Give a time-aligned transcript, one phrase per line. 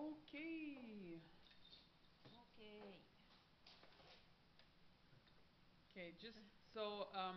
[0.00, 1.20] Okay.
[2.24, 2.96] Okay.
[5.92, 6.40] Okay, just
[6.72, 7.36] so um,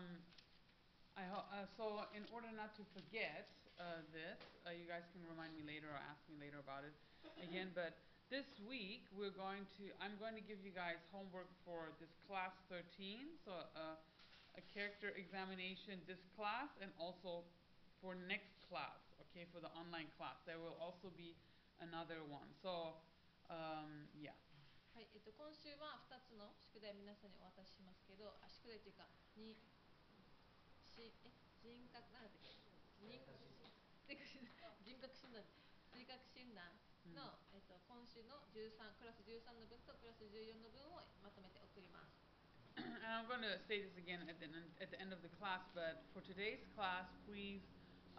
[1.20, 5.52] I uh, so in order not to forget uh, this, uh, you guys can remind
[5.60, 6.96] me later or ask me later about it
[7.44, 7.68] again.
[7.80, 7.99] But
[8.31, 12.55] this week we're going to I'm going to give you guys homework for this class
[12.71, 14.00] 13, so uh,
[14.55, 17.43] a character examination this class and also
[18.00, 19.04] for next class.
[19.27, 21.36] Okay, for the online class there will also be
[21.84, 22.47] another one.
[22.55, 23.04] So
[23.52, 24.35] um, yeah.
[24.94, 29.58] はい、えっと、今週は2つの宿題を皆さんにお渡ししますけど、あ宿題というか、に
[30.85, 31.09] しえ
[31.66, 32.53] 人格、なんだっけ
[33.02, 33.34] 人格
[34.05, 35.41] 人格診断人格診断
[35.98, 36.70] 人格診断
[37.09, 42.23] の、えっと、今週の13クラス13の分とクラス14の分をまとめて送ります。
[42.77, 44.50] and I'm going to say this again at the,
[44.81, 47.61] at the end of the class, but for today's class, please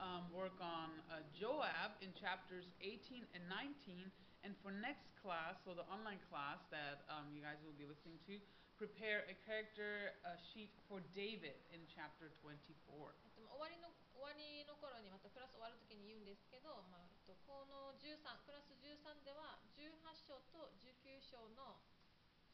[0.01, 4.11] um, work on uh, Joab in chapters 18 and 19.
[4.45, 8.21] And for next class, so the online class that um, you guys will be listening
[8.29, 8.37] to,
[8.77, 13.15] prepare a character uh, sheet for David in chapter 24.
[13.55, 19.95] 終わりの終わりの頃にまたクラス終わる時に言うんですけど、まあえっと、この13クラス13では18
[20.27, 21.79] 章と19章の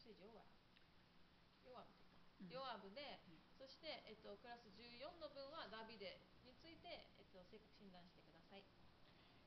[0.05, 0.61] ヨアブ
[1.65, 2.01] ヨアブ
[2.49, 3.21] ヨアブで、
[3.57, 6.21] そして、えっと、クラス14の分はダビデ
[7.50, 8.64] について、えっと、性格診断してください。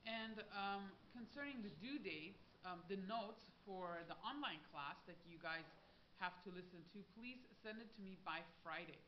[0.09, 5.39] And um, concerning the due dates, um, the notes for the online class that you
[5.39, 5.69] guys
[6.19, 8.99] have to listen to, please send it to me by Friday.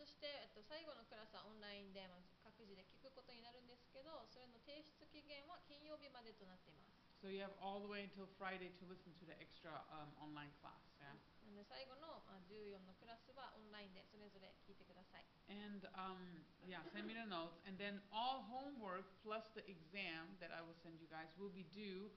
[0.00, 6.96] そして、えっと、最後のクラスはオンラインで、まず各自で聞くことになるんですけど、それの提出期限は金曜日までとなっています。
[7.20, 10.80] So you have all the way until Friday to listen to the extra um, online class.
[11.04, 11.12] Yeah?
[11.44, 12.10] なので最後の
[12.50, 15.26] 14のクラスはオンラインでそれぞれ聞いてください。
[15.46, 16.18] And um,
[16.66, 17.62] yeah, send me the notes.
[17.66, 21.66] And then all homework plus the exam that I will send you guys will be
[21.70, 22.10] due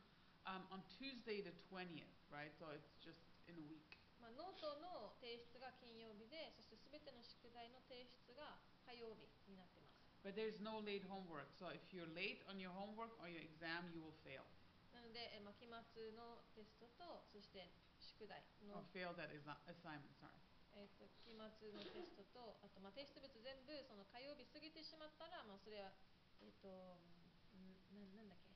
[0.50, 2.50] um, on Tuesday the 20th, right?
[2.58, 3.98] So it's just in a week.
[4.22, 8.58] まあ、ノートの提出が金曜日で、そしてすべての宿題の提出が
[8.88, 10.02] 火曜日になっています。
[10.24, 11.52] But there's no late homework.
[11.60, 14.48] So if you're late on your homework or your exam, you will fail.
[14.96, 15.76] なので、えまあ、期末
[16.16, 17.68] のテストと、そして
[18.19, 18.83] 宿題の。
[18.83, 19.31] Oh, fail that
[19.71, 20.35] assignment, sorry.
[20.75, 21.39] えっと、期末
[21.71, 25.95] のテストと、あと、まあ、提出物全部、その火曜日過ぎてしまったら、まあ、それは、
[26.43, 26.99] えっ、と、
[27.95, 28.51] ななんだっけ、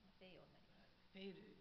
[0.00, 0.96] まあ、フェイオになります。
[1.12, 1.60] フェイル。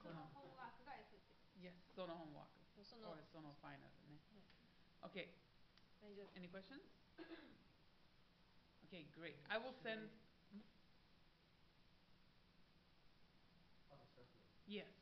[0.00, 1.36] そのホームワークが S って。
[1.60, 2.84] Yes, そのホームワーク。
[2.84, 4.18] その、そのファイナルね。
[5.04, 5.28] Okay.
[6.34, 6.82] Any questions?
[8.86, 9.36] Okay, great.
[9.48, 10.10] I will send.
[14.66, 15.01] Yes.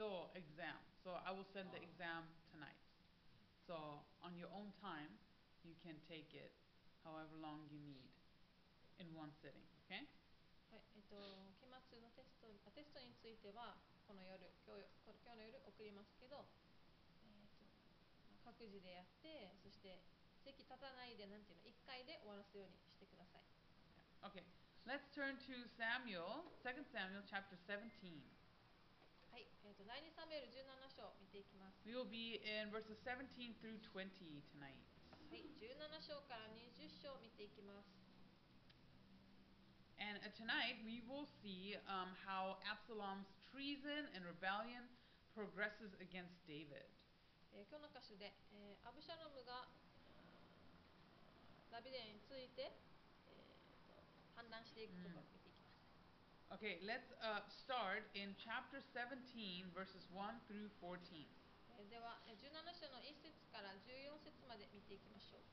[0.00, 0.76] The exam.
[1.00, 1.88] So I will send the oh.
[1.88, 2.76] exam tonight.
[3.64, 5.08] So on your own time,
[5.64, 6.52] you can take it
[7.02, 8.10] however long you need
[9.02, 9.64] in one sitting.
[9.86, 10.04] Okay?
[10.70, 11.16] はい、えっと、
[11.62, 16.44] 期末のテストテストについてはこの夜今日今日の夜送りますけど、
[17.14, 20.02] えーと、各自でやってそして
[20.44, 23.46] 席立たないでなんていうの1回で終わらすようにしてください。
[24.26, 24.42] Okay,
[24.86, 28.36] let's turn to Samuel, 2 Samuel chapter 17.
[29.31, 31.79] はい、えっ、ー、と第2サムエル17章見ていきます。
[31.87, 34.75] We will be in verses 17 through 20 tonight.
[35.07, 37.87] はい、17章から20章見ていきます。
[39.95, 44.83] And uh, tonight we will see um, how Absalom's treason and rebellion
[45.31, 46.83] progresses against David.
[47.55, 49.71] えー、今日の箇所で、えー、アブシャロムが
[51.71, 52.75] ダビデについて、
[53.31, 53.95] えー、と
[54.35, 55.40] 判断していくところを見ていきます。
[56.54, 60.98] Okay, let's uh, start in chapter 17, verses 1 through 14.
[61.92, 65.44] では、17章の1節から14節まで見ていきましょう。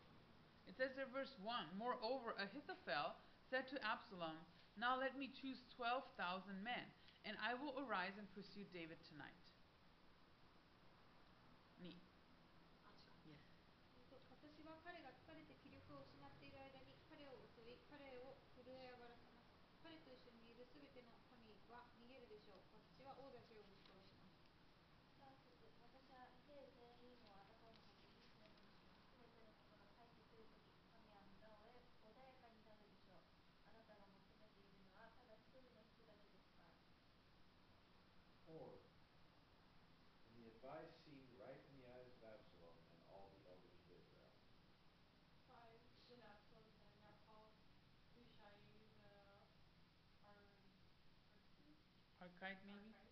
[0.69, 3.19] It says there, verse 1 Moreover, Ahithophel
[3.51, 4.39] said to Absalom,
[4.79, 6.87] Now let me choose 12,000 men,
[7.27, 9.43] and I will arise and pursue David tonight.
[11.83, 11.91] 2.
[38.58, 38.74] Or,
[40.26, 43.86] and the advice seemed right in the eyes of Absalom and all the elders of
[43.94, 44.30] Israel.
[45.46, 45.78] Five,
[46.10, 47.54] then Absalom said, Now call
[48.18, 48.78] Hushai the
[52.18, 52.90] Archite maybe?
[52.92, 53.07] Yeah.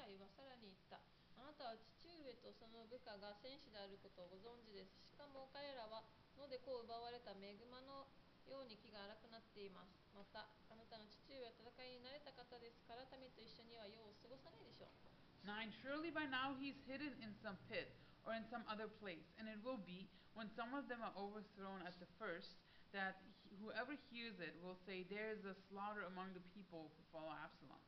[0.00, 0.96] シャイはさらに言った
[1.36, 6.08] あなたは父上とその部下が戦士であることをご存知ですしかも彼らは
[6.40, 8.08] 野でこう奪われた恵まの
[8.48, 15.68] ように気が荒くなっていますまたあなたの父上は戦いに慣れた方ですから民と一緒には世を過ごさないでしょう 9.
[15.84, 17.92] Surely by now he is hidden in some pit
[18.24, 20.04] or in some other place, and it will be,
[20.36, 22.60] when some of them are overthrown at the first,
[22.92, 23.16] that
[23.48, 27.32] he- whoever hears it will say, There is a slaughter among the people who follow
[27.32, 27.80] Absalom.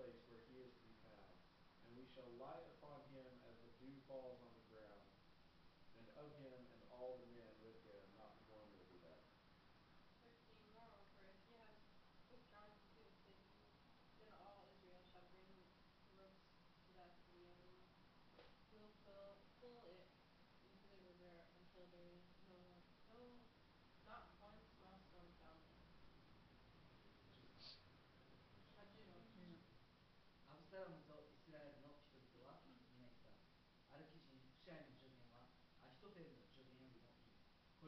[0.00, 1.36] Place where he is to be found,
[1.84, 4.59] and we shall light upon him as the dew falls on the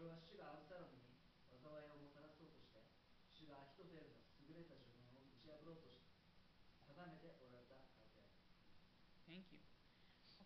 [0.02, 1.18] れは主がアブサロムに
[1.50, 2.86] 災いをもたらそうとして
[3.34, 6.06] 主がアヒトフェルの優れた助言を打ち破ろうとし
[6.86, 8.38] 定めておられたからである
[9.26, 9.60] Thank you.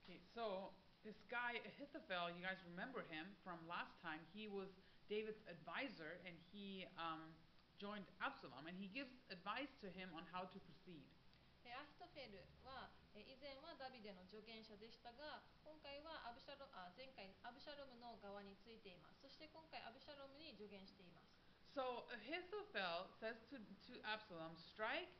[0.02, 0.74] Okay, so
[1.04, 4.24] this guy Ahithophel, you guys remember him from last time.
[4.34, 4.70] He was
[5.12, 7.36] David's advisor, and he um,
[7.82, 11.04] joined Absalom, and he gives advice to him on how to proceed.
[11.66, 19.25] えアヒトフェルはえ 以前はダビデの助言者でしたが今回はアブシャロあ前回アブシャロムの側についています。
[19.25, 21.33] そして今回アブシャロムに助言しています。
[21.73, 25.13] So Ahithophel says to, to Absalom, strike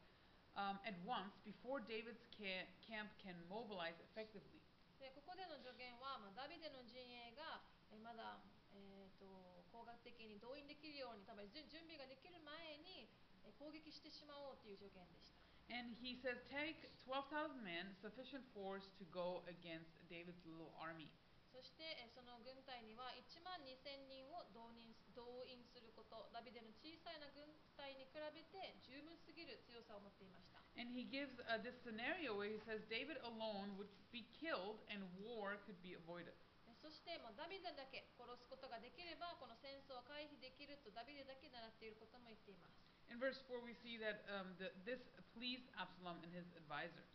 [0.57, 4.61] um, at once before David's ca- camp can mobilize effectively.
[5.01, 7.61] でここでの助言は、まあ、ダビデの陣営が
[7.93, 8.41] えまだ、
[8.73, 9.29] えー、と
[9.73, 13.09] 工学的に動員できるように多分準準備ができる前に
[13.45, 21.11] え攻撃してしまおうという助言でした And he says, Take 12,000 men, sufficient force to go against David's little army.
[21.57, 27.49] そしてえその軍隊には1万2000人を動員動員することダビデの小さいな軍
[27.81, 35.01] 隊に比べて十分すぎる強さを持っていました And he gives uh, this scenario where he says David alone would be killed and
[35.17, 36.37] war could be avoided.
[36.69, 45.04] えそして、まあ、ダビデだけ殺すことができればこの戦争を回避できるとダビデだけ習っていることも言っています In verse 4, we see that um, the, this
[45.36, 47.10] pleased Absalom and his advisors.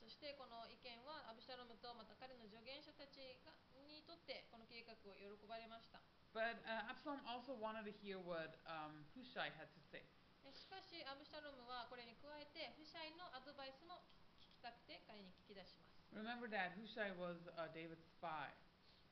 [0.00, 3.52] そしてこの意見はアブシャロムとまた彼の助言者たちが
[3.84, 6.00] にとってこの計画を喜ばれました
[6.32, 10.00] But uh, Absalom also wanted to hear what um, Hushai had to say.
[10.46, 14.00] えしかしアブシャロムはこれに加えてフシャイのアドバイスも
[14.40, 18.48] 聞きたくて彼に聞き出します Remember that Hushai was uh, David's spy.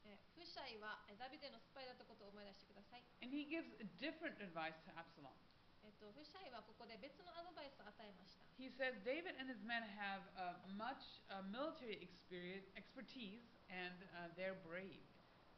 [0.08, 5.36] えフシャイはえダビデのスパイだったことを思い出してください And he gives a different advice to Absalom.
[5.83, 8.47] えっと、フシャイはここで別のアドバイスを与えました。
[8.55, 14.55] He says David and his men have uh, much uh, military experience, expertise, and uh, they're
[14.63, 15.03] brave.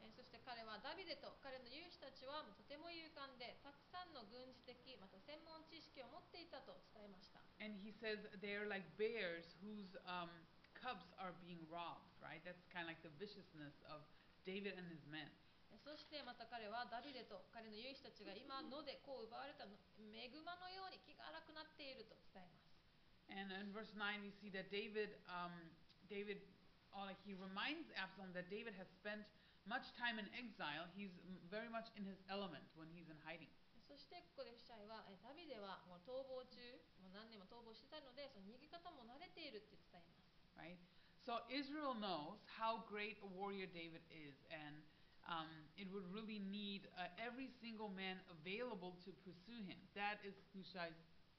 [0.02, 7.40] えーそして彼はダビデと彼の勇士たちはとても勇敢でたくさんの軍事的また専門知識を持っていたと伝えました。
[7.62, 10.28] And he says they're like bears whose um,
[10.74, 12.42] cubs are being robbed, right?
[12.44, 14.02] That's kind of like the viciousness of
[14.44, 15.30] David and his men.
[15.86, 19.78] えーそしてまた彼はダビデと彼の勇士たちが今野でこう奪われたの
[20.10, 22.74] 恵まのように気が荒くなっていると伝えます。
[23.30, 25.54] And in verse 9, we see that David, um,
[26.10, 26.42] David,
[26.90, 29.22] uh, he reminds Absalom that David has spent
[29.66, 30.86] much time in exile.
[30.94, 31.10] He's
[31.50, 33.50] very much in his element when he's in hiding.
[33.86, 36.58] そしてここでフシャイはえーダビデはもう逃亡中
[36.98, 40.26] もう何年も逃亡してたのでその逃げ方も慣れているって伝えます。
[40.58, 40.78] right?
[41.22, 44.82] So Israel knows how great a warrior David is, and
[45.29, 49.79] um, it would really need uh, every single man available to pursue him.
[49.95, 50.97] That is Hushai's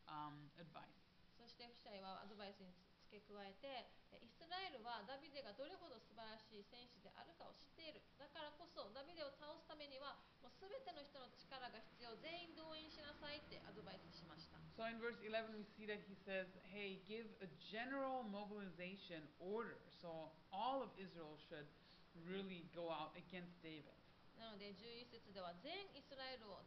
[0.09, 1.03] um, advice.
[1.43, 2.71] そしてフシャイはアドバイスに
[3.11, 19.77] 付け加えてえイスラエルはダビデがどれほど素晴らしい戦士であるかを知っているだからこそダビデを倒すためにはもう全ての人の力が必要全員動員しなさいってアドバイスしました So in verse 11, we see that he says, Hey, give a general mobilization order.
[20.01, 21.69] So all of Israel should
[22.26, 23.94] really go out against David.
[24.38, 26.62] なので11節では全イスラエルを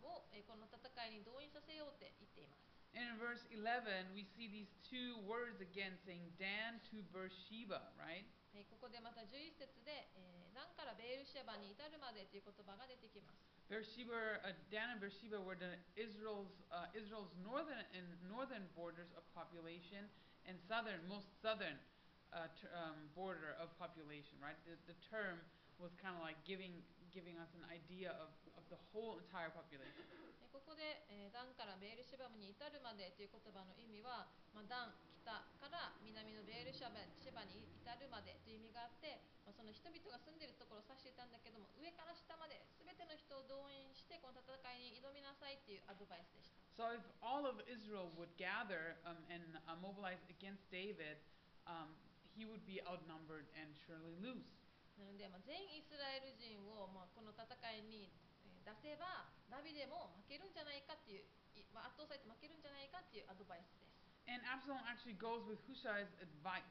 [0.00, 0.80] をこの戦
[1.12, 2.70] いに動員させようって言っています。
[2.90, 8.26] And in verse 11, we see these two words again saying Dan to Beersheba, right?
[8.66, 13.38] ここでまた11節で、えー、ダンからベールシェバに至るまでという言葉が出てきます。
[13.70, 15.54] Beersheba, uh, Dan and Beersheba were
[15.94, 20.10] Israel's, uh, Israel's northern and northern borders of population
[20.42, 21.78] and southern, most southern
[22.32, 24.38] uh, t- um, border of population.
[24.40, 25.40] Right, the, the term
[25.78, 30.04] was kind of like giving giving us an idea of, of the whole entire population.
[30.40, 35.30] えーここで、えーダンからベールシェバに至るまでという言葉の意味は、まあ、ダン北
[35.62, 46.58] から南のベールシェバシェバに至るまでという意味があって、まあ、その人々が住んでいるところを指していたんだけども上から下まで全ての人を動員してこの戦いに挑みなさいっていうアドバイスでした。
[46.78, 51.20] So if all of Israel would gather um, and uh, mobilize against David,
[51.68, 51.92] um,
[52.39, 54.45] he would be outnumbered and surely lose.
[54.95, 58.11] なので、まあ、全イスラエル人を、まあ、この戦いに
[58.47, 63.95] えー出せばダビデも負けるんじゃないかっていう、いまあ、圧倒されて負けるんじゃないかっていうアドバイスです。
[64.25, 66.65] And Absalom actually goes with Hushai's advice.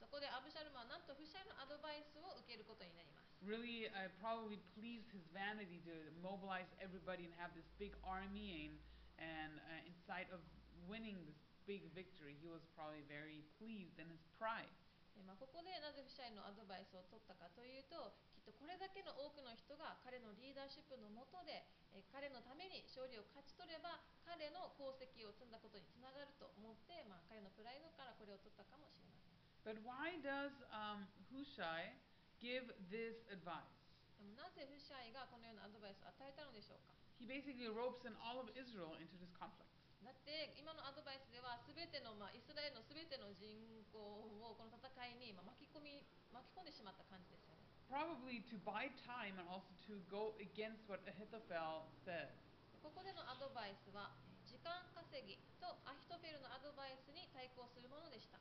[0.00, 3.30] そこでアブシャルムはなんとフシャイのアドバイスを受けることになります。
[3.44, 5.92] Really, uh, probably pleased his vanity to
[6.24, 8.74] mobilize everybody and have this big army and,
[9.20, 10.40] and uh, in sight of
[10.88, 14.72] winning this big victory, he was probably very pleased in his pride.
[15.15, 21.63] えーまあ、ここでなぜフシャイのアドバイスを取ったかというときっとこれだけの多くの人が彼のリーダーシップの下で、
[21.95, 31.95] えー彼のために勝利を勝ち取れば彼の功績を積んだことにつながると思って、まあ、彼のプライドからこれを取ったかもしれません But why does um, Hushai
[32.39, 33.71] give this advice?
[34.19, 39.71] でもなぜフシャイがこのようなアドバイスを与えたのでしょうか？He basically ropes in all of Israel into this conflict.
[40.05, 43.49] だって今のアドバイスでは全ての、まあ、イスラエルの全ての人
[43.89, 52.33] 口をこの戦いに、まあ、巻き込み巻き込んでしまった感じですよね Probably to buy time and also to go against what Ahithophel said.
[52.81, 58.37] ここでのアドバイスはえー時間稼ぎとアヒトフェルのアドバイスに対抗するものでした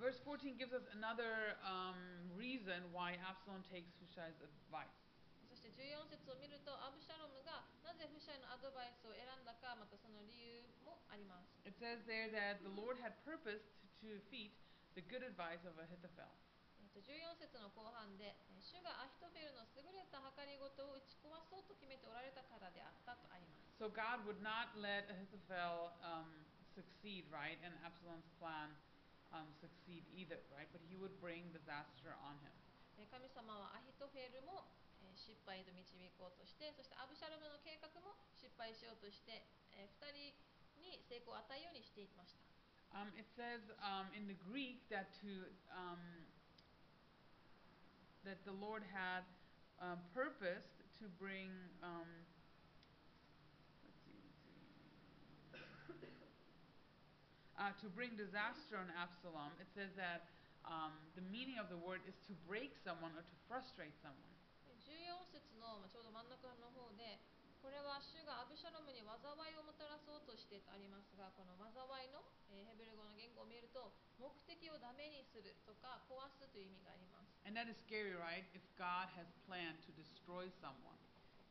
[0.00, 1.96] Verse 14 gives us another um,
[2.32, 5.09] reason why Absalom takes Hushai's advice.
[5.70, 13.70] そして14節を見るとアブシャロムがなぜフシャイのアドバイスを選んだかまたその理由もあります It says there that the Lord had purposed
[14.02, 14.50] to defeat
[14.98, 16.26] the good advice of Ahithophel.
[16.82, 26.26] えーと14節の後半でえー主がアヒトフェルの優れた計りごとを打ち壊そうと決めておられたからであったとあります So God would not let Ahithophel um,
[26.74, 27.56] succeed, right?
[27.64, 28.74] And Absalom's plan
[29.32, 30.68] um, succeed either, right?
[30.74, 32.52] But he would bring disaster on him.
[32.98, 34.79] えー神様はアヒトフェルもえー
[35.19, 40.35] 失敗へと導こうとしてそしてアブシャロムの計画も失敗しようとして、え2人
[40.77, 42.45] に成功を与えようにしていました
[42.95, 45.99] Um, it says um, in the Greek that to um,
[48.23, 49.27] that the Lord had
[49.83, 51.51] um, purposed to bring.
[51.83, 52.07] Um,
[53.83, 54.15] let's see,
[55.91, 56.15] let's see.
[57.59, 60.31] Uh, to bring disaster on Absalom, it says that
[60.63, 64.35] um, the meaning of the word is to break someone or to frustrate someone.
[65.78, 67.22] で14節のまあちょうど真ん中の方で
[67.62, 69.20] これは主がアブシャロムに災
[69.52, 78.48] いをもたらそうとしてとありますがこの災いの、えーヘブル語の言語を見ると目的をダメにするとか壊すという意味があります And that is scary, right?
[78.56, 80.98] If God has planned to destroy someone.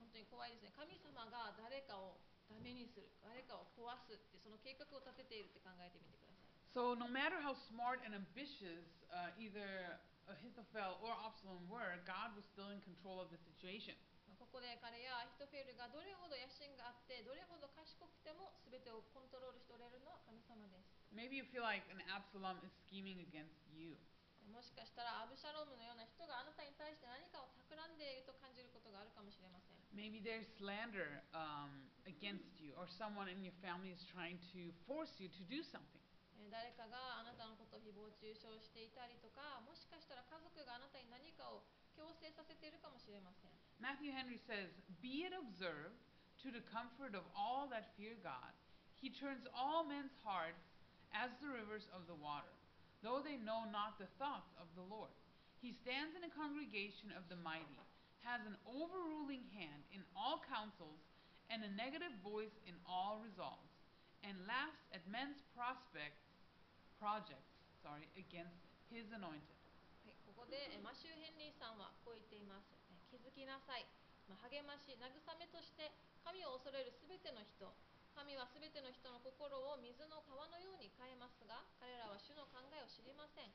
[0.02, 2.18] 本当に怖いですね神様が誰かを
[2.50, 9.98] ダメにする誰かを壊すってその計画を立てているって考えてみてください So no matter how smart and ambitious uh, either
[10.30, 13.98] Ahithophel or Absalom were, God was still in control of the situation.
[14.40, 24.00] まあここで彼やアヒトフェルがどれほど野心があってどれほど賢くても全てをコントロールしておられるのは神様です Maybe you feel like an Absalom is scheming against you.
[24.48, 34.70] もしかしたらアブシャロムのような人があなたに対して何かを企んでいると感じることがあるかもしれません Maybe there's slander um, against you, or someone in your family is trying to
[34.88, 36.00] force you to do something.
[36.40, 41.62] えー誰かがあなたのことを誹謗中傷していたりとかもしかしたら家族があなたに何かを
[41.94, 44.68] 強制させているかもしれません Matthew Henry says,
[45.00, 46.04] Be it observed
[46.44, 48.52] to the comfort of all that fear God,
[49.00, 50.60] he turns all men's hearts
[51.16, 52.52] as the rivers of the water,
[53.00, 55.12] though they know not the thoughts of the Lord.
[55.64, 57.80] He stands in a congregation of the mighty,
[58.24, 61.00] has an overruling hand in all counsels,
[61.48, 63.74] and a negative voice in all resolves,
[64.22, 66.22] and laughs at men's prospects,
[67.00, 68.60] projects, sorry, against
[68.92, 69.56] his anointed.
[70.06, 72.79] はい、ここでマシュー・ヘンリーさんはこう言っています。
[73.40, 73.88] きなさい。
[74.28, 75.08] まあ励まし、慰
[75.40, 75.96] めとして
[76.28, 77.72] 神を恐れるすべての人。
[78.12, 83.48] 神はすべての人の心を水の川のように変えますが、彼らは主の考えを知りません。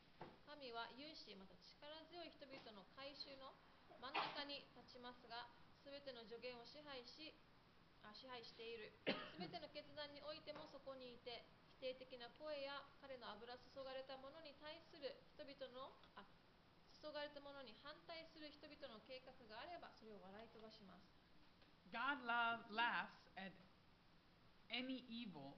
[0.49, 3.53] 神は勇士、また力強い人々の改宗の
[4.01, 5.53] 真ん中に立ちますが、
[5.85, 7.37] すべての助言を支配し、
[8.01, 11.41] あ支配しているすべての決断においてもそこにいて
[11.81, 16.21] 否定的な声や彼の油注がれたものに対する人々のあ
[17.05, 21.05] 注がれたものに反対する人々の計画があればそれを笑い飛ばします
[21.93, 23.53] God love, laughs at
[24.73, 25.53] any evil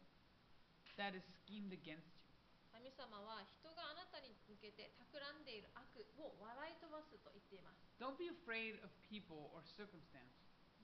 [0.98, 2.26] that is schemed against you.
[2.74, 10.34] 神様は人があなたに向けて企んでいる悪を笑い飛ばすと言っています Don't be afraid of people or circumstance.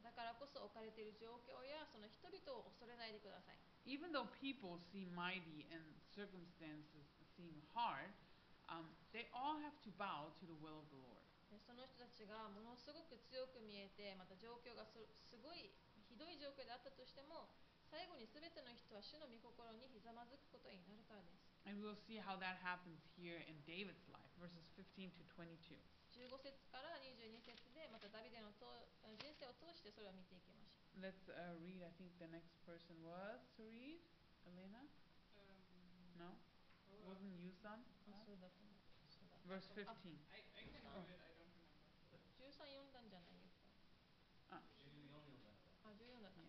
[0.07, 5.83] だからこそ置かれている状況やその人々を恐れないでください Even though people seem mighty and
[6.15, 7.03] circumstances
[7.35, 8.15] seem hard,
[8.70, 11.24] um, they all have to bow to the will of the Lord.
[11.48, 15.72] でその人たちがものすごく強く見えてまた状況がすすごい
[16.12, 17.48] ひどい状況であったとしても
[17.88, 25.76] 最後に全ての人は主の御心にひざまずくことになるからです And we'll see how that happens here in David's life, verses 15 to 22.
[26.16, 28.68] 15節から22節でまたダビデのと
[29.20, 31.86] 人生を通してそれを見ていきましょ Let's uh, read.
[31.86, 34.02] I think the next person was to read.
[34.50, 34.82] Elena?
[35.38, 36.34] Um, No?
[37.03, 37.79] Wasn't だ
[39.45, 39.85] Verse 15.
[40.31, 41.03] I, I can Oh.
[41.03, 41.67] do it, I don't remember.
[42.39, 43.75] 13読んだんじゃないですか
[44.55, 46.43] Ah, 14読んだのかあ14だった.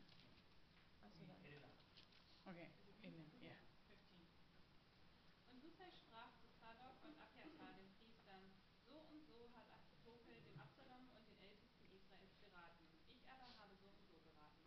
[1.03, 1.33] あそうだ
[2.45, 2.67] Okay.
[3.01, 3.55] Elena, yeah.
[3.87, 4.19] 15.
[5.49, 8.43] Und Husai sprach zu Zadok und Abiathar, den Priestern,
[8.85, 12.83] so und so hat Achitophel dem Absalom und den Ältesten Israels geraten.
[13.07, 14.59] Ich aber habe so und so geraten.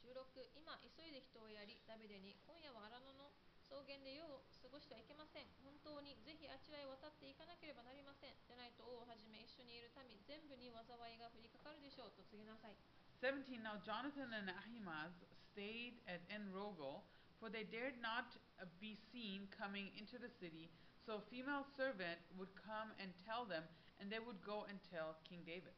[0.00, 3.34] 16今急いで人をやりダビデに今夜は荒野の
[3.67, 10.83] 草原で夜を過ごしてはいけません本当にぜひあちらへ渡っていかなければなりませんでないと王をはじめ一緒にいる民全部に災
[11.15, 12.77] いが降りかかるでしょうと告げなさい
[13.23, 15.15] 17 Now Jonathan and Ahimaaz
[15.55, 17.07] stayed at En Rogel,
[17.39, 20.67] for they dared not uh, be seen coming into the city.
[21.07, 23.63] So a female servant would come and tell them,
[24.03, 25.71] and they would go and tell King David.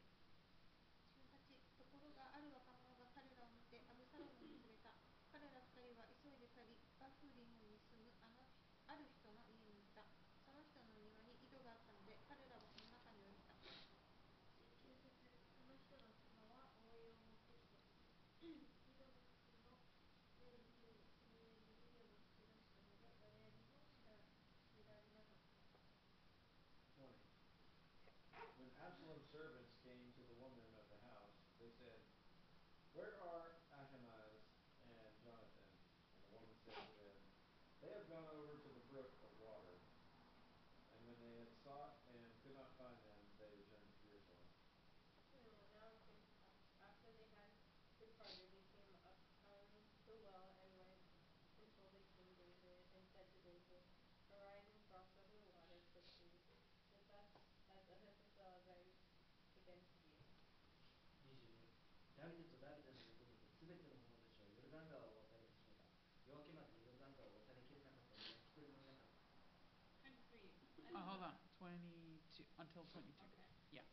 [29.41, 31.97] Servants came to the woman of the house, they said,
[32.93, 33.40] Where are
[70.96, 71.36] And hold on.
[71.60, 73.12] 22 until 22.
[73.20, 73.44] Okay.
[73.76, 73.84] Yeah.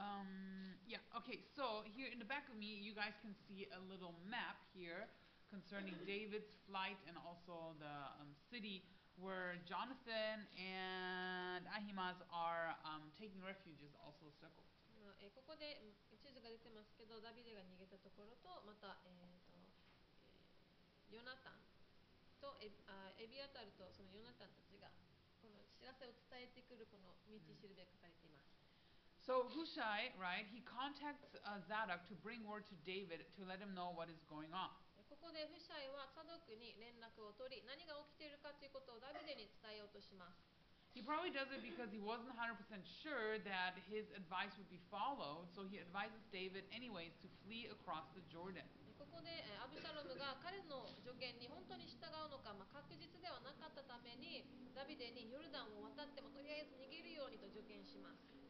[0.00, 0.98] Um, yeah.
[1.20, 1.44] Okay.
[1.56, 5.08] So here in the back of me, you guys can see a little map here
[5.52, 8.84] concerning David's flight and also the um, city
[9.20, 14.64] where Jonathan and Ahimaaz are um, taking refuge is also circled.
[14.98, 19.83] まあえーここでうん 地図が出てますけどダビデが逃げたところとまた、えーとえー
[21.13, 21.61] ヨナタン
[22.41, 24.89] とエあエビアタルとそのヨナタンたちが
[25.43, 28.49] この知らせを伝えてくるこの道しるべが書かれています。
[29.23, 30.43] So Hushai, right?
[30.51, 34.19] He contacts uh, Zadok to bring word to David to let him know what is
[34.25, 34.73] going on.
[34.97, 40.52] えここでフシャイはサドクに連絡を取り何が起きているかということをダビデに伝えようとします。
[40.93, 42.53] He probably does it because he wasn't 100%
[43.01, 48.05] sure that his advice would be followed, so he advises David, anyways, to flee across
[48.13, 48.61] the Jordan.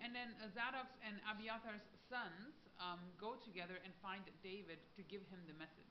[0.04, 5.56] And then Zadok and Abiathar's sons、um, go together and find David to give him the
[5.56, 5.88] message.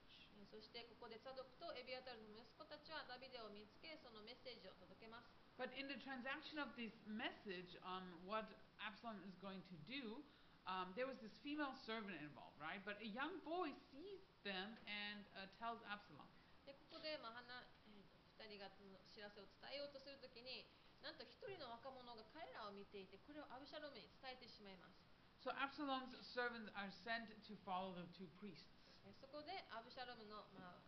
[0.53, 5.42] そしてここでサドクとエビアタルの息子たちはダビデを見つけそのメッセージを届けます。
[5.58, 8.46] But in the transaction of this message on what
[8.78, 10.22] Absalom is going to do,
[10.70, 12.78] um, there was this female servant involved, right?
[12.86, 16.30] But a young boy sees them and uh, tells Absalom.
[16.68, 20.68] でここで、まあはなえーと2人がその知らせを伝えようとするときに
[21.00, 25.00] なんと1人の若者が彼らを見ていてこれをアブシャロムに伝えてしまいます
[25.40, 28.68] So Absalom's servants are sent to follow the two priests.
[29.08, 30.84] えーそこでアブシャロムの、まあ、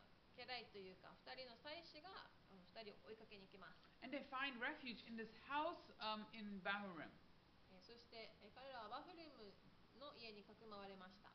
[4.03, 7.09] and they find refuge in this house、um, in Bahurim.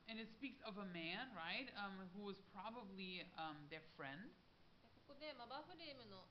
[0.09, 4.29] And it speaks of a man, right?、Um, who was probably、um, their friend.
[5.07, 6.27] ここで、まあ、バフレームの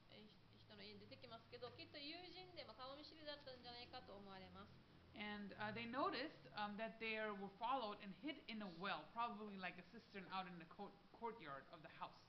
[0.62, 4.70] 人の家に出てきますけど、きっと友人で、まあ、顔見知りだったんじゃないかと思われます。
[5.18, 9.74] And uh, they noticed um, that they were followed and hid in a well, probably like
[9.74, 10.68] a cistern out in the
[11.18, 12.27] courtyard of the house.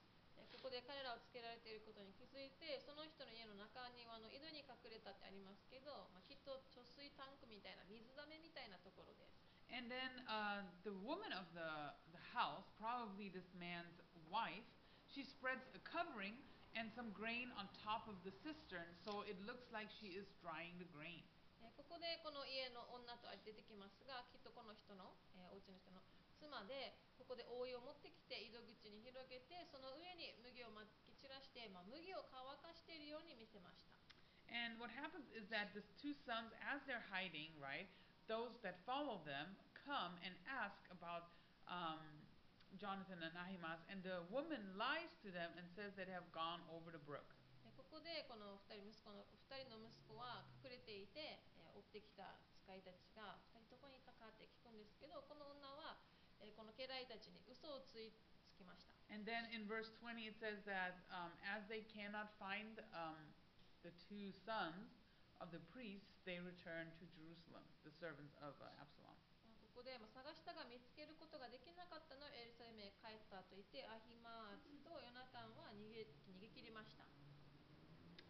[0.60, 9.40] でここで彼らをつけられていることに気づいてその人の家の中庭の井戸に隠れたってありますけど、まあ、きっと貯水タンクみたいな水溜めみたいなところです
[9.72, 14.66] And then uh, the woman of the, the house, probably this man's wife,
[15.08, 16.36] she spreads a covering
[16.76, 20.76] and some grain on top of the cistern, so it looks like she is drying
[20.76, 21.24] the grain.
[21.64, 26.02] えーここでこの家の女と出てきますがきっとこの人の、えーお家の人の
[26.40, 34.00] 妻でここで覆いを持ってきて井戸口に広げてその上に麦をまき散らして、まあ、麦を乾かしているように見せました
[34.50, 37.86] And what happens is that these two sons, as they're hiding, right,
[38.26, 39.54] those that follow them
[39.86, 41.30] come and ask about
[41.70, 42.02] um,
[42.82, 46.90] Jonathan and Ahimaaz, and the woman lies to them and says they have gone over
[46.90, 47.30] the brook.
[47.62, 56.09] でここでこの2人息子の2人の息子は隠れていて、えー追ってきた使いたちが2人どこにいたかって聞くんですけどこの女は、えー
[56.56, 63.18] この家来たちに嘘をついつきました And then in verse 20 it says that um, as they cannot find um,
[63.84, 65.00] the two sons
[65.40, 69.16] of the priests, they return to Jerusalem, the servants of uh, Absalom.
[69.48, 77.08] まあここで、まあ、探したが見つけることができなかったのをエルサレムへ帰ったと言ってアヒマーツとヨナタンは逃げ逃げ切りました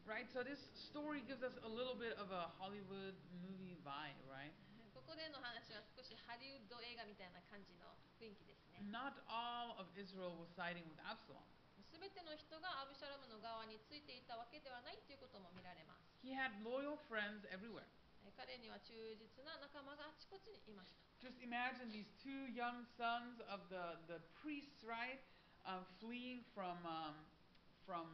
[0.07, 0.25] Right?
[0.33, 3.13] So this story gives us a little bit of a Hollywood
[3.45, 4.49] movie vibe, right?
[5.08, 11.44] ここでの話は少しハリウッド映画みたいな感じの雰囲気ですね Not all of Israel was siding with Absalom.
[11.94, 17.86] 全ての人がアブシャロムの側についていたわけではないということも見られます He had loyal friends everywhere.
[18.26, 25.20] えー彼には忠実な仲間があちこちにいました Just imagine these two young sons of the, the priests, right?
[25.64, 27.16] Um, fleeing from, um,
[27.88, 28.12] from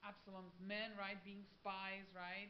[0.00, 1.20] Absalom's men, right?
[1.24, 2.48] Being spies, right?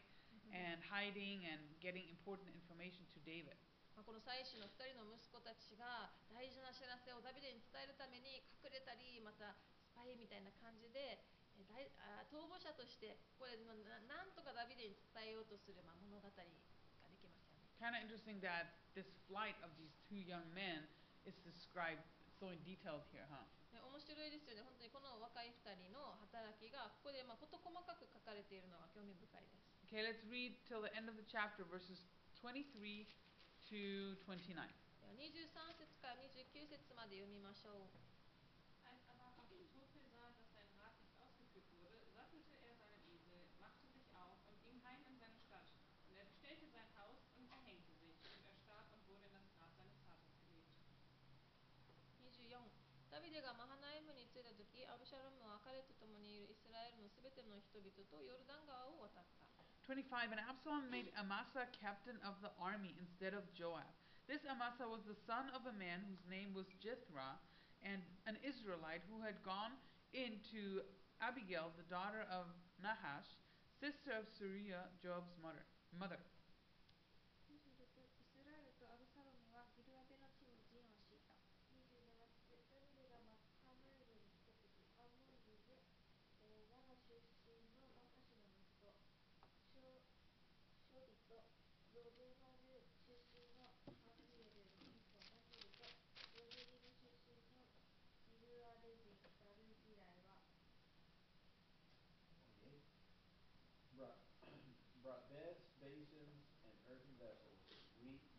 [0.54, 3.58] And hiding and getting important information to David.
[3.93, 11.21] まあこの祭司の2人の息子たちが大事な知らせをダビデに伝えるために隠れたりまたスパイみたいな感じで
[12.33, 17.69] 逃亡者としてこれまあななんとかダビデに伝えようとする、まあ、物語ができますよね。
[17.77, 20.89] Kind of interesting that this flight of these two young men
[21.29, 22.01] is described
[22.33, 23.45] so in detail here, huh?
[23.69, 24.65] で面白いですよね。
[24.65, 29.69] 本当にこの若い2人の働きがここでまあ事細かく書かれているのが興味深いです。
[29.85, 32.01] Okay, let's read till the end of the chapter, verses
[32.41, 33.05] 23
[35.15, 38.03] 23節から29節まで読みましょう。
[53.13, 59.42] ダビデがマハナエムに着いたとき、アブシャロムは彼と共にいるイスラエルのすべての人々とヨルダン川を渡った。
[59.83, 63.87] 25 And Absalom made Amasa captain of the army instead of Joab.
[64.31, 67.35] This Amasa was the son of a man whose name was Jithra,
[67.83, 69.75] and an Israelite who had gone
[70.15, 70.87] in to
[71.19, 72.47] Abigail, the daughter of
[72.79, 73.27] Nahash,
[73.83, 75.67] sister of Suriah, Joab's mother.
[75.99, 76.19] mother.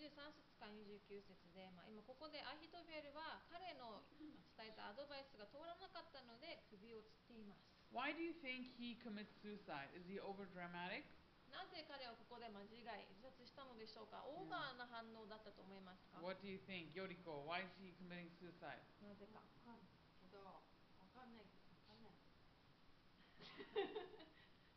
[0.00, 4.00] 23節から29節で、まあ、今ここでアヒトフェルは彼の
[4.56, 9.90] 伝えたアドバイスが通らなかったので首を吊っています Why do you think he commits suicide?
[9.98, 11.04] Is he over dramatic?
[11.52, 14.22] なぜ彼はここでまあ自害自殺したのでしょうか？
[14.24, 17.42] オーバーな反応だったと思いますか？What do you think, Yoriko?
[17.44, 18.78] Why is he committing suicide?
[19.02, 21.44] なぜかわかんない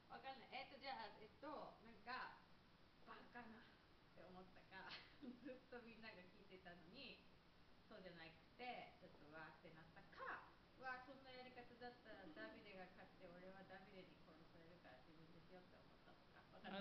[0.09, 1.77] わかんないえっとじゃあえっと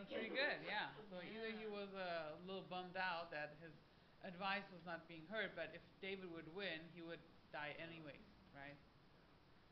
[0.02, 0.90] That's pretty good, yeah.
[1.14, 3.70] So either he was uh, a little bummed out that his
[4.26, 7.22] advice was not being heard, but if David would win, he would
[7.54, 8.74] die anyways, right?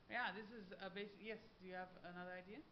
[0.06, 1.18] Yeah, this is a basic.
[1.18, 2.62] Yes, do you have another idea?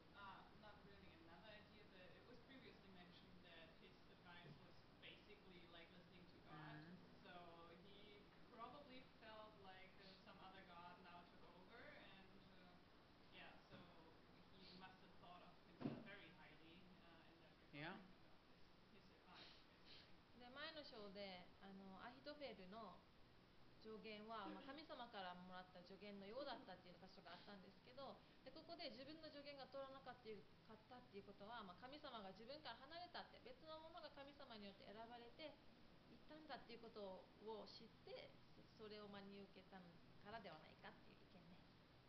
[23.98, 28.14] 助言は、まあ、神様からもらった助言のようだったっていう箇所があったんですけど
[28.46, 35.50] でここで自分の助言が通らなかったっていうことは、まあ、神様が自分から離れたって別のものが神様によって選ばれて
[36.14, 38.30] いったんだっていうことを知って
[38.78, 39.82] そそれを真に受けた
[40.22, 41.58] からではないかっていう意見ね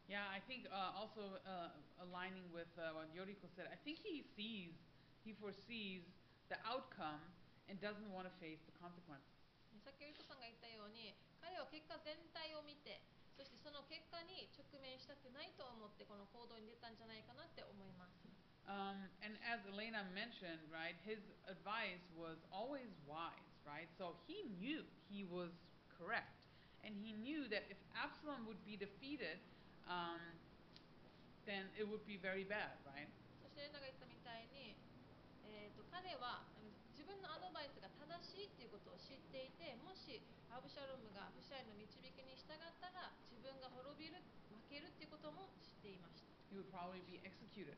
[0.06, 4.26] Yeah, I think uh, also uh, aligning with uh, what Yoriko said, I think he
[4.38, 4.74] sees,
[5.22, 6.02] he foresees
[6.50, 7.22] the outcome
[7.70, 9.38] and doesn't want to face the consequences.
[9.86, 11.14] さっきゆりこさんが言ったように
[11.50, 13.02] 彼は結果全体を見て
[13.34, 18.22] そしてその結果に直面したくないと思ってこの行動に出たんじゃないかなって思います
[18.70, 21.18] Um, and as Elena mentioned, right, his
[21.50, 23.90] advice was always wise, right?
[23.98, 25.50] So he knew he was
[25.90, 26.38] correct.
[26.86, 29.42] And he knew that if Absalom would be defeated,
[29.90, 30.22] um,
[31.50, 33.10] then it would be very bad, right?
[33.42, 34.78] そしてレナが言ったみたいに、
[35.50, 36.46] えー、と彼は
[37.59, 40.23] バイスが正しいっていうことを知っていてもし
[40.55, 44.23] アブシャロムがフシャイの導きに従ったら自分が滅びる
[44.55, 47.75] 負けるっていうことも知っていました He would probably be executed.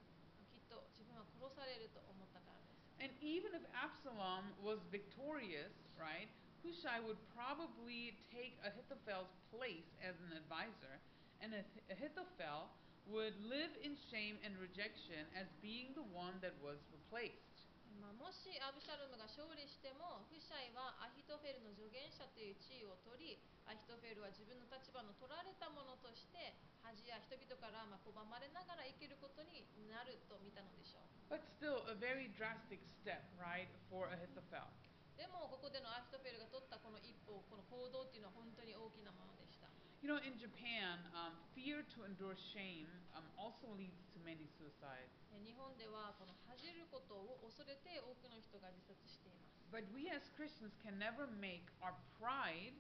[0.53, 6.29] きっと自分は殺されると思ったからです And even if Absalom was victorious, right,
[6.65, 11.01] Hushai would probably take Ahithophel's place as an advisor,
[11.41, 12.69] and Ahith- Ahithophel
[13.09, 17.50] would live in shame and rejection as being the one that was replaced.
[18.00, 23.36] まあ、もしアブシャロムが勝利してもフシャイはアヒトフェルの助言者という地位を取り
[23.68, 34.68] アヒトフェルは自分の立場の取られたものとして恥や人々からまあ拒まれながら生きることになると見たのでしょう But still, a very drastic step, right, for Ahithophel.
[35.16, 39.70] でもここでのアヒトフェルが取ったこの一歩この行動っていうのは本当に大きなものでした
[40.02, 45.14] You know, in Japan, um, fear to endure shame um, also leads to many suicides.
[45.30, 46.71] え日本ではこの恥
[47.12, 52.76] ことを恐れて多くの人が自殺しています But we as Christians can never make our pride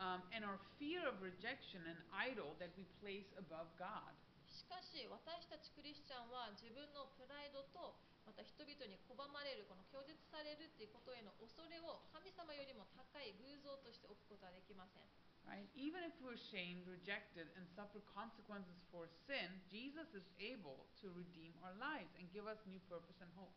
[0.00, 4.08] um, and our fear of rejection an idol that we place above God.
[4.48, 15.04] しかし私たちクリスチャンは自分のプライドとまた人々に拒まれるこの拒絶されるっていうことへの恐れを神様よりも高い偶像として置くことはできません
[15.44, 15.68] Right?
[15.76, 21.52] Even if we're shamed, rejected, and suffer consequences for sin, Jesus is able to redeem
[21.60, 23.52] our lives and give us new purpose and hope.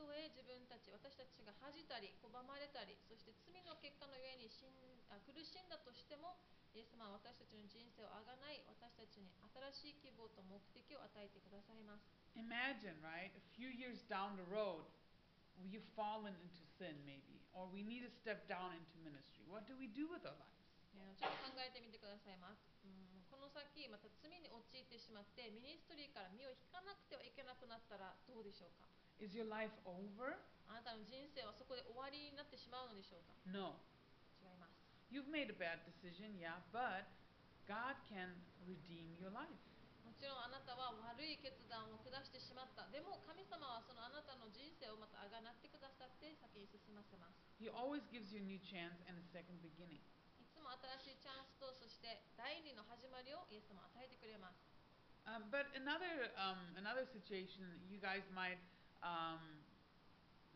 [0.00, 4.72] たとえ自分たち私たちが恥じたり拒まれたりそして罪の結果のゆえに死ん
[5.12, 6.40] あ苦しんだとしても
[6.72, 9.28] イエス様は私たちの人生をあがない私たちに
[9.76, 13.28] 新しい希望と目的を与えてくださいます Imagine, right?
[13.36, 14.86] A few years down the road,
[15.60, 19.42] we've fallen into sin, maybe, or we need to step down into ministry.
[19.50, 20.56] What do we do with our lives?
[20.96, 28.86] えーちょっと考えてみてください、まうん、この先また罪に陥ってしまってミニストリーから身を引かなくてはいけなくなったらどうでしょうか？
[29.19, 30.37] Is your life over?
[30.67, 33.79] あなたの人生はそこで終わりになってしまうのでしょうか No.
[34.41, 34.75] 違います
[35.13, 37.05] You've made a bad decision, yeah, but
[37.69, 38.33] God can
[38.65, 39.53] redeem your life.
[40.03, 49.99] もちろんあなたは悪い決断を下してしまったでも神様はそのあなたの人生をまたあがなってくださって先に進ませます He always gives you a new chance and a second beginning.
[50.39, 50.71] いつも
[51.03, 54.61] 新しいチャンスとそして第二の始まりをイエス様は与えてくれます
[55.25, 58.61] Um, but another um, another situation you guys might
[59.03, 59.41] um,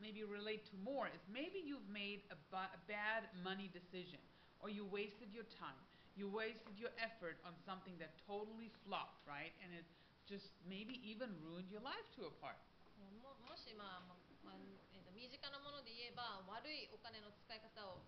[0.01, 4.19] maybe relate to more is maybe you've made a, ba- a bad money decision
[4.59, 5.77] or you wasted your time.
[6.15, 9.55] You wasted your effort on something that totally flopped, right?
[9.63, 9.87] And it
[10.27, 12.59] just maybe even ruined your life to a part.
[12.99, 14.55] もももし、まあままあ
[14.91, 18.03] えーと身近なもので言えば悪いお金の使い方を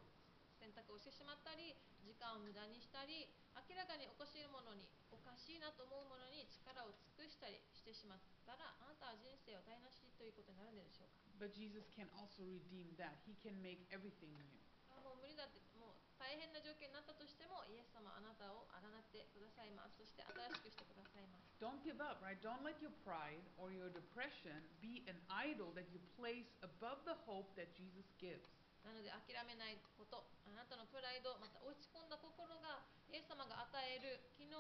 [0.67, 13.15] 選択をしてしまったり時間を無駄にしたり明らかにおかしいものにおかしいなと思うものに力を尽くしたりしてしまったらあなたは人生を台無しということになるのでしょうか But Jesus can also redeem that.
[13.23, 14.51] He can make everything new.
[14.91, 22.43] あもう無理だってもう大変な状況になったとしてもイエス様あなたをあがなってくださいますそして新しくしてくださいます Don't give up, right?
[22.43, 27.15] Don't let your pride or your depression be an idol that you place above the
[27.23, 28.51] hope that Jesus gives.
[28.87, 34.55] なので諦めないことあなたのプライドまた落ち込んだ心がイエス様が与える昨日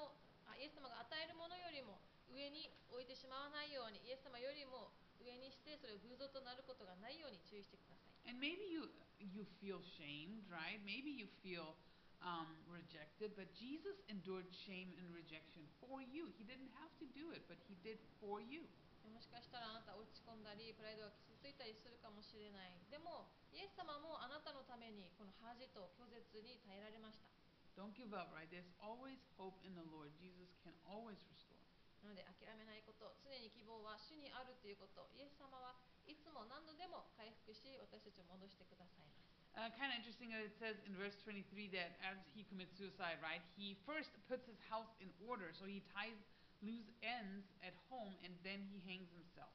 [0.51, 4.91] あイエス様が与えるものよりも上に置いてしまわないようにイエス様よりも
[5.23, 8.91] 上にしてそれを偶像となることがないように注意してください And maybe you
[9.23, 10.83] you feel shamed, right?
[10.83, 11.79] Maybe you feel
[12.27, 16.29] um, rejected, but Jesus endured shame and rejection for you.
[16.37, 18.67] He didn't have to do it, but he did for you.
[19.11, 27.31] もしかしたらあなた落ち込んだりプライドが傷ついたりするかもしれないでもイエス様もあなたのためにこの恥と拒絶に耐えられました
[27.77, 28.49] Don't give up, right?
[28.49, 30.09] There's always hope in the Lord.
[30.16, 31.61] Jesus can always restore.
[32.01, 35.75] なので諦めないこと常に希望は主にあるということイエス様は
[36.07, 43.16] いつも何度でも回復し私たちを戻してくださいます Uh, kind of interesting that it says in verse 23 that as he commits suicide,
[43.25, 45.49] right, he first puts his house in order.
[45.57, 46.21] So he ties
[46.65, 49.50] loose ends at home and then he hangs himself.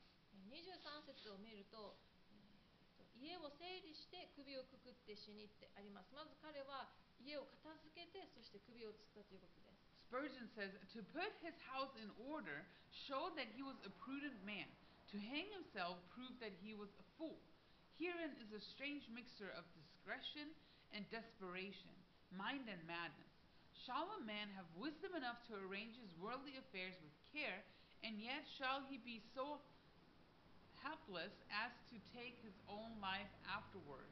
[0.50, 1.98] 23節を見ると,、
[2.30, 12.62] えーと家を整理して首をくくって死にってありますまず彼は家を片付けてそして首を吊ったということです Spurgeon says, To put his house in order
[13.10, 14.70] showed that he was a prudent man.
[15.10, 17.42] To hang himself proved that he was a fool.
[17.98, 20.54] Herein is a strange mixture of discretion
[20.94, 21.90] and desperation,
[22.30, 23.29] mind and madness.
[23.81, 27.65] Shall a man have wisdom enough to arrange his worldly affairs with care,
[28.05, 29.57] and yet shall he be so
[30.85, 34.05] hapless as to take his own life afterward?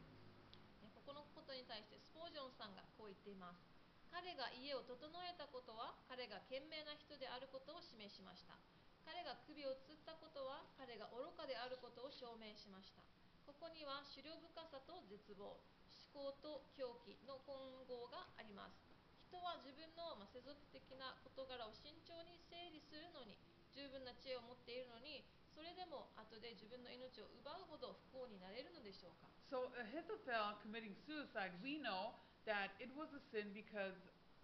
[0.98, 3.62] ここのことに対してスポージョンさんがこう言っています
[4.10, 8.58] 彼が家を整えたことは彼が賢明な人であることを示しました
[9.06, 13.06] 彼が首を吊ったことは彼が愚かであることを証明しました
[13.46, 17.54] ここには思慮深さと絶望思考と狂気の混
[17.86, 18.89] 合があります
[19.30, 23.38] 人は自分のまあ世俗的な事柄を慎重に整理するのに
[23.70, 25.22] 十分な知恵を持っているのに
[25.54, 32.14] それでも後で自分の命を奪うほど不幸になれるのでしょうか So Ahithophel committing suicide, we know
[32.46, 33.98] that it was a sin because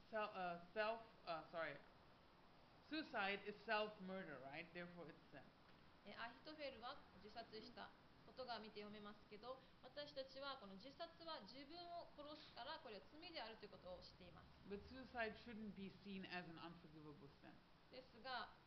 [0.10, 1.74] self, uh, self uh, sorry,
[2.90, 4.66] suicide is self-murder, right?
[4.74, 5.42] Therefore, it's sin.
[6.06, 7.90] えアヒトフェルは自殺した
[8.36, 17.56] ことが見て読めますけど私たちはこの自殺は自分を殺すからこれは罪であるということを知っています But suicide shouldn't be seen as an unforgivable sin.
[17.96, 18.66] ですが、えー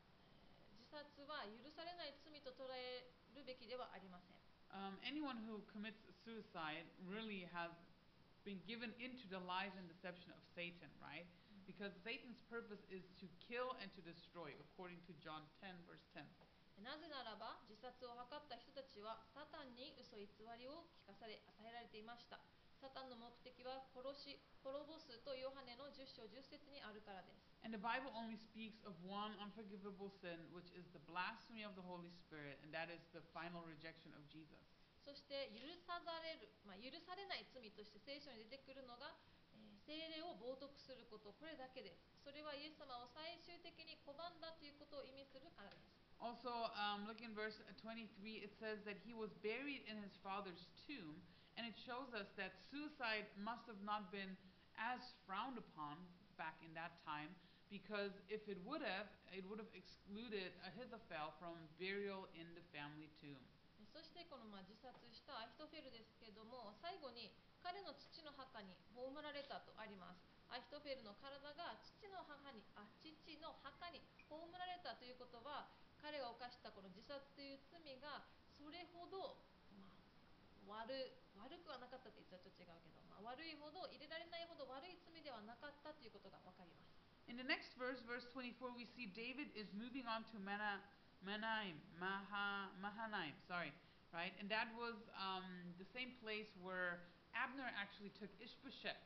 [0.73, 4.41] 自殺は許されない罪と捉えるべきではありません
[4.73, 7.69] Um, anyone who commits suicide really has
[8.45, 11.25] been given into the lies and deception of Satan, right?
[11.69, 16.25] Because Satan's purpose is to kill and to destroy, according to John 10, verse 10.
[16.83, 22.39] なぜならば自殺を図った人たちはサタンに嘘偽りを聞かされ与えられていました。
[22.79, 27.43] サタンの目的は殺し滅ぼすとヨハネの10章10節にあるからです。
[27.67, 32.15] And the Bible only speaks of one unforgivable sin, which is the blasphemy of the Holy
[32.15, 34.55] Spirit, and that is the final rejection of Jesus.
[35.03, 39.19] そして許さざれる、まあ、許されない罪として聖書に出てくるのが、
[39.51, 41.33] えー聖霊を冒涜すること。
[41.33, 42.19] これだけです。
[42.23, 48.08] それはイエス様を最終的に拒んだということを意味するからです Also, um, look in verse 23,
[48.40, 51.20] it says that he was buried in his father's tomb,
[51.60, 54.32] and it shows us that suicide must have not been
[54.80, 56.00] as frowned upon
[56.40, 57.28] back in that time,
[57.68, 63.12] because if it would have, it would have excluded Ahithophel from burial in the family
[63.20, 63.44] tomb.
[63.94, 67.30] そしてこのまあ自殺したアヒトフェルですけれども最後に
[67.62, 75.70] 彼の父の墓に葬られたとありますアヒトフェルの体が父の墓にあ父の墓に葬られたということは
[76.03, 78.25] 彼が犯したこの自殺という罪が
[78.57, 79.39] それほど、
[79.77, 79.87] ま
[80.79, 90.81] あ、悪悪くはなかったと言ったらちょっと違うけど、まあ、悪いほど入れられないほど悪い罪ではなかったということが分かります In the next verse, verse 24, we see David is moving on to Mana,
[91.21, 93.69] Manaim, Maha, Mahanaim, sorry,
[94.17, 94.33] right?
[94.41, 95.45] And that was um,
[95.77, 97.05] the same place where
[97.37, 98.97] Abner actually took Ishbosheth.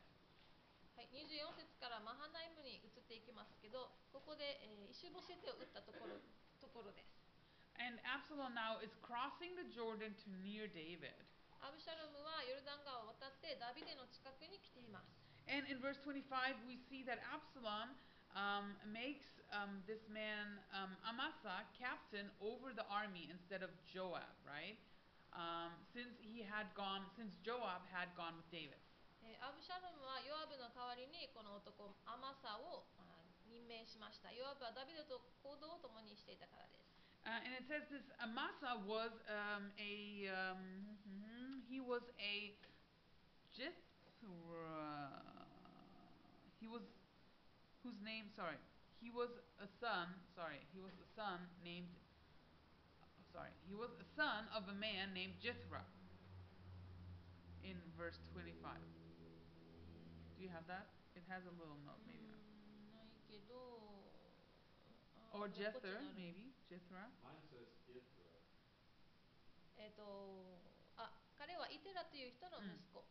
[0.94, 6.20] はい、24節からマハナイムに移っていきますけどここで、えーイシュボシェテを打ったところ
[6.71, 7.11] ところです
[7.77, 11.13] And Absalom now is crossing the Jordan to near David.
[11.61, 15.09] アブシャロムはヨルダン川を渡ってダビデの近くに来ています
[15.47, 16.27] And in verse 25,
[16.67, 17.95] we see that Absalom
[18.35, 19.23] um, makes
[19.55, 24.75] um, this man um, Amasa captain over the army instead of Joab, right?
[25.31, 28.81] Um, since he had gone, since Joab had gone with David.
[29.23, 33.10] えーアブシャロムはヨアブの代わりにこの男アマサをあー
[33.61, 36.87] 任命しましたヨアブはダビデと行動を共にしていたからです
[37.27, 40.95] Uh, and it says this Amasa was um, a um,
[41.67, 42.55] he was a
[43.51, 45.11] Jithra.
[46.63, 46.87] He was
[47.83, 48.31] whose name?
[48.31, 48.55] Sorry,
[49.03, 49.27] he was
[49.59, 50.07] a son.
[50.39, 51.91] Sorry, he was a son named.
[53.35, 55.83] Sorry, he was a son of a man named Jithra.
[57.59, 58.79] In verse twenty-five.
[60.37, 60.95] Do you have that?
[61.11, 62.27] It has a little note, maybe
[65.31, 67.07] Or こっちにあ Jether, る maybe Jithra.
[67.23, 68.25] Mine says Ithra.
[69.77, 70.03] えっ、と
[70.97, 73.05] あ彼はイテラという人の息子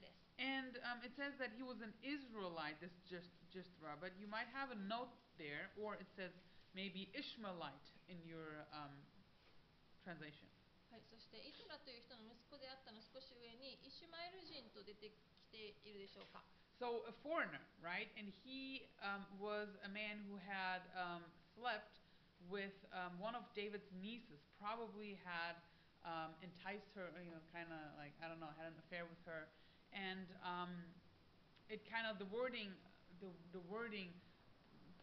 [0.00, 4.26] です、 And um, it says that he was an Israelite, this just Jithra, but you
[4.26, 6.34] might have a note there, or it says
[6.74, 8.92] maybe Ishmaelite in your um,
[10.04, 10.50] translation.
[10.90, 16.40] はい、そしてイテラという人の息子であったの少し上にイシュマエル人と出てきているでしょうか
[16.78, 18.06] So a foreigner, right?
[18.14, 19.90] And he um, was a
[22.49, 25.55] with um, one of David's nieces, probably had
[26.03, 29.19] um, enticed her, you know, kind of like I don't know, had an affair with
[29.23, 29.47] her,
[29.95, 30.71] and um,
[31.71, 32.71] it kind of the wording,
[33.23, 34.11] the the wording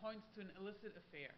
[0.00, 1.32] points to an illicit affair.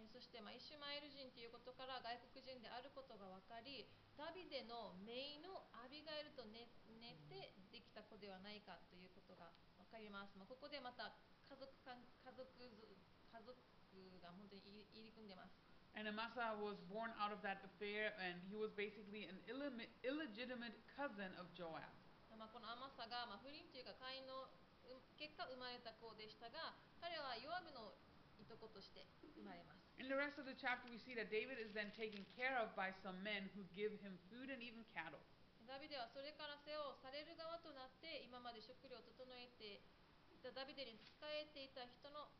[0.00, 3.84] えそして、まあ、イシュマエル人ということから外国人であることが分かり
[4.16, 11.12] ダビデの姪のアビガエルと寝寝てできた子ではないかということが分かります、まあ、ここでまた
[11.44, 12.96] 家族間家族ず
[13.28, 13.52] 家族
[14.22, 15.58] が本当に入り組んでます
[15.98, 19.36] And Amasa was born out of that affair, and he was basically an
[20.06, 21.90] illegitimate cousin of Joab.
[22.38, 24.48] まあ、このアマサが、まあ、不倫というか会員の
[24.88, 26.72] う結果生まれた子でしたが
[27.02, 27.92] 彼はヨアブの
[28.40, 29.04] いとことして
[29.36, 32.72] 生まれます In the rest of the chapter, we see that David is then taken care of
[32.72, 35.20] by some men who give him food and even cattle.
[35.68, 39.84] ダビデはそれから世話をされる側となって今まで食料を整えて
[40.32, 42.32] いたダビデに仕えていた人の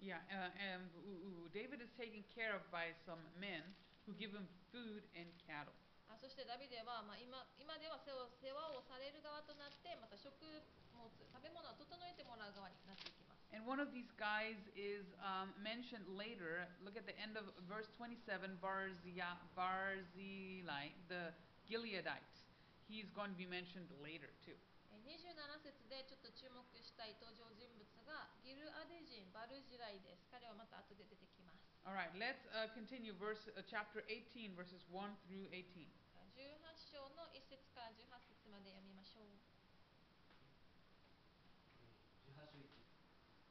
[0.00, 3.64] Yeah, uh, and ooh, ooh, David is taken care of by some men
[4.04, 5.74] who give him food and cattle.
[6.06, 10.62] あそしてダビデは、まあ、今今では世話世話をされる側となってまた食物
[10.94, 16.66] 食べ物を整えてもらう側になっていきます And one of these guys is um, mentioned later.
[16.82, 21.30] Look at the end of verse 27, Barzia, Barzillai, the
[21.66, 22.34] Gileadite.
[22.90, 24.58] He's going to be mentioned later too.
[24.90, 35.87] えー27節でちょっと注目したい登場人物 がギルアデ人バルジライです彼はまた後で出てきます All right, let's uh, continue verse uh, chapter 18, verses 1 through 18.
[36.35, 36.43] 18
[36.91, 39.31] 章の1節から18節まで読みましょう
[42.27, 42.81] 18章1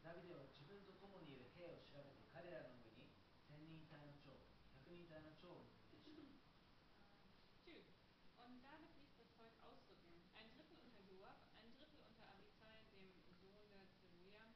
[0.05, 3.07] ダビデは自分と共にいる兵を調べて彼らの上に
[3.47, 4.33] 千人隊の長
[4.73, 6.61] 百人隊の長を任命した
[7.63, 7.79] Two.
[8.43, 10.11] Und David ließ das Volk ausrücken.
[10.35, 13.07] Ein Drittel unter Joab, ein Drittel unter Abisai, dem
[13.39, 14.51] Sohn der Zeruia,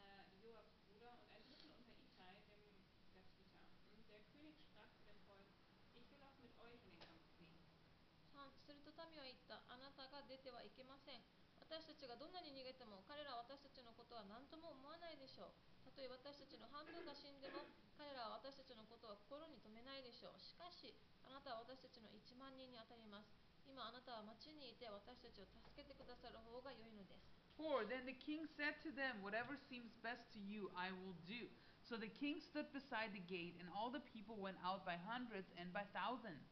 [0.00, 2.72] äh, Joabs Bruder, und ein Drittel unter Itai, dem
[3.12, 3.50] Gatiter.
[3.92, 5.50] Und der König sprach zu dem Volk,
[5.98, 7.58] ich will auch mit euch in den Kampf ziehen.
[8.32, 11.22] 3すると民は言ったあなたが出てはいけません
[11.62, 23.30] 私たちがどんなに逃げても彼らは私たちのことは何とも思わないでしょうたとえ私たちの半分が死んでも彼らは私たちのことは心に留めないでしょうしかしあなたは私たちの1万人に当たります
[23.68, 27.90] 今あなたは町にいて私たちを助けてくださる方が良いのです 4.
[27.90, 31.50] Then the king said to them, Whatever seems best to you, I will do.
[31.82, 35.50] So the king stood beside the gate, and all the people went out by hundreds
[35.58, 36.46] and by thousands.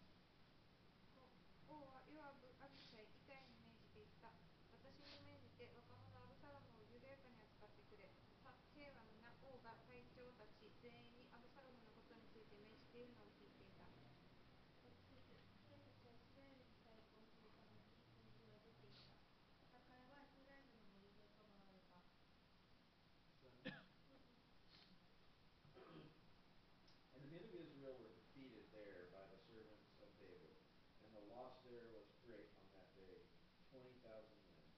[31.67, 33.27] There was great on that day,
[33.71, 34.71] twenty thousand men.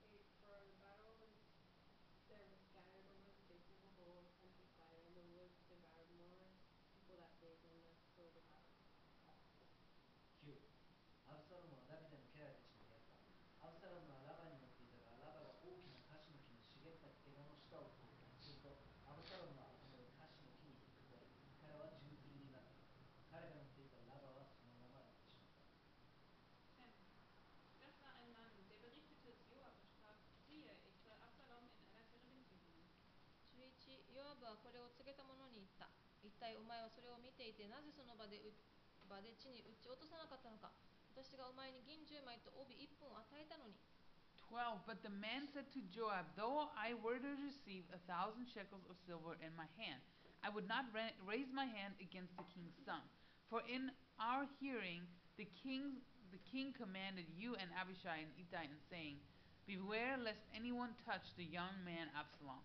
[0.00, 1.36] Eight, for the battle was
[2.28, 3.04] there was scattered
[3.44, 6.48] face of the whole countryside, and the woods devoured more
[6.88, 8.76] people that day than the sword devoured.
[10.46, 10.85] 9
[34.15, 35.89] ヨアブはこれを告げた者に言った
[36.21, 38.53] 一体お前はそれを見ていてなぜその場でう
[39.09, 40.71] 場で地に打ち落とさなかったのか
[41.11, 43.75] 私がお前に銀10枚と帯1本を与えたのに
[44.51, 44.83] 12.
[44.87, 48.99] But the man said to Joab, Though I were to receive a thousand shekels of
[49.07, 50.03] silver in my hand,
[50.43, 52.99] I would not ra- raise my hand against the king's son.
[53.47, 55.07] For in our hearing
[55.39, 56.03] the king,
[56.35, 59.23] the king commanded you and Abishai and Ittai, and saying,
[59.67, 62.59] Beware lest anyone touch the young man Absalom.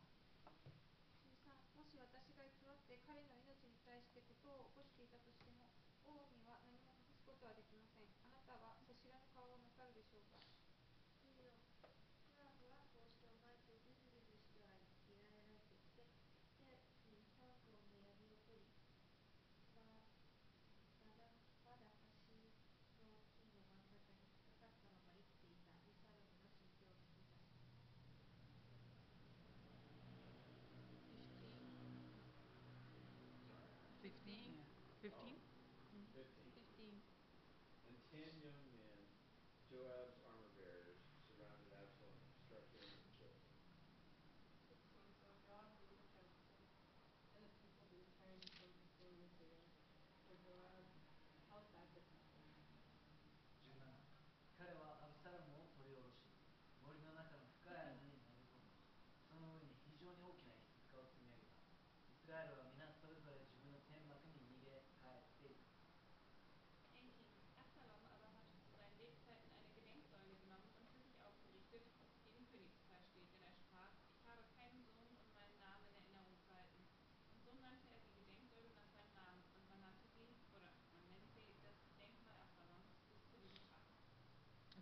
[39.82, 40.21] to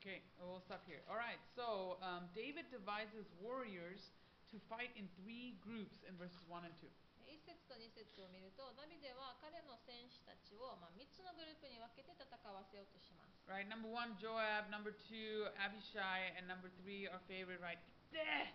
[0.09, 1.05] Okay, we'll stop here.
[1.05, 4.09] All right, so um, David divides his warriors
[4.49, 6.89] to fight in three groups in verses 1 and 2.
[7.29, 14.73] 1節と2節を見るとダビデは彼の戦士たちを、まあ、3つのグループに分けて戦わせようとします Right, number one, Joab.
[14.73, 16.33] Number two, Abishai.
[16.33, 17.77] And number three, our favorite, right?
[18.09, 18.49] Deh!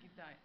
[0.00, 0.40] Hittite.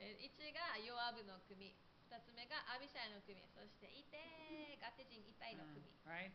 [0.00, 1.76] え1がヨアブの組
[2.08, 6.32] 2つ目がアビシャイの組そしてイテーガテ人イタイの組 Right?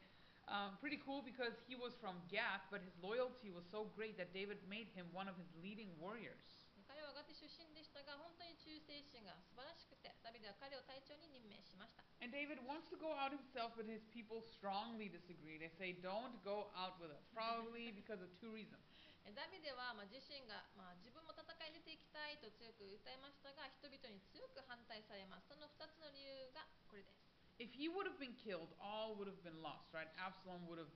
[0.47, 4.31] Um, pretty cool because he was from Gath, but his loyalty was so great that
[4.31, 6.67] David made him one of his leading warriors.
[6.87, 15.59] 彼はガテ出身でしたが本当に忠誠心が素晴らしくてダビデは彼を隊長に任命しました And David wants to go out himself, but his people strongly disagree.
[15.59, 17.27] They say, Don't go out with us.
[17.35, 18.79] Probably because of two reasons.
[19.27, 27.26] えダビデはまあ自身がまあ自分も戦いに出ていきたいと強く訴えましたが人々に強く反対されますその2つの理由がこれです
[27.58, 30.08] If he would have been killed, all would have been lost, right?
[30.18, 30.94] Absalom would have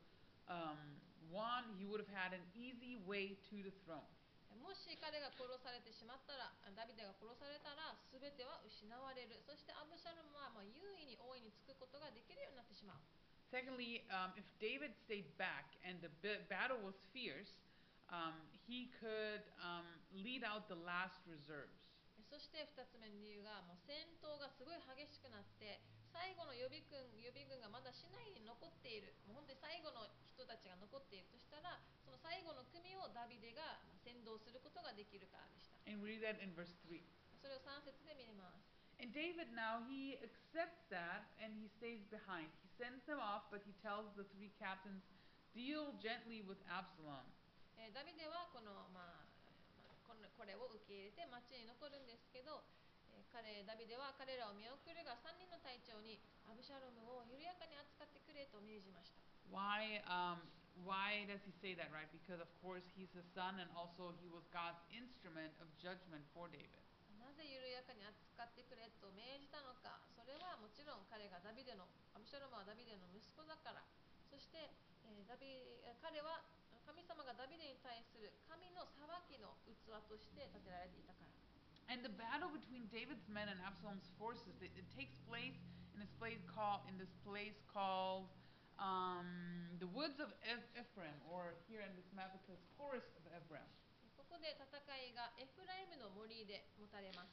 [0.50, 0.80] um,
[1.30, 1.62] won.
[1.78, 4.06] He would have had an easy way to the throne.
[4.56, 12.98] もし彼が殺されてしまったらダビデが殺されたら全ては失われるそしてアブシャロムはまあ優位に大いにつくことができるようになってしまう
[13.46, 17.62] Secondly, um, if David stayed back and the b- battle was fierce,
[18.10, 18.34] um,
[18.66, 19.86] he could um,
[20.18, 21.86] lead out the last reserves.
[22.26, 25.78] そして2つ目の理由がもう戦闘がすごい激しくなって
[26.11, 35.79] 最後の予備軍,予備軍がまだ市内に残っているもう本当に最後の人たちが残っているとしたらその最後の組をダビデが先導することができるからでした。
[37.41, 38.69] それを3節で見れます。
[39.01, 42.53] And David now he accepts that and he stays behind.
[42.61, 45.01] He sends them off, but he tells the three captains,
[45.57, 47.25] deal gently with Absalom.
[47.97, 49.25] ダビデはこの、まあ、
[50.37, 52.61] これを受け入れて町に残るんですけど、
[53.31, 60.39] 彼ダビデは彼らを見送るが3人の隊長にアブシャロムを緩やかに扱ってくれと命じました Why, um,
[60.87, 62.07] why does he say that, right?
[62.07, 66.47] Because, of course, he's his son and also he was God's instrument of judgment for
[66.47, 66.79] David.
[67.19, 73.83] なぜ緩やかに扱ってくれと命じたのかそれはもちろん彼がダビデのアブシャロムはダビデの息子だから
[74.27, 74.71] そして、
[75.07, 75.47] えーダビ
[75.85, 76.43] えー彼は
[76.83, 81.40] 神様がダビデに対する神の裁きの器として建てられていたから
[81.90, 85.54] And the battle between David's men and Absalom's forces, it, it takes place
[85.94, 88.26] in this place called in this place called
[88.76, 89.24] um,
[89.80, 93.64] the woods of Eph- Ephraim, or here in this map it says forest of Ephraim.
[94.18, 94.66] ここで戦
[95.06, 97.32] いがエフライムの森で持たれます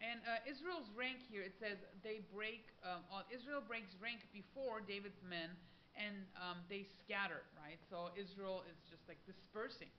[0.00, 4.80] And uh, Israel's rank here, it says they break, um, uh, Israel breaks rank before
[4.80, 5.52] David's men
[5.92, 7.76] and um, they scatter, right?
[7.92, 9.92] So Israel is just like dispersing.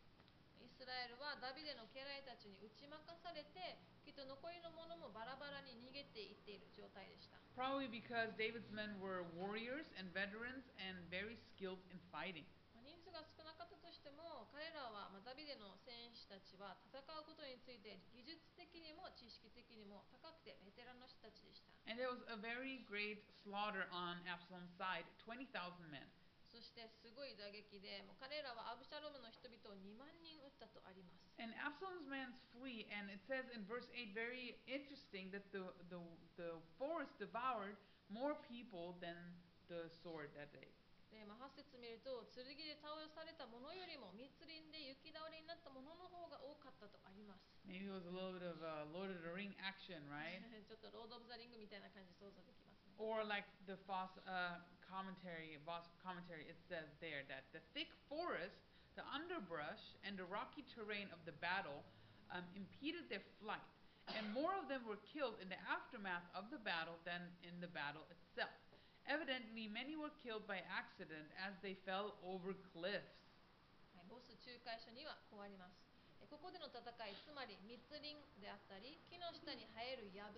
[0.77, 12.45] イスラエルはダビデの家来たちに打ち負かされてきっと残りの者もバラバラに逃げていっている状態でした Probably because David's men were warriors and veterans and very skilled in fighting.
[12.77, 25.49] まあ人数が少なかったとしても彼らは、まあ、ダビデの戦士たちは戦うことについて技術的にも知識的にも高くてベテランの人たちでした And there was a very great slaughter on Absalom's side 20,000
[25.89, 26.05] men.
[26.57, 35.69] そしてすごい打撃でもう彼らはアブシャロムの人々を2万人撃ったとあります And Absalom's men flee, and it says in verse 8, very interesting, that the,
[35.93, 36.01] the,
[36.41, 37.77] the forest devoured
[38.09, 39.21] more people than
[39.69, 40.73] the sword that day.
[41.13, 50.41] で、まあ、8節見ると剣で倒された者よりも密林で雪倒れになった者の方が多かったとあります Maybe it was a little bit of a Lord of the Ring action, right?
[50.65, 54.57] ちょっとロード・オブ・ザ・リングみたいな感じ想像できますね or like the Foss uh,
[54.92, 58.60] commentary, Voss commentary, it says there that the thick forest,
[59.00, 61.82] the underbrush, and the rocky terrain of the battle
[62.32, 63.64] um, impeded their flight,
[64.12, 67.72] and more of them were killed in the aftermath of the battle than in the
[67.72, 68.52] battle itself.
[69.08, 73.18] Evidently, many were killed by accident as they fell over cliffs.
[73.96, 75.76] はい、ボス仲介書にはこうあります
[76.24, 80.32] えここでの戦いつまり密林であったり木の下に生える藪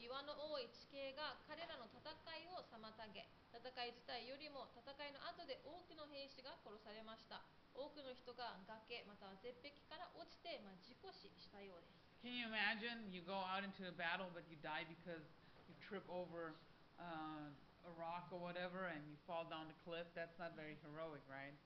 [0.00, 7.44] 岩の多い地形が彼らの戦いを妨げ戦い自体よりも戦いの後で多くの兵士が殺されました
[7.76, 15.24] 多くの人が崖または絶壁から落ちて、まあ、事故死したようです Can you imagine you go out into a battle but you die because
[15.68, 16.56] you trip over
[17.00, 17.48] uh,
[17.84, 20.04] a rock or whatever and you fall down the cliff?
[20.12, 21.56] That's not very heroic, right?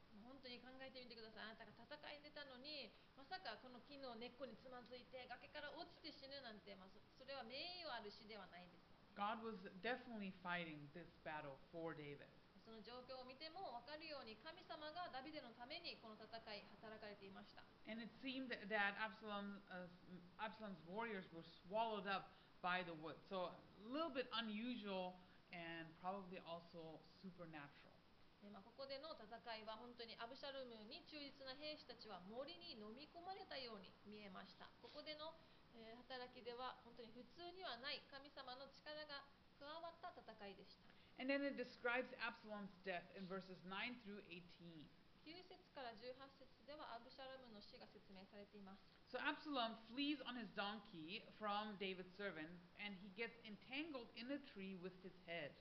[0.45, 1.57] 当に考えてみてください。
[1.57, 8.84] あなたが戦いでたのに、まさかこの木の根っこにつまずいて、崖から落ちて死ぬなんて、まあ、そ,れは名誉ある死ではないです。
[12.64, 17.62] その状況を見ても分かるように神様がダビデのためにこの戦い働かれていました。
[28.45, 35.32] でまあ、ここでの戦いは本当にアブシャルムに忠実な兵士たちは森に飲み込まれたように見えましたここでの、
[35.72, 39.24] えー働きでは本当に普通にはない神様の力が
[39.57, 40.84] 加わった戦いでした
[41.16, 44.84] And then it describes Absalom's death in verses 9 through 18.
[45.24, 52.51] 9節から18節ではアブシャルムの死が説明されています So Absalom flees on his donkey from David's servant,
[52.82, 55.55] and he gets entangled in a tree with his head.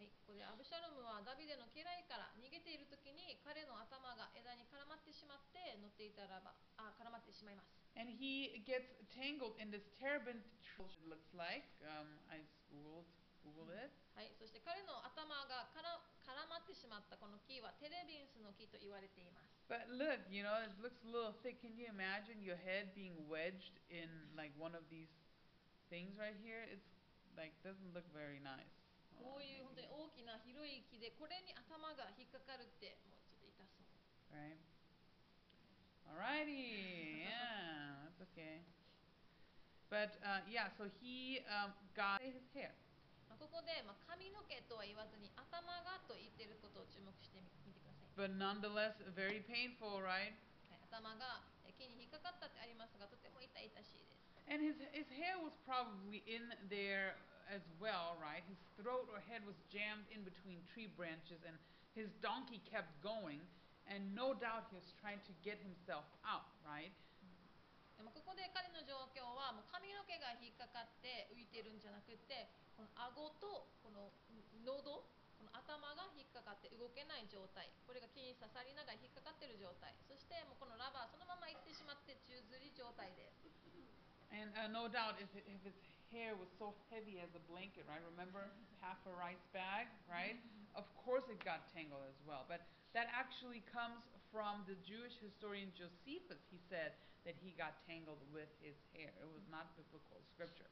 [0.00, 7.68] はい、ここでアブシャルムはダビデの家来から逃げている時に彼の頭が枝に絡まってしまって乗っていたらばあ絡まってしまいます
[8.00, 11.68] And he gets tangled in this terebinth tree, it looks like.
[11.84, 12.40] Um, I
[12.72, 13.12] googled,
[13.44, 13.92] googled it.
[14.16, 21.60] はい、そして彼の頭がから絡まってしまったこの木はテレビンスの木と言われています But look, you know, it looks a little thick.
[21.60, 25.12] Can you imagine your head being wedged in like one of these
[25.92, 26.64] things right here?
[26.72, 26.88] It's
[27.36, 28.79] like doesn't look very nice.
[29.20, 33.86] こういう本当に大きな広い木でこれに頭が引っかかるってもうちょっと痛そう
[34.30, 34.58] Right?
[36.06, 38.62] Alrighty, yeah, that's okay.
[39.90, 42.70] But uh, yeah, so he um, got his hair.
[43.26, 50.34] まあここで、まあ、髪の毛とは言わずに頭がと言っていることを注目してみ見てください、But nonetheless, very painful, right?
[50.70, 57.14] はい、頭がえ木に引っかかったってありますがとても痛々しいです And his, his hair was probably in there
[57.50, 58.42] as well, right?
[58.46, 61.54] His throat or head was jammed in between tree branches, and
[61.98, 63.42] his donkey kept going.
[63.90, 66.94] And no doubt he was trying to get himself out, right?
[67.98, 74.08] でもここで彼の状況はもう髪の毛が引っかかって浮いてるんじゃなくてこの顎とこの
[74.64, 75.04] 喉
[75.36, 83.44] この頭が引っかかって動けない状態これが木に刺さりながら引っかかってる状態そしてもうこのラバーそのままいってしまって宙吊り状態です
[84.32, 85.76] And uh, no doubt if, it, if his
[86.11, 88.01] hair was so heavy as a blanket, right?
[88.15, 88.47] Remember
[88.79, 90.37] half a rice bag, right?
[90.75, 92.45] Of course it got tangled as well.
[92.47, 92.63] But
[92.93, 96.39] that actually comes from the Jewish historian Josephus.
[96.51, 96.95] He said
[97.27, 99.11] that he got tangled with his hair.
[99.19, 100.69] It was not biblical scripture.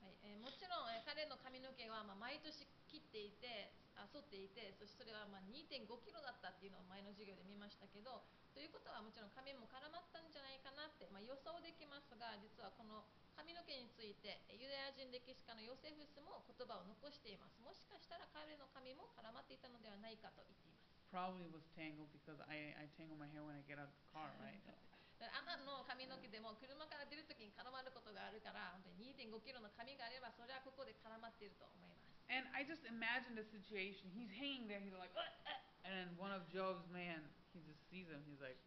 [0.00, 8.21] はいえーもちろん、えー彼の髪の毛はまあ毎年切っていて あ剃っていてそしてそれはまあ2 5キロだったっていうのを前の授業で見ましたけど
[8.53, 13.01] ということはもちろん髪も絡まったんじゃないかなって、まあ、予想できますが実はこの
[13.33, 17.57] 髪の毛についてえーユダヤ人歴史家のヨセフスも言葉を残しています。
[17.63, 20.85] もしかしたら彼の髪も絡まっていたのではないかと言っています。
[21.09, 24.29] Probably was tangled because I, I tangle my hair when I get out of the car,
[24.43, 24.61] right?
[25.29, 34.10] あなたの髪の毛でも車から出るときに絡まることがあるから本当に2 5キロの髪があればそれはここで絡まっていると思います And I just imagine the situation.
[34.10, 34.82] He's hanging there.
[34.82, 37.22] He's like, "Uh, uh," and then one of Job's man,
[37.54, 38.18] he just sees him.
[38.26, 38.58] He's like,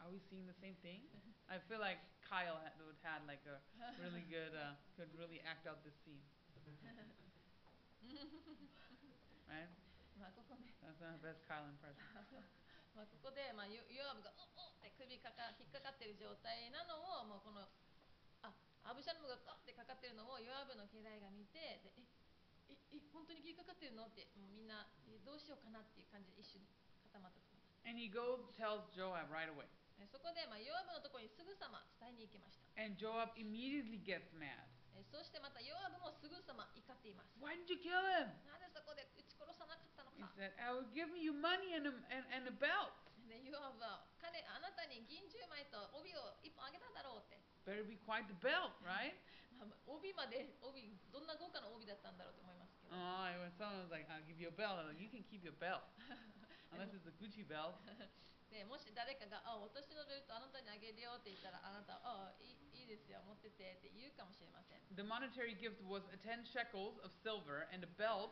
[0.00, 1.00] "Are we seeing the same thing?"
[1.48, 3.60] I feel like Kyle had, would had like a
[4.00, 6.24] really good, uh, could really act out this scene,
[9.48, 9.68] right?
[10.16, 12.00] まあここで That's my best Kyle impression.
[12.94, 17.68] まあここで、まあ、ヨヨアブが「おっ!」って首かか引っかかってる状態なのをもうこのあ
[18.83, 22.03] アブシャルムがガッてかかってるのをヨアブの家来が見てでえ
[22.69, 24.05] ええ本当に引っかかってるの？
[24.07, 26.61] ってもうみんなえどうしようかなっていう感じで一瞬
[27.11, 27.85] 固まったと思います。
[27.87, 29.49] And he goes, tells Joab right
[30.07, 32.65] そこで、まあ、ヨアブのところにすぐさま伝えに行きました。
[32.81, 34.63] And Joab immediately gets mad.
[34.95, 37.35] えそしてまたヨアブもすぐさま怒っています。
[37.37, 38.31] Why didn't you kill him?
[38.47, 42.95] なぜそこで撃ち殺さなかったの He か said, "I will give you money and a, and, and a belt.
[43.27, 47.37] でヨアブは彼あなたに銀10枚と帯を一本あげただろうって
[47.68, 49.14] Better be quite the belt, right?"
[49.58, 55.22] まあまあ帯まで帯どんな豪華な帯だったんだろうと思いますけど Oh, when someone was like, "I'll give you a belt," I'm like, you can
[55.24, 55.82] keep your belt,
[56.72, 57.74] unless it's a Gucci belt.
[58.50, 68.30] でもし誰かが「あ私のベルトあなたにあげるよ」って言ったらあなたは「あいいいいですよ持ってて」って言うかもしれません The monetary gift was uh, 10 shekels of silver, and the belt,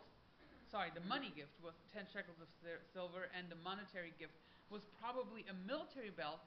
[0.71, 4.35] sorry, the money gift was 10 shekels of sil- silver, and the monetary gift
[4.71, 6.41] was probably a military belt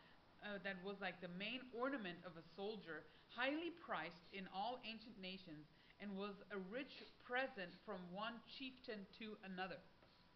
[0.44, 5.16] uh, that was like the main ornament of a soldier, highly priced in all ancient
[5.20, 5.68] nations,
[6.00, 9.80] and was a rich present from one chieftain to another.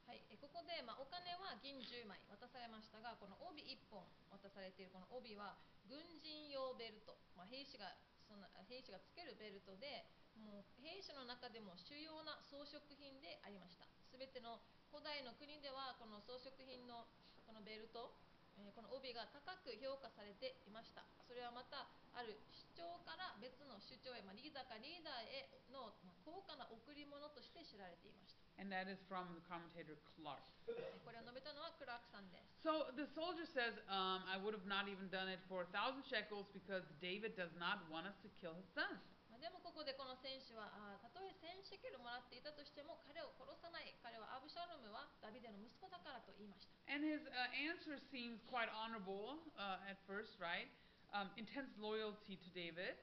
[0.05, 5.57] はい、えここで、まあ、お金は銀10枚渡されましたがこの帯1本渡されているこの帯は
[5.89, 7.97] 軍人用ベルト、まあ、兵士が
[8.29, 10.05] その兵士がつけるベルトで
[10.37, 14.61] もう兵士の中でも主要な装飾品でありましたすべての
[14.93, 17.09] 古代の国ではこの装飾品の
[17.49, 18.13] このベルト
[18.59, 30.39] えーこの帯が高く評価されていましたそれはまたある主張から別の主張へ、まあ、リーダーかリーダーへの、まあ、高価な贈り物として知られていました And that is from the commentator Clark.
[30.71, 35.69] えこれを述べたのはクラークさんです So the soldier says, um, I would have not even done it for a
[35.75, 39.03] thousand shekels because David does not want us to kill his sons.
[39.45, 40.73] まあでもここでこの選手は
[41.05, 50.73] たとえ1000シェケルもらっていたとしても彼を殺さない彼はアブシャロムはダビデの息子だからと言いました And his uh, answer seems quite honorable uh, at first, right?
[51.13, 52.97] Um, intense loyalty to David.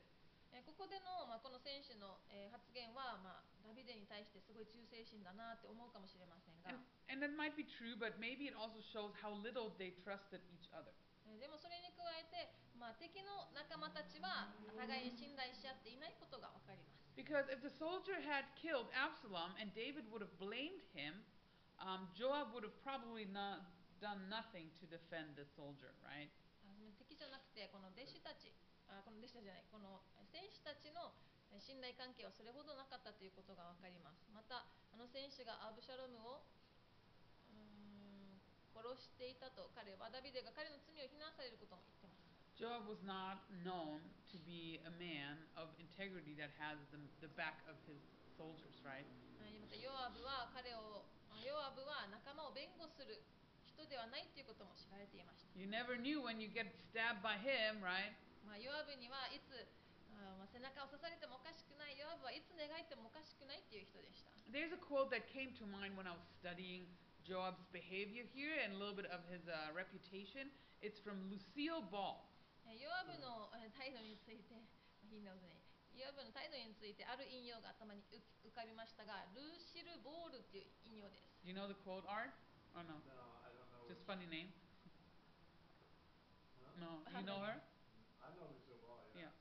[0.49, 9.93] えーここでの、まあ、この選手の、えー発言は、まあ、ダビデに対してすごい忠誠心だなって思うかもしれませんが And, and that might be true, but maybe it also shows how little they
[10.01, 10.89] trusted each other.
[11.29, 12.49] えーでもそれに加えて、
[12.82, 17.13] まあ、敵の仲間たちは互いに信頼し合っていないことが分かります。
[17.13, 21.21] Because if the soldier had killed Absalom and David would have blamed him,
[21.77, 23.61] um, Joab would have probably not
[24.01, 26.34] done nothing to defend the soldier, right?
[26.97, 28.49] 敵じゃなくてこの弟子たち
[28.89, 30.01] あこの弟子たちじゃないこの
[30.34, 31.13] 選手たちの
[31.53, 34.25] えー信頼関係はそれほどなかったということが分かります。
[34.34, 36.41] またあの選手がアブシャロムを
[38.73, 42.00] 殺していたと彼はダビデが彼の罪を非難されることも言
[42.61, 44.00] Joab was not known
[44.32, 48.00] to be a man of integrity that has the, the back of his
[48.36, 49.04] soldiers, right?
[49.40, 53.20] はいまたヨアブは彼をあヨアブは仲間を弁護する
[53.68, 58.16] 人ではないということも知られていました You never knew when you get stabbed by him, right?
[58.48, 59.52] まあ、ヨアブにはいつ
[60.16, 66.88] あーまあ背中を刺されてもおかしくないヨアブはいつ願いてもおかしくないっていう人でした There's a quote that came to mind when I was studying
[67.26, 70.46] Joab's behavior here and a little bit of his uh, reputation.
[70.80, 72.22] It's from Lucille Ball.
[72.70, 75.54] えーヨアブのえー態度について、まあ he knows me
[75.96, 82.30] ヨアブの態度についてある引用が頭に浮浮かびましたがルーシル・ボールっていう引用です Do you know the quote, Art?
[82.76, 83.00] Or no?
[83.09, 83.86] No, I don't know.
[83.88, 84.52] Just which- funny name?
[86.61, 86.82] Huh?
[86.82, 87.00] No.
[87.16, 87.57] You know her?
[88.20, 89.30] I know Lucille Ball, yeah.
[89.30, 89.32] Yeah.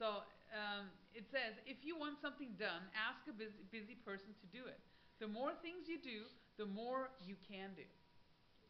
[0.00, 0.24] So
[0.56, 4.64] um, it says, if you want something done, ask a busy, busy person to do
[4.64, 4.78] it.
[5.20, 6.24] The more things you do,
[6.56, 7.84] the more you can do.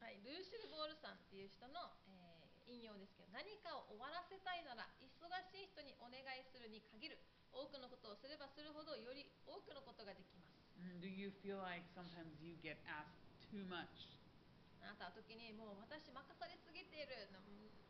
[0.02, 2.07] はい、ルーシル・ボールさんっていう人の、えー
[2.69, 7.17] 引用ですけど何かを終わらせたいなら忙しい人にお願いするに限る
[7.49, 13.19] 多くのことをすればするほどより多くのことができます Mm, Do you feel like sometimes you get asked
[13.51, 14.07] too much?
[14.79, 17.35] あなたは時にもう私任されすぎているっ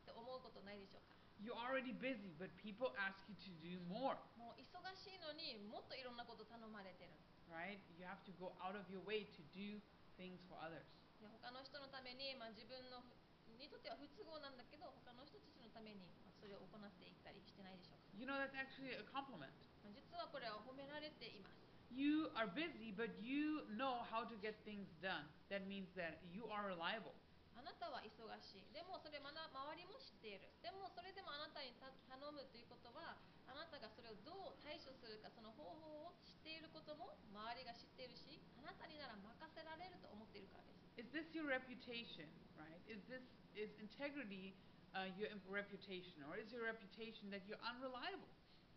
[0.02, 7.14] て思うことないでしょうか You're already busy, but people ask you to do more, もう忙しいのにもっといろんなこと頼まれてる
[7.54, 7.78] right?
[7.94, 9.78] You have to go out of your way to do
[10.18, 10.82] things for others.
[11.22, 13.14] で他の人のために、まあ、自分のふ
[13.60, 19.52] にとっては不都合なんだけど他の人たちのために、まあ、それを行っていったりしてないでしょうか、You know, that's actually a compliment.
[19.84, 21.60] まあ、実はこれは褒められています
[21.92, 25.26] You are busy, but you know how to get things done.
[25.50, 27.18] That means that you are reliable.
[27.60, 42.28] あなたは忙しいでもそれまだ周りも知っているでもそれでもあなたにた頼むということはあなたがそれをどう対処するかその方法を知っていることも周りが知っているしあなたになら任せられると思っているからです Is this your reputation,
[42.60, 42.84] right?
[42.92, 43.24] Is this
[43.56, 44.52] is integrity
[44.92, 48.28] uh, your reputation, or is your reputation that you're unreliable?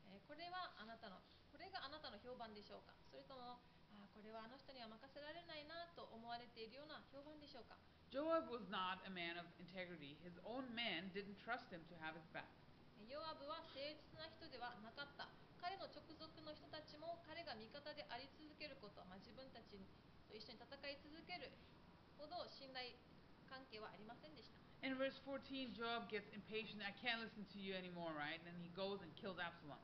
[0.07, 1.19] えーこれはあなたの
[1.51, 3.59] これがあなたの評判でしょうかそれとも
[3.91, 7.75] あーこれはあの人には任せられないなと思われているような評判でしょうか
[8.15, 10.15] Joab was not a man of integrity.
[10.23, 12.47] His own men didn't trust him to have his back.
[13.03, 15.27] えーヨアブは誠実な人ではなかった
[15.59, 19.75] 彼の直属の人たちも彼が味方であり続けること、まあ、自分たち
[20.31, 21.51] と一緒に戦い続ける
[22.23, 22.95] ほど信頼
[23.51, 26.83] 関係はありませんでした In verse 14, Joab gets impatient.
[26.83, 28.43] I can't listen to you anymore, right?
[28.43, 29.79] And he goes and kills Absalom.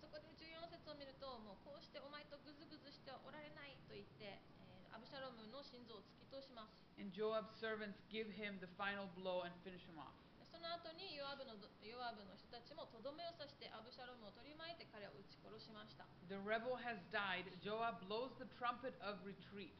[0.00, 10.16] そこで14節を見るともうこうしてお前とグズグズしてはおられないと言って、えーアブシャロムの心臓を突き通します And Joab's servants give him the final blow and finish him off.
[10.48, 17.44] その後にヨアブのヨアブの人たちもとどめを刺してアブシャロムを取り巻いて彼を撃ち殺しました、The rebel has died.
[17.60, 19.76] Joab blows the trumpet of retreat.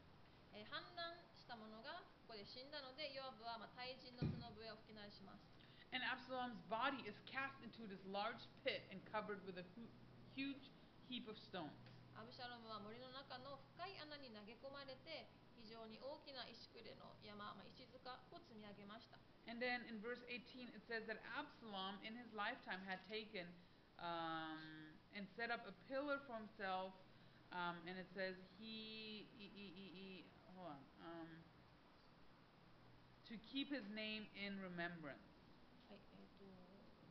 [0.53, 1.17] えー反乱
[1.49, 5.41] した者がここで死んだのでヨアブはまあ対人の角笛を吹き鳴らします
[5.89, 9.89] And Absalom's body is cast into this large pit and covered with a hu-
[10.37, 10.69] huge
[11.09, 11.73] heap of stones.
[12.13, 15.25] アブシャロムは森の中の深い穴に投げ込まれて
[15.57, 19.17] 非常に大きな石くれの山、まあ、石塚を積み上げました
[19.49, 23.49] And then in verse 18, it says that Absalom, in his lifetime, had taken
[23.97, 26.93] um, and set up a pillar for himself.
[27.49, 31.29] Um, and it says he, e, e, e, e, hold on, um,
[33.25, 35.25] to keep his name in remembrance.
[35.89, 36.45] はい、えー、と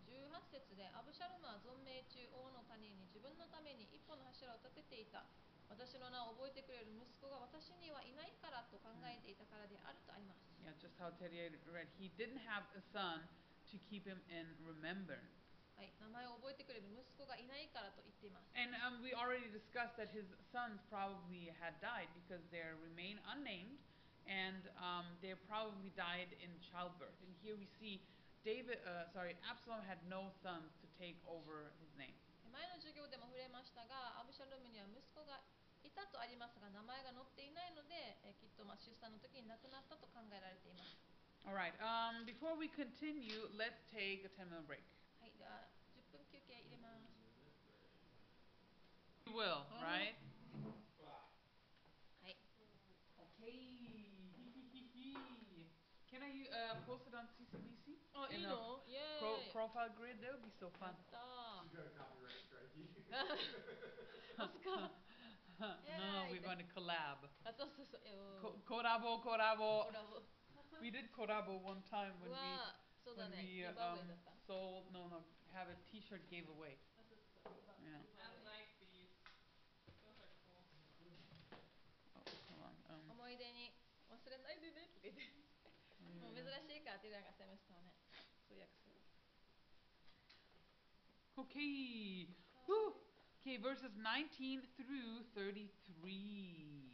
[0.06, 5.26] 18節でアブシャロムは存命中王の谷に自分のために一本の柱を立てていた
[5.66, 11.88] 私の名を覚えてくれる息子が私にはいないからと考えていたからであるとあります Yeah, just how Teddy read.
[11.96, 13.24] He didn't have a son
[13.72, 15.47] to keep him in remembrance.
[15.78, 23.22] はい、名前を覚えてくれる息子がいないからと言っています And um, we already discussed that his sons probably had died because they remain
[23.30, 23.78] unnamed
[24.26, 27.14] and um, they probably died in childbirth.
[27.24, 28.02] And here we see
[28.42, 32.14] David, uh, sorry, Absalom had no sons to take over his name.
[32.50, 35.38] 前の授業でも触れましたがアブシャロムには息子が
[35.86, 40.98] いたとありますが名前が載っていないので、えーきっとまあ出産の時に亡くなったと考えられています
[41.46, 44.82] All right, um, before we continue, let's take a 10 minute break.
[49.34, 50.14] will, right?
[51.04, 51.16] Right.
[52.24, 52.34] Okay.
[56.10, 58.00] Can I uh, post it on CCBC?
[58.16, 59.20] Oh, you know, yeah.
[59.20, 60.96] Pro profile grid, that would be so fun.
[61.14, 61.60] Ah.
[61.68, 62.72] You got a copyright strike.
[65.58, 67.26] no, we're going to collab.
[68.40, 69.90] Co Corabo, Corabo.
[70.80, 72.46] We did Corabo one time when we
[73.18, 73.98] when we uh, um,
[74.46, 75.18] sold no no
[75.52, 76.78] have a T-shirt giveaway.
[77.82, 77.98] Yeah.
[85.07, 85.21] って言って
[85.99, 87.93] もう珍しいからティラが攻めしたね
[88.47, 89.01] 通訳する
[91.37, 92.27] okay.
[92.67, 92.93] Whew.
[93.41, 96.93] Okay, verses 19 through 33.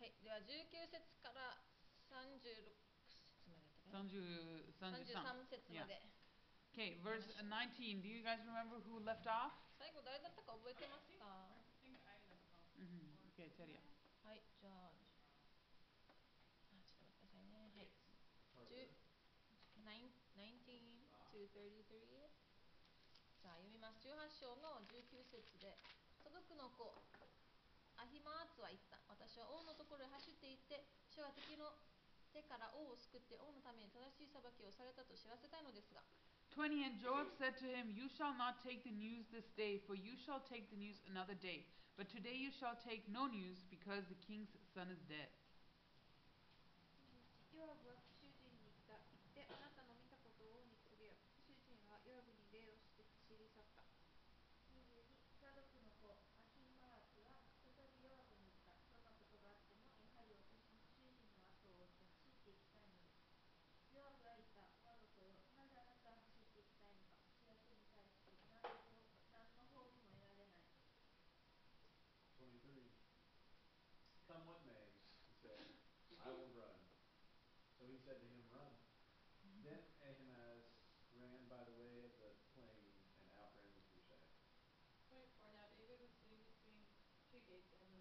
[0.00, 1.62] はいでは19節から
[2.10, 2.74] 36
[3.06, 5.86] 節までやったかな30 33節ま Yeah.
[5.86, 6.02] で
[6.72, 8.00] Okay, verse 19.
[8.00, 9.52] Do you guys remember who left off?
[9.78, 11.24] 最後誰だったか覚えてますか
[11.68, 12.64] I think I left off.
[12.80, 13.78] hmm Okay, Teria.
[14.24, 14.95] はいじゃあ
[21.57, 25.73] 33じゃあ読みます18章の19節で
[26.21, 26.85] サドクの子
[27.97, 31.73] アヒマーツは言った私は王のところへ走って行って主が敵の
[32.29, 36.05] 手から王を救って王のために正しい裁きをされたと知らせたいのですが
[36.53, 40.17] 20 And Joab said to him, You shall not take the news this day, for you
[40.25, 41.69] shall take the news another day.
[41.99, 45.29] But today you shall take no news, because the king's son is dead.
[47.53, 47.65] ヨ
[78.07, 78.71] said to him, Run.
[79.67, 80.63] Then Ahimaaz
[81.19, 82.87] ran by the way of the plain
[83.19, 84.31] and outran the Cushite.
[85.11, 86.87] 24 Now David was sitting between
[87.27, 87.96] two gates, and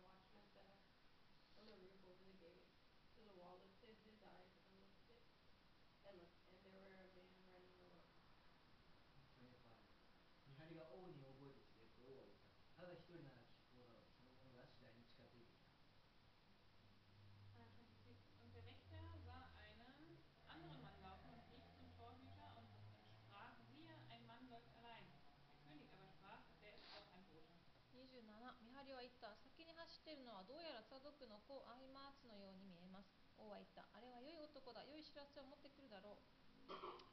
[30.45, 33.09] どうやらサドクの子アヒマーツのように見えます
[33.41, 36.41] 王は言ったあれは良い男だ良い知らせを持ってくるだろう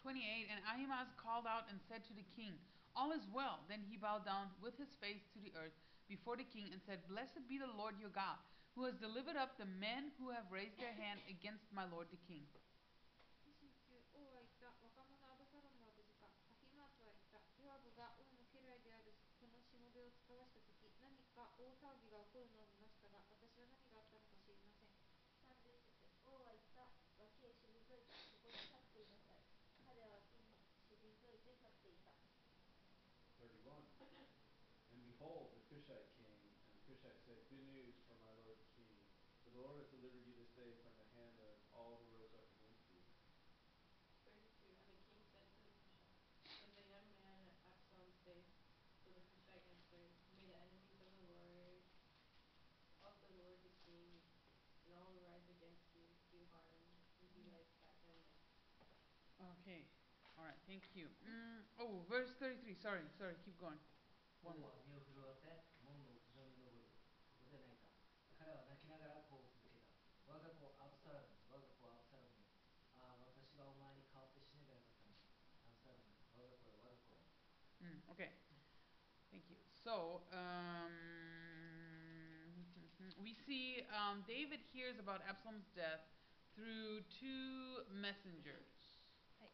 [0.05, 2.55] 28 And Ahimaaz called out and said to the king,
[2.95, 3.65] All is well.
[3.67, 5.75] Then he bowed down with his face to the earth
[6.07, 8.39] before the king and said, Blessed be the Lord your God,
[8.79, 12.23] who has delivered up the men who have raised their hand against my lord the
[12.31, 12.47] king.
[35.24, 38.92] Behold, the Cushite came, and the Cushite said, Good news for my lord the king,
[39.48, 42.36] for the Lord has delivered you this day from the hand of all who rose
[42.36, 43.00] up against you.
[44.28, 46.36] 32 And the king said to the Cushite,
[46.68, 48.52] Is the young man Absalom safe?
[49.00, 51.80] So the Cushite answered, May the enemies of the Lord
[53.08, 54.20] of the Lord the king
[54.84, 56.04] and all who rise against you
[56.36, 56.84] do harm,
[57.24, 58.44] and he lies back young man.
[59.64, 59.88] Okay.
[60.36, 61.08] All right, thank you.
[61.24, 62.76] Mm, oh, verse 33.
[62.76, 63.80] Sorry, sorry, keep going.
[64.43, 64.73] 王 One more.
[64.73, 65.47] は身を震わせ
[65.85, 66.89] 門の屋上に登り
[67.37, 67.91] そこで泣いた
[68.39, 69.93] 彼は泣きながらこう続けた
[70.27, 72.49] 我が子アブサロム我が子アブサロムよ
[72.97, 75.27] ああ私がお前に代わって死ねばよかったのに
[75.63, 77.21] アブサロム我が子よ我が子よ
[77.79, 78.35] Mm, okay.
[79.31, 79.57] Thank you.
[79.87, 80.91] So, um,
[83.23, 86.03] we see um, David hears about Absalom's death
[86.59, 88.82] through two messengers.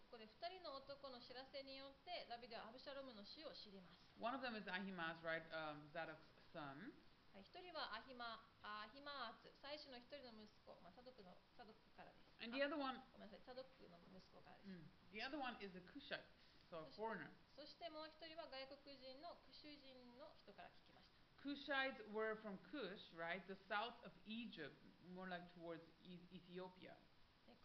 [0.10, 4.10] はい、ここで2人の男の知らせによってダビデはアブシャロムの死を知ります。
[4.18, 5.46] One of them is Ahimaaz, right?
[5.54, 6.98] Um, Zadok's son.
[7.30, 12.34] はい、1人はアヒマアヒマーツ、祭司の1人の息子、まあ、サドクのサドクからです。
[12.42, 14.74] And the other one, ごめんなさい、サドクの息子からです。
[14.74, 17.30] mm, the other one is the Cushites, so a foreigner.
[17.54, 21.22] そしてもう1人は外国人のクシュ人の人から聞きました。
[21.46, 23.46] Cushites were from Cush, right?
[23.46, 24.74] The south of Egypt,
[25.14, 26.98] more like towards e- Ethiopia.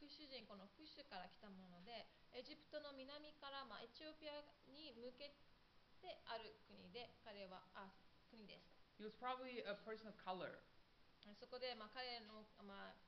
[0.04, 2.04] でクシュ人、このクシュから来たもので、
[2.36, 4.36] エジプトの南から、まあ、エチオピア
[4.68, 5.32] に向け
[6.04, 7.88] てある国で、彼は、あ、
[8.28, 8.68] 国です。
[9.00, 10.60] He was probably a person of color.
[11.40, 13.00] そこで、まあ、彼の、まあ、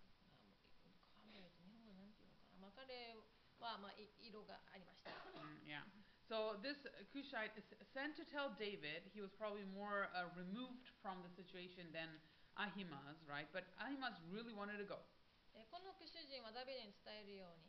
[1.20, 3.12] カメラって日本語なんていうのかな、まあ、彼
[3.61, 5.12] は、まあ、い色がありました。
[5.36, 5.84] Mm, yeah.
[6.26, 6.80] So this
[7.12, 11.92] Cushite is sent to tell David he was probably more uh, removed from the situation
[11.92, 12.09] than
[12.59, 13.47] Ahimaaz, right?
[13.53, 15.05] But Ahimaaz really wanted to go.
[15.77, 17.68] この副主人はダビデに伝えるように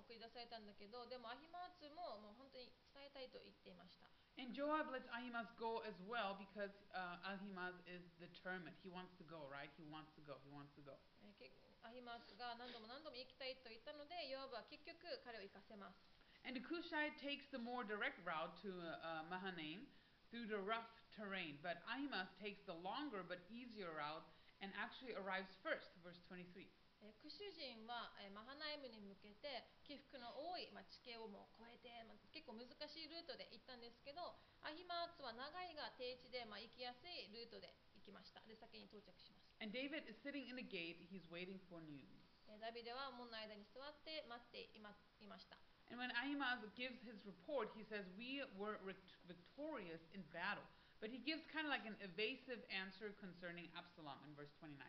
[0.00, 4.08] 送り出されたんだけど、でもアヒマーツももう本当に伝えたいと言っていました。
[4.40, 8.72] And Joab lets Ahimaaz go as well because uh, Ahimaaz is determined.
[8.80, 9.68] He wants to go, right?
[9.76, 10.40] He wants to go.
[10.40, 10.96] He wants to go.
[11.84, 16.00] アヒマーツが何度も何度も行きたいと言ったので、ヨアブは結局彼を行かせます。
[16.48, 19.84] And the Cushite takes the more direct route to uh, uh, Mahanaim
[20.32, 24.24] through the rough terrain, but Ahimaaz takes the longer but easier route
[24.64, 26.64] and actually arrives first, verse 23.
[27.04, 34.24] えークシュ人は、えーマハナイムに向けて起伏の多い、まあ、地形をもう越えて、まあ、結構難しいルートで行ったんですけど
[34.64, 40.98] アヒマーツは長いが低地で、まあ、行きやすいルートで行きましたで先に到着します And David is sitting in the gate.
[41.12, 42.08] He's waiting for news.
[42.48, 45.60] えーダビデは門の間に座って待っていまいました
[45.92, 48.80] And when Ahimaaz gives his report, he says, We were
[49.28, 50.64] victorious in battle.
[50.96, 54.80] But he gives kind of like an evasive answer concerning Absalom in verse 29.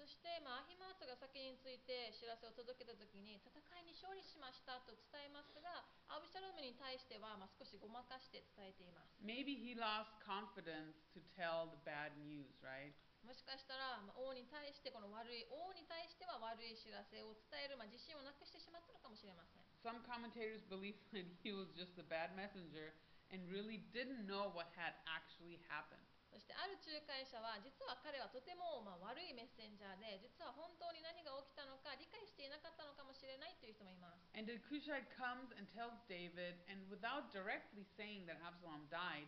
[0.00, 12.96] えーそして、まあ、アヒマーツが先について知らせを届けた時に戦いに勝利しましたと伝えますがアブシャロムに対しては、まあ、少しごまかして伝えています Maybe he lost confidence to tell the bad news, right?
[13.20, 22.96] もしかしたら、まあ、王に対してこの悪い王に対しては悪い知らせを伝える、まあ、自信をなくしてしまったのかもしれません Some commentators believe that he was just a bad messenger
[23.28, 26.04] and really didn't know what had actually happened.
[26.30, 39.26] そしてある仲介者は実は彼はとても、まあ、悪いメッセンジャーで実は本当に何が起きたのか理解していなかったのかもしれないという人もいます And the Cushite comes and tells David, and without directly saying that Absalom died,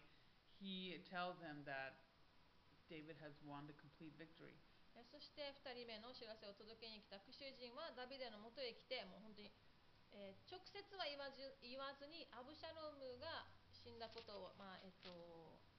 [0.62, 1.98] he tells him that
[2.86, 4.55] David has won the complete victory.
[4.94, 9.50] えそして2人目の知らせを届けに来たクシュ人はダビデのもとへ来てもう本当に、
[10.12, 15.09] えー直接は言わず言わずにアブシャロムが死んだことを、まあえっと
[15.57, 15.72] えっと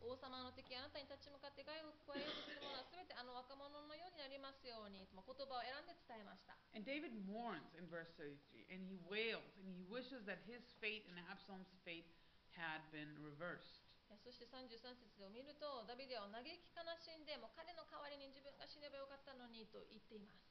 [0.00, 10.62] 王様の敵あなたに立ち向かって害を加えようとする者は全てあの若者のようになりますように、まあ、言葉を選んで伝えました And David mourns in verse 33, and he wails, and he wishes that his
[10.78, 12.06] fate and Absalom's fate
[12.54, 13.84] had been reversed.
[14.10, 20.42] えそして33節を見るとダビデは嘆き悲しんでもう彼の代わりに自分が死ねばよかったのにと言っています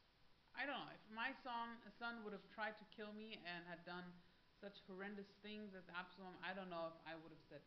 [0.56, 3.84] I don't know, if my son, son would have tried to kill me and had
[3.88, 4.04] done
[4.60, 7.64] such horrendous things as Absalom, I don't know if I would have said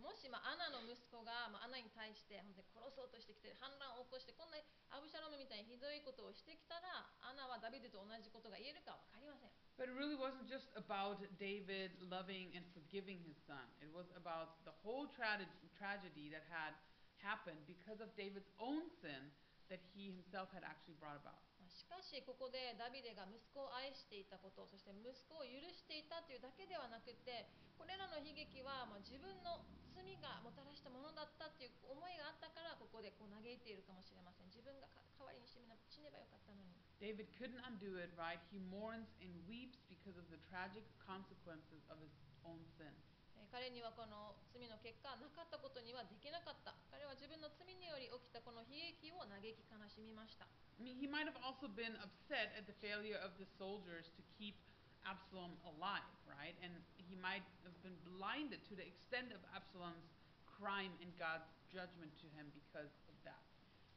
[0.00, 4.56] もし、まあ、アナの息子が、まあ、アナに対して本当に殺そうとしてきて反乱を起こしてこんな
[4.88, 13.64] アブシャロムみたいにひどいことをしてきたらアナはダビデと同じことが言えるか分かりません But it really wasn't just about David loving and forgiving his son.
[13.80, 15.40] It was about the whole tra-
[15.80, 16.76] tragedy that had
[17.24, 19.32] happened because of David's own sin
[19.72, 21.40] that he himself had actually brought about.
[21.72, 27.48] しかしここでダビデが息子を愛していたことそして息子を許していたというだけではなくて
[27.80, 34.48] これらの悲劇はまあ自分の罪がもたらしたものだったっていう思いがあったからここでこう嘆いているかもしれません。
[34.48, 34.88] 自分が
[35.20, 36.72] 代わりに死ねばよかったのに。
[36.96, 38.40] David couldn't undo it, right?
[38.48, 42.14] He mourns and weeps because of the tragic consequences of his
[42.46, 43.11] own sins
[43.52, 50.48] 彼にはこの罪の結果なかったことにはできなかった彼は自分の罪により起きたこの悲劇を嘆き悲しみました
[50.80, 54.24] I mean, he might have also been upset at the failure of the soldiers to
[54.40, 54.56] keep
[55.04, 56.56] Absalom alive, right?
[56.64, 60.08] And he might have been blinded to the extent of Absalom's
[60.46, 62.90] crime and God's judgment to him because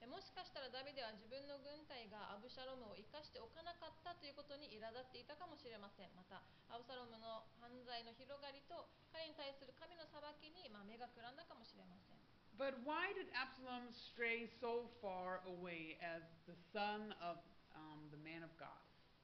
[0.06, 6.14] もしかしたらダビデは自分の軍隊がアブシャロムを生かしておかなかったということに苛立っていたかもしれません。
[6.14, 12.22] またアブサロムの犯罪の広がりと彼に対する神の裁きに、まあ、目がくらんだかもしれません。
[12.56, 17.42] But why did Absalom stray so far away as the son of
[17.76, 18.78] um, the man of God?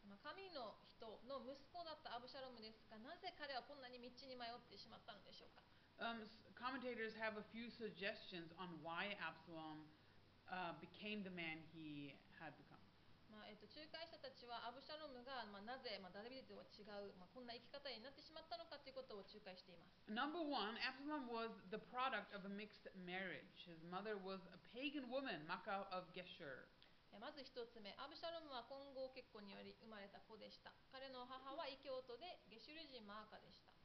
[0.09, 5.61] まあ神の人の息子だったアブシャロムですがなぜ彼はこんなに道に迷ってしまったのでしょうか
[6.01, 6.25] ？Um,
[6.57, 9.86] commentators have a few suggestions on why Absalom
[10.52, 12.78] uh, became the man he had become.
[13.32, 23.64] まあえっと仲介者たちはアブシャロムが、まあ、なぜ、まあ、ダビデとは違う、まあ、こんな生き方になってしまったのかということを仲介しています Number one, Absalom was the product of a mixed marriage.
[23.64, 26.68] His mother was a pagan woman, Makkah of Geshur.
[27.12, 33.76] えまず一つ目アブシャロムは混合結婚により生まれた子でした彼の母は異教徒でゲシュル人マーカでした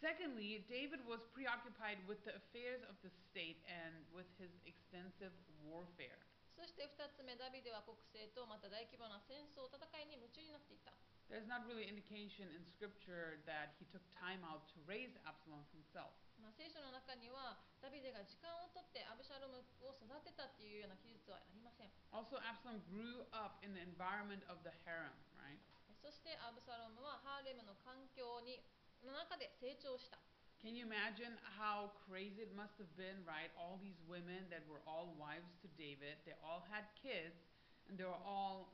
[0.00, 6.16] Secondly, David was preoccupied with the affairs of the state and with his extensive warfare.
[6.56, 10.92] そして二つ目ダビデは国政とまた大規模な戦争戦いに夢中になっていた
[11.32, 16.12] There's not really indication in scripture that he took time out to raise Absalom himself.
[16.40, 25.60] まあ、聖書の中にはダビデが時間をとってアブシャロムを育てたっていうような記述はありません Also, Absalom grew up in the environment of the harem, right?
[26.00, 28.60] そしてアブサロムはハーレムの環境に
[29.05, 30.17] の中で成長した
[30.65, 33.53] Can you imagine how crazy it must have been, right?
[33.53, 37.37] All these women that were all wives to David, they all had kids,
[37.85, 38.73] and they were all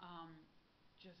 [0.00, 0.32] um,
[0.96, 1.20] just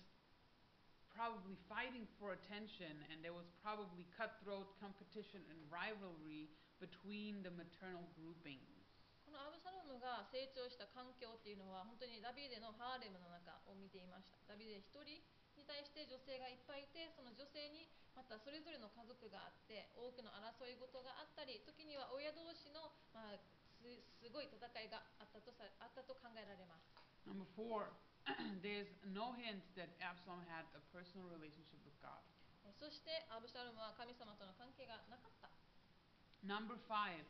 [1.12, 6.48] probably fighting for attention, and there was probably cutthroat competition and rivalry
[6.80, 8.76] between the maternal groupings.
[9.26, 15.20] このアブサロムが成長した環境っていうのは本当にダビデのハーレムの中を見ていましたダビデ一人に
[15.71, 23.39] 対して女性がいっぱいいてその女性にまたそれぞれの家族があって多くの争い事があったり時には親同士の、まあ、
[23.79, 23.87] す
[24.19, 26.91] すごい戦いがあったとさあったと考えられます
[27.23, 27.93] Number four,
[28.65, 32.19] there's no hint that Absalom had a personal relationship with God.
[32.65, 35.49] えそしてアブシャロムは神様との関係がなかった
[36.43, 37.23] Number five,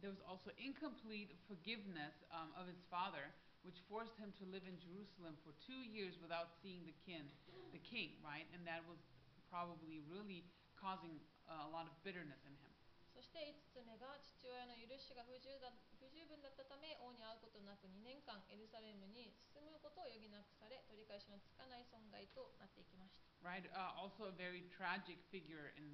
[0.00, 3.30] there was also incomplete forgiveness um, of his father,
[3.63, 7.23] which forced him to live in Jerusalem for two years without seeing the kin,
[7.71, 8.43] the king, right?
[8.51, 8.99] And that was
[9.47, 10.43] probably really
[10.75, 11.15] causing
[11.47, 12.71] uh, a lot of bitterness in him.
[13.13, 15.69] そして5つ目が父親の許しが不十だ
[16.01, 23.69] 不十分だったため王に会うことなく2年間エルサレムに進むことを余儀なくされ取り返しのつかない損害となっていきました Right?
[23.69, 25.85] Uh, also a very tragic figure in,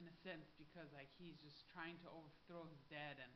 [0.00, 3.30] in a sense because like he's just trying to overthrow his dad and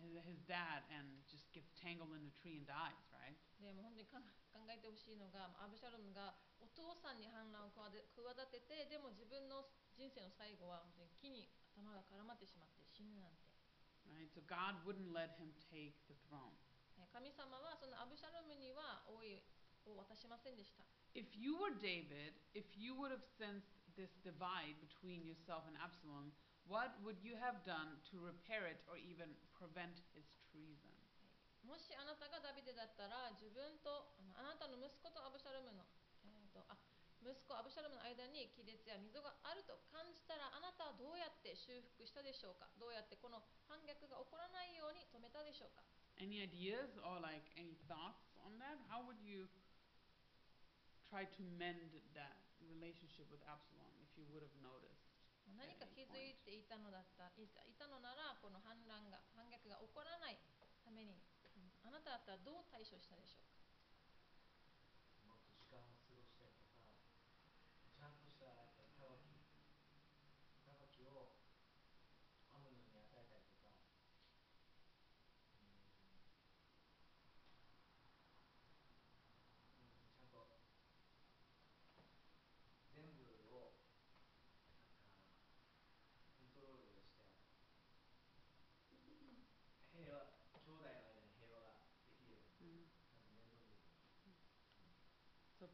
[0.00, 3.36] his, his dad and just gets tangled in a tree and dies, right?
[3.62, 11.46] でもう本当にかん考えてほしいのがアブシャロムがお父さんに反乱を企ててでも自分の人生の最後は本当に木に
[11.78, 13.46] 頭が絡まってしまって死ぬなんて
[14.02, 14.26] Right?
[14.34, 16.58] So God wouldn't let him take the throne.
[16.98, 19.40] え神様はそのアブシャロムには王位
[19.86, 20.82] を渡しませんでした
[21.14, 26.32] If you were David, if you would have sensed this divide between yourself and Absalom,
[26.66, 30.90] what would you have done to repair it or even prevent his treason?
[31.62, 35.86] もしあなたがダビデだったら自分とあのあなたの息子とアブシャロムの、
[36.26, 36.74] えー、とあ
[37.22, 45.86] 息子アブシャロムの間に亀裂や溝があると感じたらあなたはどうやって修復したでしょうかどうやってこの反逆が起こらないように止めたでしょうか
[46.18, 48.76] Any ideas or like any thoughts on that?
[48.90, 49.46] How would you
[51.06, 55.05] try to mend that relationship with Absalom if you would have noticed?
[55.55, 57.47] 何か気づいていたのだったい
[57.79, 60.37] たのならこの反乱が反逆が起こらない
[60.83, 61.21] ために、
[61.83, 63.56] あなただったらどう対処したでしょうか？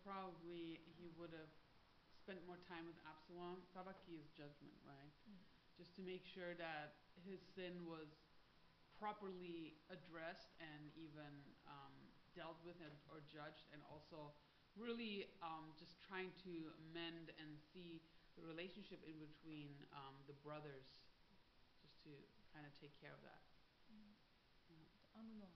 [0.03, 1.51] probably he would have
[2.19, 3.63] spent more time with Absalom.
[3.71, 5.11] Sabaki is judgment, right?
[5.27, 5.39] Mm.
[5.80, 8.11] Just to make sure that his sin was
[8.99, 11.31] properly addressed and even
[11.67, 11.95] um,
[12.35, 14.31] dealt with and, or judged, and also
[14.77, 18.03] really um, just trying to mend and see
[18.39, 20.88] the relationship in between um, the brothers,
[21.81, 22.11] just to
[22.53, 23.41] kind of take care of that.
[23.91, 24.13] Mm.
[25.39, 25.51] Yeah.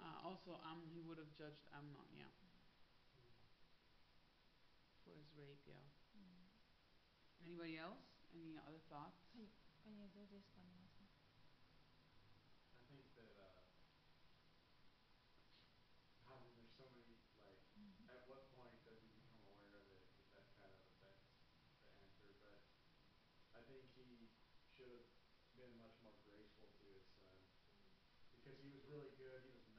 [0.00, 2.32] Uh, also, Am, he would have judged Amnon, yeah
[5.40, 5.80] rape you.
[6.12, 6.52] Mm.
[7.40, 8.04] Anybody else?
[8.36, 9.20] Any other thoughts?
[9.30, 9.42] I
[12.92, 13.32] think that
[16.28, 18.12] uh, there's so many like mm-hmm.
[18.12, 19.80] at what point does he become aware
[20.36, 21.24] that kind of affects
[21.56, 21.64] the
[22.04, 22.60] answer, but
[23.56, 24.28] I think he
[24.76, 25.08] should have
[25.56, 28.44] been much more graceful to his son mm.
[28.44, 29.40] because he was really good.
[29.46, 29.69] He was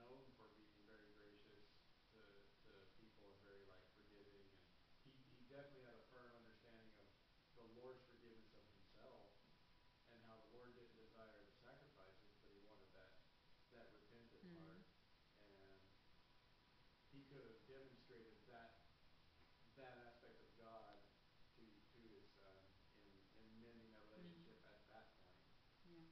[17.31, 18.75] could have demonstrated that
[19.75, 20.99] that aspect of God
[21.55, 22.59] to to his son
[22.99, 24.67] in in mending that relationship Mm.
[24.67, 25.31] at that point.
[25.87, 26.11] Yeah.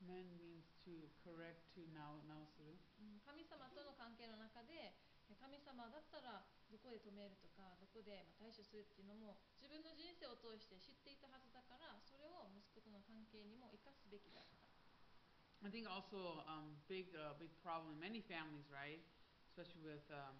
[0.00, 2.78] Mend means to correct, to 直直する。
[2.98, 4.94] うん神様との関係の中で
[5.28, 14.68] え神様だったらどこで止めるとかどこでまあ対処するっていうのも自分の人生を通して知っていたはずだからそれを息子との関係にも生かすべきだった
[15.60, 19.02] I think also um big uh big problem in many families, right?
[19.50, 20.38] Especially with um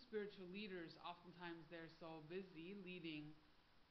[0.00, 3.36] spiritual leaders, oftentimes they're so busy leading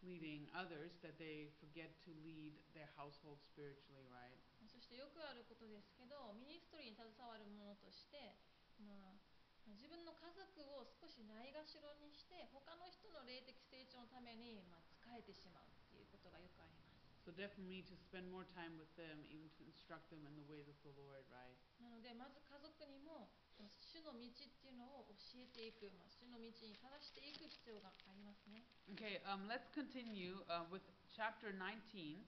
[0.02, 4.41] leading others that they forget to lead their household spiritually, right?
[4.68, 8.40] そしてよくあることですけどミニストリーに携わる者として
[8.81, 9.23] まあ
[9.72, 10.44] 自分の家族
[10.76, 20.68] を少しないがしろにして他の人の霊的成長のためにまあ使えてしまうっていうことがよくあります So definitely to spend more time with them, even to instruct them in the ways
[20.68, 21.56] of the Lord, right?
[21.80, 23.31] なのでまず家族にも
[23.80, 30.84] 主の道っていうのを教えていく、まあ、主の道に正していく必要がありますね Okay, um, let's continue uh, with
[31.15, 32.19] chapter 19.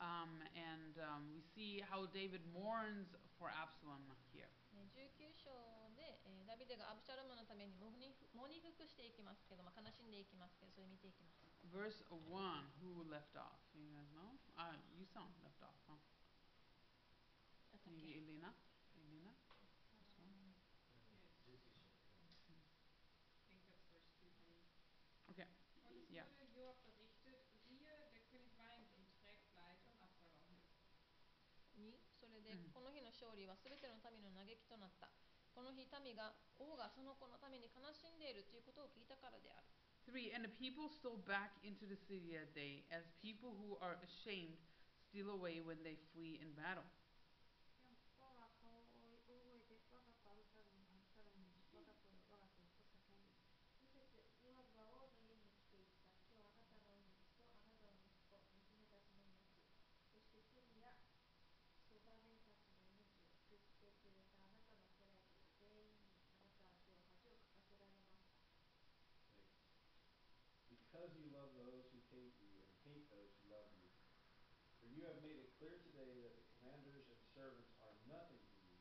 [0.00, 4.00] Um, and um, we see how David mourns for Absalom
[4.32, 4.48] here.
[4.72, 5.52] えー19章
[5.92, 11.40] で、えーダビデがアブシャロムのために喪に服していきますけど、まあ、悲しんでいきますけどそれ見ていきます
[11.72, 12.12] Verse 1,
[12.84, 13.60] who left off?
[13.72, 14.36] You guys know?
[14.56, 15.96] Ah, you saw left off, huh?
[17.88, 18.52] Maybe け Elena?
[18.96, 19.32] Elena?
[19.92, 20.36] This one?
[21.48, 21.64] 19
[22.44, 22.60] 章4
[23.40, 24.60] I think that's verse two, honey.
[25.32, 25.46] Okay,
[25.88, 26.24] Und es Ja.
[26.28, 30.60] wurde Joab berichtet, siehe, der König weint und trägt Leid um Absalom.
[31.76, 35.08] 2それで、うんこの日の勝利はすべての民の嘆きとなった
[35.59, 39.67] この日民が王がその子のために悲しんでいるということを聞いたからである
[40.11, 40.35] 3.
[40.35, 44.59] And the people stole back into the city that day, as people who are ashamed
[45.09, 46.85] steal away when they flee in battle.
[74.90, 78.58] For you have made it clear today that the commanders and servants are nothing to
[78.58, 78.74] you.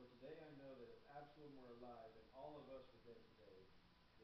[0.00, 3.20] For today I know that if Absalom were alive and all of us were dead
[3.36, 3.68] today,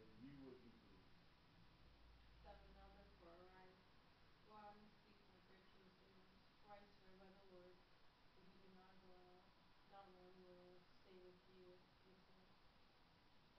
[0.00, 1.12] then you would be pleased.
[2.40, 3.84] 7 Now therefore arise,
[4.48, 8.40] go out and speak great king of Syrians, for I swear by the Lord that
[8.40, 9.44] he did not out,
[9.92, 11.76] not one will stay with you.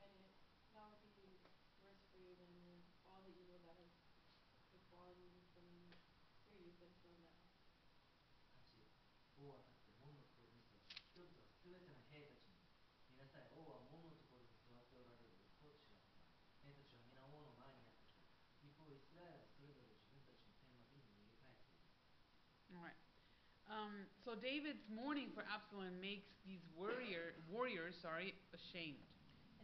[0.02, 0.34] And it
[0.74, 1.38] that would be
[1.86, 2.50] worse for you than
[3.06, 3.94] all the evil that has
[4.74, 5.94] befallen you from your
[6.58, 7.21] youth until now.
[7.21, 7.21] 8
[9.42, 12.62] 王は立って門のところに座った人々はすべての兵たちに
[13.10, 15.98] 見なさい王は門のところに座っておられると知らせた
[16.62, 18.22] 兵たちは皆王の前にやってきた
[18.62, 21.90] 一方イスラエルはそれぞれ自分たちの天幕に逃げ帰っている
[22.72, 23.00] Alright.
[23.68, 29.02] Um, so David's mourning for Absalom makes these warrior, warriors sorry, ashamed.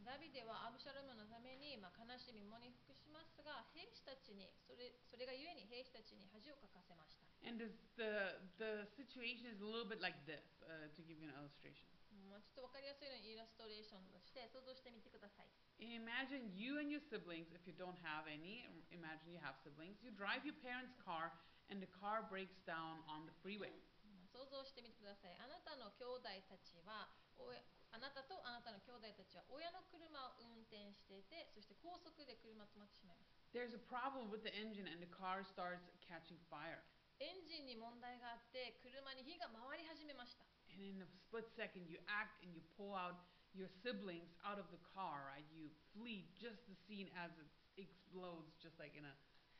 [0.07, 11.18] ダビデはアブシャロムのために、まあ、悲しみ喪に服しますが兵士たちにそれそれがゆえに兵士たちに恥をかかせました And this, the, the situation is a little bit like this, uh, to give
[11.18, 11.90] you an illustration.
[12.32, 15.48] まあ、ちょっと分かりやすいようにイラストレーションとして想像してみてください
[15.82, 18.64] Imagine you and your siblings, if you don't have any,
[18.94, 21.34] imagine you have siblings, you drive your parents' car
[21.68, 23.74] and the car breaks down on the freeway.
[24.08, 27.60] まあ想像してみてくださいあなたの兄弟たちはおや
[27.92, 36.80] あなたとあなたの兄弟たちは親の車を運転していてそして高速で車止まってしまいます There's a problem with the engine and the car starts catching fire.
[37.19, 43.17] エンジンに問題があって車に火が回り始めました And in a split second, you act and you pull out
[43.57, 45.41] your siblings out of the car, right?
[45.49, 47.49] You flee just the scene as it
[47.81, 49.15] explodes, just like in a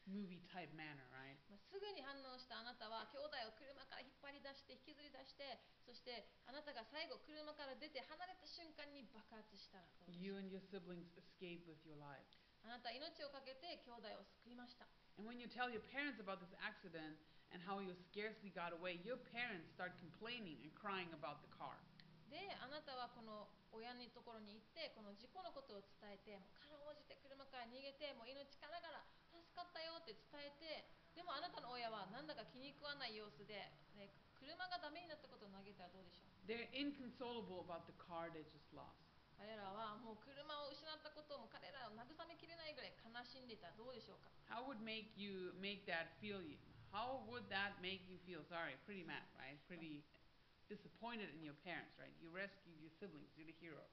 [0.05, 1.39] movie type manner, right?
[1.49, 12.37] まあ、すぐに反応したあなたは兄弟を車から引っ張り出して引きずり出してそしてあなたが最後車から出て離れた瞬間に爆発したらどうでしょ You う and your siblings escape with your lives.
[12.61, 14.85] あなたは命を懸けて兄弟を救いました
[15.17, 17.17] And when you tell your parents about this accident
[17.53, 21.77] and how you scarcely got away, your parents start complaining and crying about the car.
[22.27, 28.99] であなたははこの親のところに行ってこの事故のことを伝えてもうかろうじて車から逃げてもう命からがら
[29.31, 39.07] 助かったよって伝えてでもあなたの親はなんだか気に食わない様子で、ね、車がダメになったことを嘆いたらどうでしょう？They're inconsolable about the car they just lost.
[39.39, 46.59] 彼らはもう車を失ったことをもう彼らを慰めきれないぐらい悲しんでいたらどうでしょうか？How would make you make that feel you?
[46.91, 48.41] How would that make you feel?
[48.47, 49.59] Sorry, pretty mad, right?
[49.67, 50.03] Pretty
[50.67, 52.11] disappointed in your parents, right?
[52.19, 53.83] You rescued your siblings, you're the hero.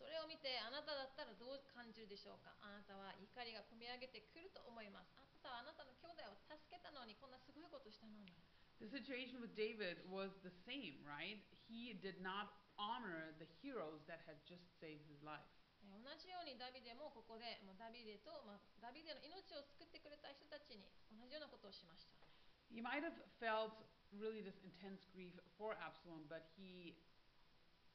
[0.00, 8.32] それを見てあなただったらどう感じるでしょうかあなたは怒りがこみ上げてくると思いますあなたはあなたの兄弟を助けたのにこんなすごいことしたのに
[8.80, 11.36] The situation with David was the same, right?
[11.68, 12.48] He did not
[12.80, 15.44] honor the heroes that had just saved his life.
[15.84, 22.29] えー同じようにダビデもここでダビデと、まあ、ダビデの命を救ってくれた人たちに同じようなことをしました
[22.69, 23.73] He might have felt
[24.15, 26.95] really this intense grief for Absalom, but he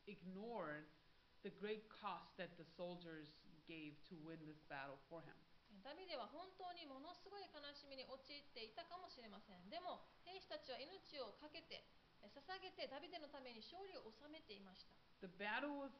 [0.08, 0.88] ignored
[1.44, 3.28] the great cost that the soldiers
[3.68, 5.36] gave to win this battle for him.
[5.70, 11.86] えーダビデは本当にものすごい悲しみに陥っていたかもしれませんでも兵士たちは命を懸けて
[12.20, 14.92] えー捧げてダビデのために勝利を収めていました
[15.24, 15.94] The battle was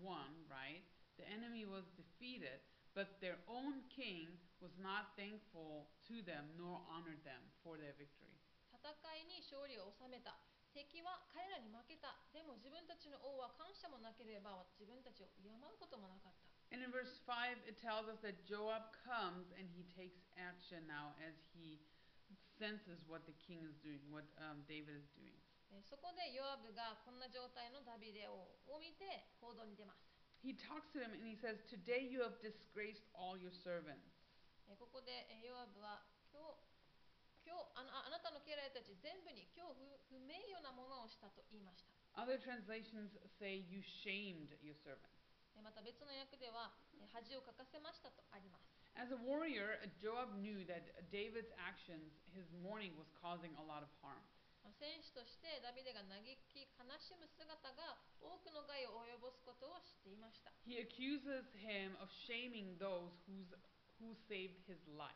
[0.00, 0.80] won, right?
[1.18, 2.62] The enemy was defeated,
[2.94, 8.34] but their own king was not thankful to them nor honored them for their victory.
[8.74, 10.38] 戦いに勝利を収めた
[10.72, 21.16] 敵は彼らに負けたでも自分たちの王は感謝もなければ自分たちを敬うこともなかった And in verse 5, it tells us that Joab comes and he takes action now
[21.16, 21.80] as he
[22.60, 25.40] senses what the king is doing, what um, David is doing.
[25.72, 30.04] えーそこでヨアブがこんな状態のダビデをを見て行動に出ます
[30.44, 34.11] He talks to him and he says, Today you have disgraced all your servants.
[34.67, 36.63] えーここでえーヨアブは今日
[37.43, 39.75] 今日あのああなたの家来たち全部に今日
[40.09, 52.13] 不不名誉なものをしたと言いました Other translations say, You shamed your ーまた別の訳ではえー恥をかかせましたとあります As a warrior, Joab knew that David's actions,
[52.29, 54.21] his mourning, was causing a lot of harm.
[54.63, 63.49] まあ戦士としてダビデが嘆き悲しむ姿が多くの害を及ぼすことを知っていました He accuses him of shaming those who's,
[64.03, 65.15] who saved his life.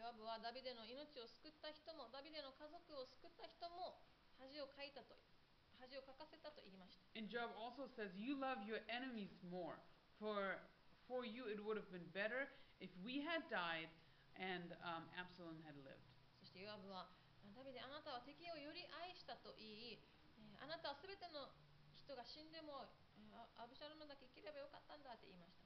[0.00, 4.00] ヨアブはダビデの命を救った人もダビデの家族を救った人も
[4.40, 5.14] 恥をかいたと
[5.76, 9.76] 恥をかかせたと言いました And Job also says, You love your enemies more.
[10.16, 10.56] For,
[11.04, 12.48] for you it would have been better
[12.80, 13.92] if we had died
[14.40, 16.00] and um, Absalom had lived.
[16.40, 17.12] そしてヨアブは
[17.54, 21.52] ダビデあなたは敵をより愛したと言いえーあなたは全ての
[21.94, 22.88] 人が死んでも
[23.60, 25.61] アブシャロムだけ生きればよかったんだって言いました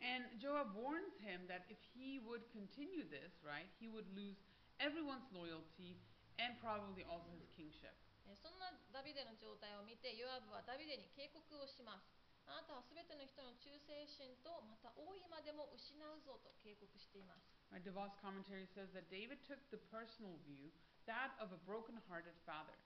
[0.00, 4.36] And Joab warns him that if he would continue this, right, he would lose
[4.76, 5.96] everyone's loyalty
[6.36, 7.96] and probably also his kingship.
[8.28, 12.10] えーそんなダビデの状態を見てヨアブはダビデに警告をします
[12.46, 20.70] あなたは全ての人の忠誠心とまた王位までも失うぞと警告しています Right, DeVos commentary says that David took the personal view,
[21.10, 22.78] that of a broken-hearted father.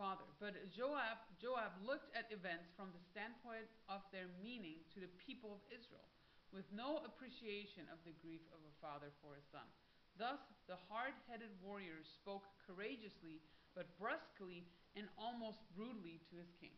[0.00, 5.12] Father, but Joab, Joab looked at events from the standpoint of their meaning to the
[5.20, 6.08] people of Israel,
[6.55, 9.65] With no appreciation of the grief of a father for his son.
[10.17, 13.43] Thus, the hard-headed warrior spoke courageously,
[13.77, 14.65] but brusquely
[14.97, 16.73] and almost brutally to his king.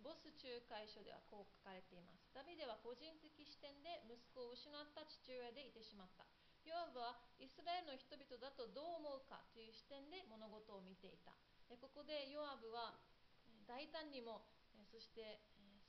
[0.00, 6.24] ボス仲介書ではこう書かれていますダビデは個人的視点で息子を失った父親でいてしまった
[6.64, 11.36] ヨアブはイスラエルの人々だとどう思うかという視点で物事を見ていた
[11.68, 12.96] ここでヨアブは
[13.68, 14.46] 大胆にも
[14.88, 15.42] そして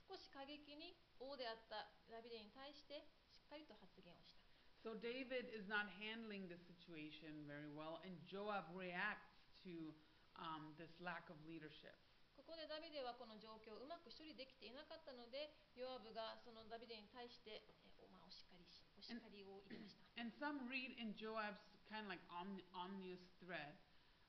[0.08, 3.08] 少し過激に王であったダビデに対して
[3.52, 4.48] しっかりと発言をした
[4.80, 9.92] So David is not handling the situation very well, and Joab reacts to
[10.40, 11.94] um, this lack of leadership.
[12.40, 21.60] ここでダビデはこの状況をうまく処理できていなかったのでヨアブがそのダビデに対してえお,、まあ、お叱りしお叱りを入れました And some read in Joab's
[21.92, 23.76] kind of like omni- ominous threat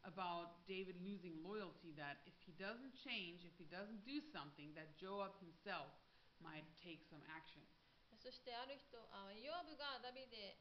[0.03, 4.99] about David losing loyalty that if he doesn't change, if he doesn't do something, that
[4.99, 5.95] Joab himself
[6.43, 7.63] might take some action.
[8.23, 10.55] そしてある人あヨアブがダビデ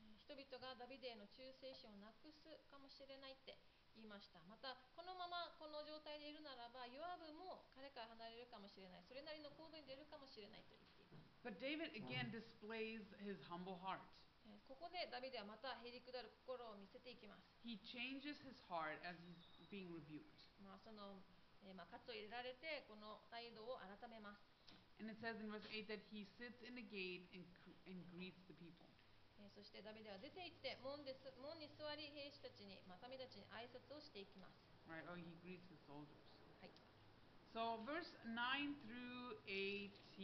[0.00, 3.60] えー人々がダビデへの忠誠心をなくすかもしれないって
[3.92, 4.40] 言いました。
[4.48, 9.04] またこのままこの状態でいるならばヨアブも彼から離れるかもしれない。
[9.04, 11.36] それなりの行動に出るかもしれないと言っています。
[11.44, 14.00] But David again displays his humble heart.
[14.48, 17.44] えーここでダビデはまたへりくだる心を見せていきます。
[17.60, 20.48] He changes his heart as he's being rebuked.
[20.64, 21.20] まあその、
[21.60, 24.51] えーまあ、喝を入れられてこの態度を改めます
[25.02, 27.42] And it says in verse 8 that he sits in the gate and,
[27.90, 28.86] and greets the people.
[29.52, 34.54] そしてダビデは出て行って門です門に座り兵士たちに、まあ、民たちに挨拶をしていきます。
[34.86, 36.22] Right, oh, he greets the soldiers.
[36.62, 36.72] はい。
[37.50, 40.22] So, verse 9 through 18.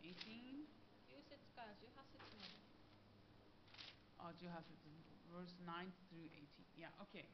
[0.00, 0.64] 18?
[1.12, 2.56] 9節から18節まで。
[4.24, 4.48] Oh, 18
[5.34, 6.80] verse 9 through 18.
[6.80, 7.28] Yeah, okay.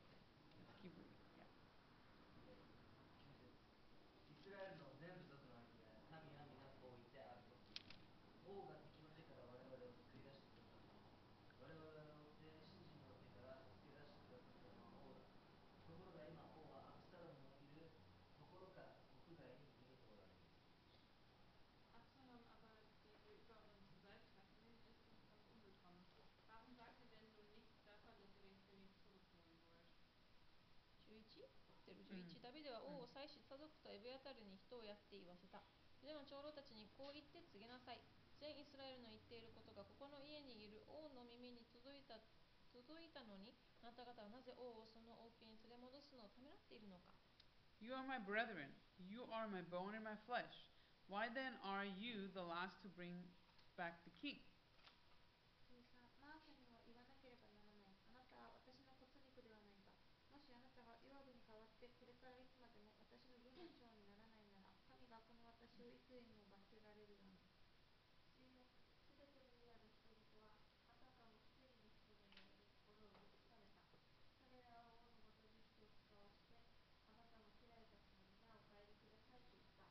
[34.20, 35.64] ドクとエビアタルに人をやって言わせた
[36.04, 38.04] ユダの長老たちにこう言って告げなさい
[38.36, 42.20] 全イスラエルの言っていることがここの家にいる王の耳に届いた
[42.72, 47.16] 届いたのにあなた方はなぜ王をその王宮に連れ戻すのをためらっているのか
[47.80, 48.68] You are my brethren.
[49.08, 50.68] You are my bone and my flesh.
[51.08, 53.24] Why then are you the last to bring
[53.72, 54.36] back the king?
[55.72, 59.96] 13マーサには言わなければならないあなたは私の骨肉ではないか
[60.28, 67.64] もしあなたがヨアブに代わってこれからいつまでも私の軍の長にならないなら神がこの私を幾重にも罰せられるだろう
[68.36, 68.68] 主よ
[69.08, 72.44] すべてのユダの人々はあたかも一人の人のように
[72.84, 73.88] 心を移された
[74.44, 76.60] 彼らは王のもとに人を使わして
[77.08, 79.88] あなたの家来たちの皆お帰りくださいと言った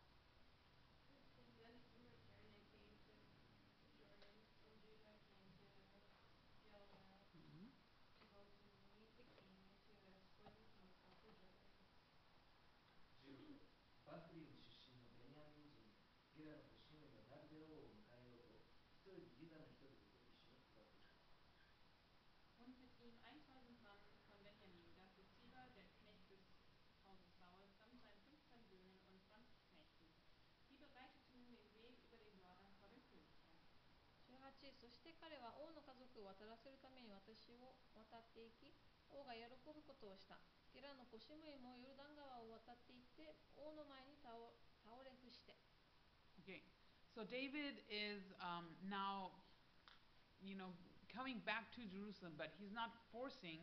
[1.40, 3.58] And then in return they came to the Jordan, and
[3.98, 5.18] Judah came to Gilgal
[7.50, 7.72] Mhm.
[8.20, 8.66] to go to
[9.00, 11.56] meet the king and to escort the king across the Jordan.
[13.24, 13.60] 15
[14.06, 15.92] バフリム出身のベニヤミン人
[16.36, 18.60] ゲラの子シムイはダビデ王を迎えようと
[18.92, 21.24] 一人でユダの人々と一緒に下っていった
[22.60, 26.44] Und mit ihm 1000 Mann von Benjamin, dazu Ziba, der Knecht des
[27.08, 30.12] Hauses Saul, samt seinen 15 Söhnen und 20 Knechten.
[30.68, 33.56] Die bereiteten nun den Weg über den Jordan vor dem König her.
[34.50, 38.72] 18そして彼は王の家族を渡らせるために私を渡っていき
[39.12, 40.40] 王が喜ぶことをした
[40.74, 44.34] ゲラの子シムイもヨルダン川を渡っていって王の前に倒
[44.84, 45.54] 倒れ伏して
[46.40, 46.64] Okay,
[47.14, 49.30] so David is um, now,
[50.42, 50.72] you know,
[51.12, 53.60] coming back to Jerusalem, but he's not forcing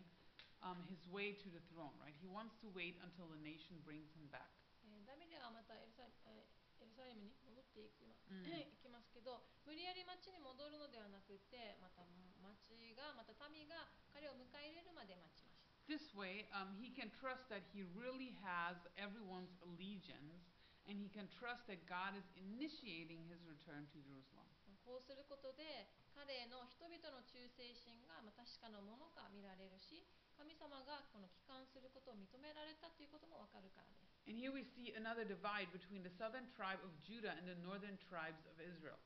[0.62, 2.14] um, his way to the throne, right?
[2.20, 4.52] He wants to wait until the nation brings him back.
[4.84, 7.66] えーダビデはまたエルサえーエルサレムに戻っ
[9.26, 12.06] ど無理やり町に戻るのではなくてまた
[12.38, 20.42] 町がまた民が彼を迎え入れるまで待ちました This way, um, he can trust that he really has everyone's allegiance,
[20.90, 24.50] and he can trust that God is initiating his return to Jerusalem.
[24.82, 30.06] こうすることで彼への人々の忠誠心がまあ確かなものか見られるし
[30.38, 37.98] 神様がこの帰還することを認められたということもわかるからです And here we see another divide between the southern tribe of Judah and the northern
[38.10, 38.98] tribes of Israel.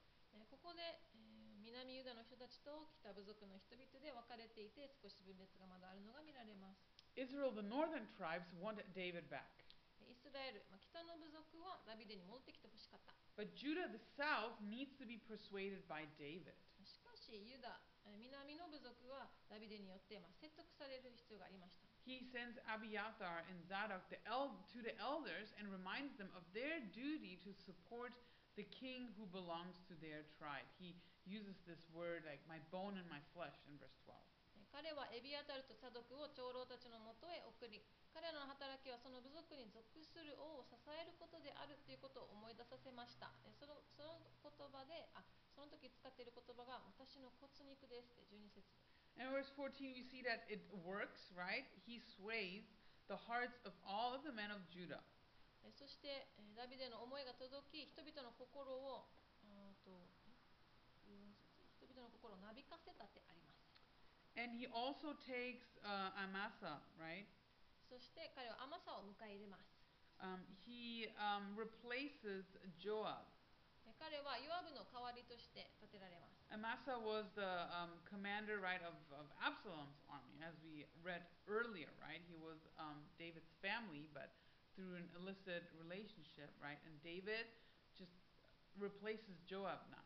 [0.61, 0.83] えーここで、
[1.17, 6.85] えー南ユダの人たちと北部族の人々で分かれていて少し分裂がまだあるのが見られます
[7.17, 9.49] Israel, the northern tribes, wanted David back.
[10.05, 16.53] イスラエル、まあ、北の部族はダビデに戻ってきてほしかった But Judah, the south, needs to be persuaded by David.
[16.85, 26.43] しかしユダえー南の部族はダビデによって、まあ、説得される必要がありました He sends Abiathar and Zadok the el- to the elders and reminds them of
[26.53, 28.11] their duty to support
[28.60, 30.68] the king who belongs to their tribe.
[30.80, 30.96] He
[31.28, 34.16] uses this word like my bone and my flesh in verse 12.
[34.56, 37.80] えー彼はエビアタルとサドクを長老たちのもとへ送り
[38.12, 45.24] 彼らの働きはその部族に属する王を支えることであるということを思い出させましたえーそのその言葉であ
[45.56, 48.68] その時使っている言葉が私の骨肉ですって12節
[49.16, 51.64] And in verse 14, we see that it works, right?
[51.88, 52.68] He sways
[53.08, 55.00] the hearts of all of the men of Judah.
[55.65, 59.09] えーそしてえーダビデの思いが届き人々の心を
[59.45, 60.37] とえ14節
[61.81, 63.61] 人々の心をなびかせたってあります
[64.39, 67.27] And he also takes uh, Amasa, right?
[67.91, 69.69] そして彼は甘さを迎え入れます
[70.21, 70.37] Um,
[70.69, 72.45] he um, replaces
[72.77, 73.25] Joab.
[73.89, 81.89] えー彼はヨアブの代わりとして立てられます Amasa was the um, commander, right, of, of Absalom's army, as we read earlier,
[82.03, 82.21] right?
[82.27, 84.35] He was um, David's family, but
[84.75, 86.79] through an illicit relationship, right?
[86.87, 87.47] And David
[87.97, 88.15] just
[88.79, 90.05] replaces Joab now.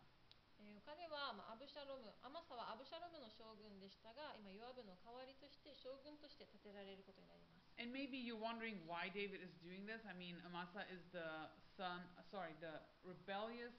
[0.64, 10.06] えー彼は、まあ、アブシャロムアマサはアブシャロムの将軍でしたが今ヨアブの代わりとして将軍として立てられることになります And maybe you're wondering why David is doing this.
[10.06, 13.74] I mean, Amasa is the son, uh, sorry, the rebellious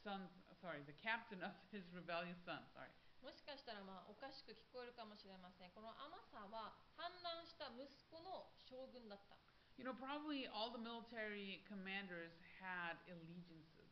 [0.00, 0.24] son,
[0.64, 2.88] sorry, the captain of his rebellious son, sorry.
[3.20, 9.36] もしかしたら、まあ、おかしく聞こえるかもしれませんこのアマサは反乱した息子の将軍だった
[9.80, 13.88] You know, probably all the military commanders had allegiances.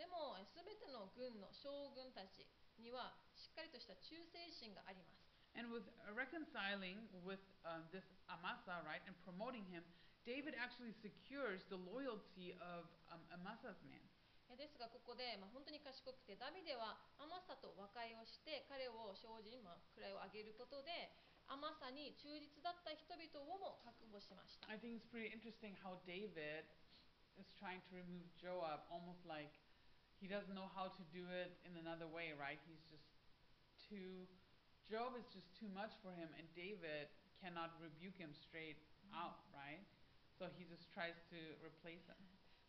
[0.00, 2.48] でもえー全ての軍の将軍たち
[2.80, 9.84] にはしっかりとした忠誠心があります And with uh, reconciling with uh, this Amasa, right, and promoting him,
[10.24, 14.00] David actually secures the loyalty of um, Amasa's men.
[14.48, 21.12] えですがここで、まあ、本当に賢くてダビデはアマサと和解をして彼を精進、まあ、位を上げることで
[21.47, 26.65] アマサに忠実だった人々をも確保しました I think it's pretty interesting how David
[27.37, 29.51] is trying to remove Joab almost like
[30.21, 32.59] he doesn't know how to do it in another way, right?
[32.63, 33.11] He's just
[33.75, 34.23] too.
[34.87, 37.11] Joab is just too much for him, and David
[37.43, 38.79] cannot rebuke him straight
[39.11, 39.83] out, right?
[40.39, 42.19] So he just tries to replace him.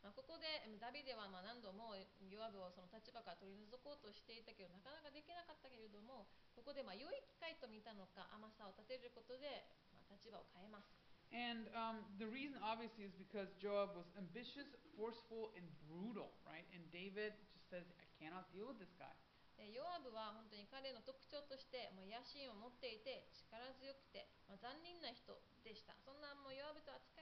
[0.10, 6.26] まあ、ここでうんダビデはまあ何度もヨアブをその立場から取り除こうとしていたけどなかなかできなかったけれども
[6.58, 10.90] ここでまあ良い機会と見たのか甘さを立てることでまあ立場を変えます
[11.30, 14.66] And um, the reason, obviously, is because Joab was ambitious,
[14.98, 16.66] forceful, and brutal, right?
[16.74, 19.14] And David just says, I cannot deal with this guy.
[19.60, 25.36] でヨアブは本当に彼の特徴としてもう野心を持っていて力強くて、まあ、残忍な人
[25.68, 27.19] でしたそんなもうヨアブとは付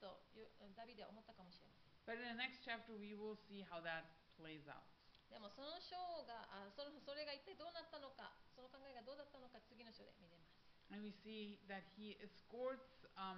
[0.00, 4.08] とよダビデは思ったかもしれません But in the next chapter, we will see how that
[4.40, 4.80] plays out.
[5.28, 10.56] でもその章があそのそれが一体どうなったのかその考えがどうだったのか次の章で見れます
[10.88, 13.36] And we see that he escorts, um,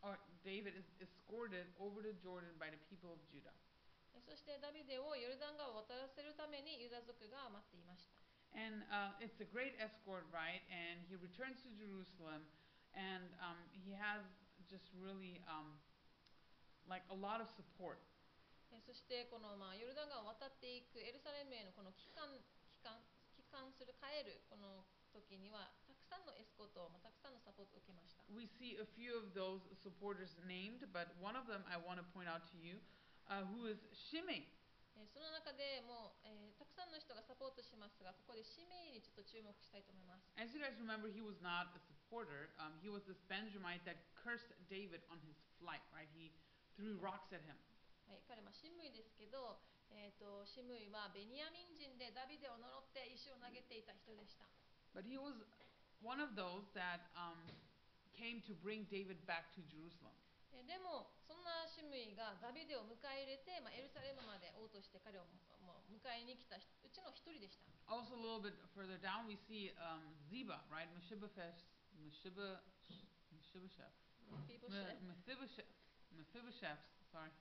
[0.00, 3.52] or David is escorted over to Jordan by the people of Judah.
[4.16, 8.16] えそしてダビデをヨルダン川を渡らせるためにユダ族が待っていました
[8.56, 10.64] And uh, it's a great escort, right?
[10.72, 12.42] And he returns to Jerusalem,
[12.98, 14.26] and um, he has
[14.70, 15.74] just really um,
[16.86, 17.98] like a lot of support.
[18.70, 22.38] えそしてこのまあヨルダン川を渡っていくエルサレムへのこの帰還
[22.70, 23.02] 帰還
[23.34, 32.06] 帰還する帰るこの時にはたくさんのエスコート、まあ、たくさんのサポートを受けました We see a few of those supporters named, but one of them I want to
[32.14, 32.78] point out to you,
[33.26, 34.46] uh, who is Shimei.
[35.00, 42.52] えその中でもう、えーたくさんの人がサポートしますがここでシメイにちょっと注目したいと思います As you guys remember, he was not a supporter.
[42.60, 46.08] Um, he was this Benjamite that cursed David on his flight, right?
[46.12, 46.30] He
[46.76, 47.56] threw rocks at him.
[48.08, 49.56] はい、彼はシムイですけど、
[49.88, 54.44] えー、とシムイはベニヤミン人でダビデを呪って石を投げていた人でした
[54.92, 55.38] But he was
[56.02, 57.38] one of those that um,
[58.12, 60.12] came to bring David back to Jerusalem.
[60.52, 61.08] えでも
[61.50, 65.26] そんなシムイがダビデを迎え入れて、まあ、エルサレムまで王として彼を
[65.66, 66.62] もう迎えに来たう
[66.94, 69.98] ちの一人でした Also, a little bit further down, we see um,
[70.30, 70.86] Ziba, right?
[70.94, 71.58] Mephibosheth,
[71.98, 72.62] Mephibosheth,
[73.34, 73.90] Mephibosheth,
[74.30, 75.66] フィボシェ Me- Mephibosheth,
[76.14, 77.34] Mephibosheth's, sorry,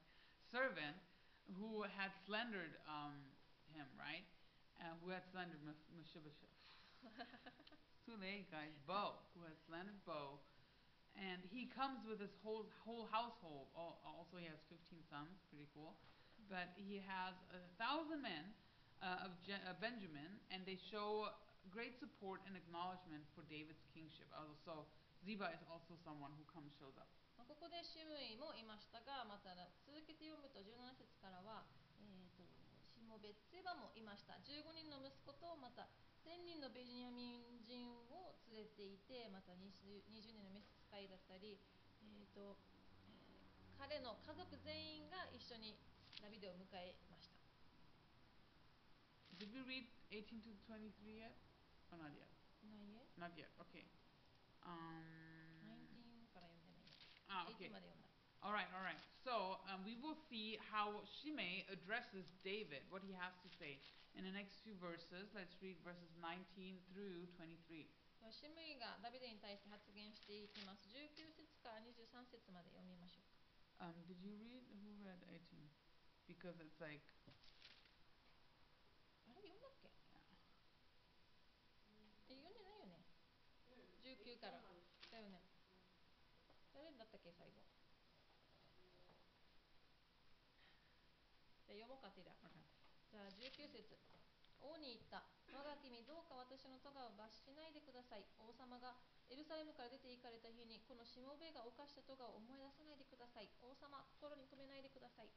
[0.50, 0.98] servant
[1.54, 3.14] who had slandered um,
[3.78, 4.26] him, right?
[4.82, 6.26] Uh, who had slandered Mephibosheth.
[8.10, 8.74] Too late, guys.
[8.90, 10.42] Bo, who had slandered Bo.
[11.19, 13.71] And he comes with his whole whole household.
[13.79, 15.95] Al- Also, he has 15 sons, pretty cool.
[16.51, 18.51] But he has a thousand men
[19.01, 21.31] uh, of Je- uh, Benjamin, and they show
[21.71, 24.27] great support and acknowledgement for David's kingship.
[24.35, 24.85] Also,
[25.25, 27.09] Ziba is also someone who comes shows up.
[27.39, 29.51] まあここでシムイもいましたがまた
[29.83, 31.67] 続けて読むと17節からは、
[31.99, 32.47] えー、と
[32.95, 35.91] シモベッツェバもいました15人の息子とまた
[36.23, 41.59] 1000人のベニヤミン人を連れていてまた 20, 20人の召使 いだったり、
[42.03, 42.57] えーと
[43.07, 45.77] えー彼の家族全員が一緒に
[46.23, 47.37] ダビデを迎えました
[49.37, 51.35] Did we read 18 to 23 yet?
[51.91, 52.31] Or not yet?
[52.65, 53.51] ないえ Not yet.
[53.61, 53.85] Okay.
[54.65, 56.97] Um, 19から読んでない
[57.29, 57.71] ah, 18 okay.
[57.75, 58.09] まで読んだ
[58.45, 59.01] All right, all right.
[59.25, 63.81] So um, we will see how Shimei addresses David, what he has to say
[64.17, 65.33] in the next few verses.
[65.33, 67.89] Let's read verses 19 through 23.
[68.30, 70.86] シムイがダビデに対して発言していきます。
[70.94, 73.90] 19節から23節まで読みましょうか。
[73.90, 74.64] Um, did you read?
[74.86, 75.66] Who read 18?
[76.30, 77.02] Because it's like,
[79.26, 79.90] あれ読んだっけ？
[82.30, 83.02] え読んでないよね
[84.04, 84.62] ？19から。
[84.62, 85.42] だよね。
[86.74, 87.64] 誰だったっけ最後？
[91.66, 92.36] じゃあ読もうかティラ.
[93.10, 93.98] じゃあ19節
[94.62, 98.96] 王に言った我が君どうか私の咎を罰しないでください王様が
[99.28, 105.30] エルサレムから出て行かれた日にこのしもべが犯した咎を思い出さないでください王様心に留めないでください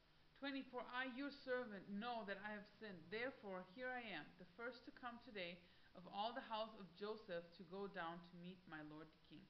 [0.43, 2.99] 20 For I, your servant, know that I have sinned.
[3.07, 5.55] Therefore, here I am, the first to come today
[5.95, 9.45] of all the house of Joseph to go down to meet my lord the king.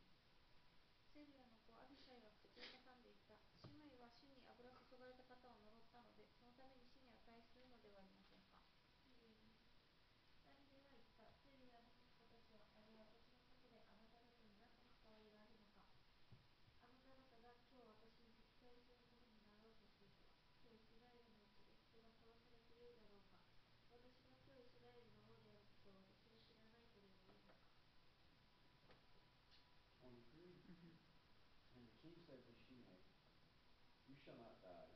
[34.24, 34.92] shall not die.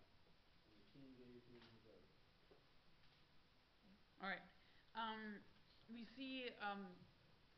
[0.69, 2.13] And the king gave him his oath.
[4.23, 4.45] All right.
[4.95, 5.43] Um,
[5.91, 6.87] we see um,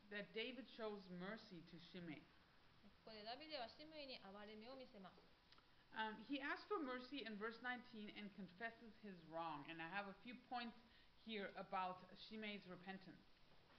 [0.09, 2.23] that David shows mercy to Shimei.
[3.05, 5.21] ここでダビデはシムイに憐れみを見せます
[5.95, 9.63] Um, he asks for mercy in verse 19 and confesses his wrong.
[9.71, 10.75] And I have a few points
[11.23, 13.23] here about Shimei's repentance.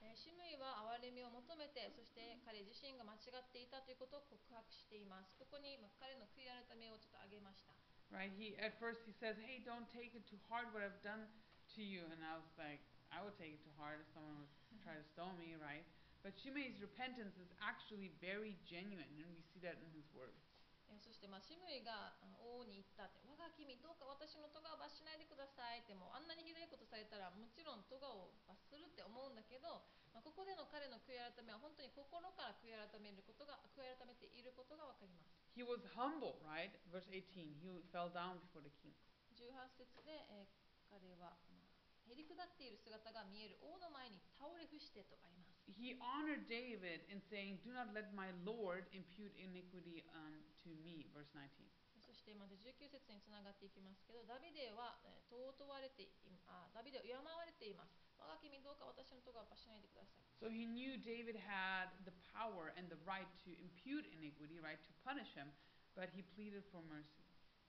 [0.02, 7.72] えーシムイは憐れみを求めてそして彼自身が間違っていたということを告白していますここにまあ彼の悔い改めをちょっと挙げました
[8.12, 8.28] Right?
[8.36, 11.24] He at first he says, "Hey, don't take it too hard what I've done
[11.72, 14.52] to you." And I was like, I would take it too hard if someone would
[14.84, 15.80] try to stone me, right?
[16.20, 20.51] But Shimei's repentance is actually very genuine, and we see that in his words.
[20.92, 36.72] えーそしてまあシムイがあ王に言ったって「我が君どうか私の咎を罰しないでください」ってもうあんなにひどいことされたらもちろん咎を罰するって思うんだけど、まあ、ここでの彼の悔い改めは本当に心から悔い改めることが悔い改めていることがわかります He was humble, right?
[36.88, 37.60] Verse 18.
[37.60, 38.92] He fell down before the king.
[39.32, 40.62] 18節で、えー
[40.92, 41.72] 彼は、まあ、
[42.04, 50.34] へりくだっている姿が見える王の前に倒れ伏してとあります He honored David in saying, "Do not let my lord impute iniquity um,
[50.64, 51.68] to me." Verse 19.
[52.02, 56.12] そしてまず19節につながっていきますけどダビデは、えー尊われてい
[56.44, 64.92] あダビデは敬われています我が君どうか私の咎を罰しないでください So he knew David had the power and the right to impute iniquity, right, to
[65.06, 65.48] punish him,
[65.96, 67.22] but he pleaded for mercy.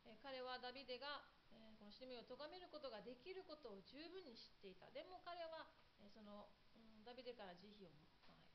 [0.04, 1.24] えー彼はダビデが、
[1.54, 5.70] えーこのシムイを咎めることができることを十分に知っていたでも彼は、
[6.02, 6.63] えーその、うん
[7.04, 7.92] ダビデから慈悲を、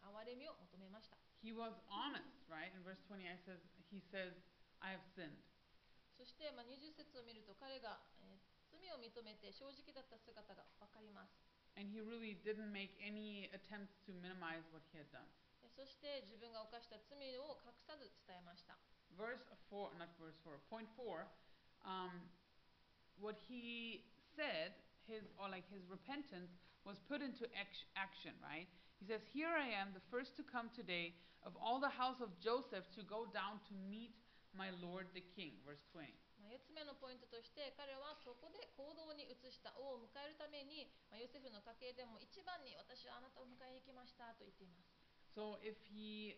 [0.02, 2.74] まあ、憐れみを求めました He was honest, right?
[2.74, 3.62] In verse 20, I says,
[3.94, 4.34] he says,
[4.82, 5.38] I have sinned.
[6.18, 11.32] そして、まあ、20節を見ると彼が、えー罪を認めて正直だった姿が分かります
[11.74, 15.24] And he really didn't make any attempts to minimize what he had done.
[15.64, 18.76] えーそして自分が犯した罪を隠さず伝えました
[19.16, 19.40] Verse
[19.72, 21.26] 4, not verse 4, point 4,
[21.82, 22.28] um,
[23.18, 24.04] what he
[24.36, 24.76] said,
[25.08, 26.52] his, or like his repentance,
[26.87, 28.67] was put into act- action, right?
[28.99, 32.31] He says, Here I am, the first to come today of all the house of
[32.39, 34.15] Joseph to go down to meet
[34.55, 35.59] my Lord the King.
[35.67, 36.11] Verse 20.
[36.43, 44.91] まあ、4つ目のポイントとして彼はそこで行動に移した王を迎えるために、まあ、ヨセフの家系でも一番に私はあなたを迎えに行きましたと言っています
[45.33, 46.35] So if he,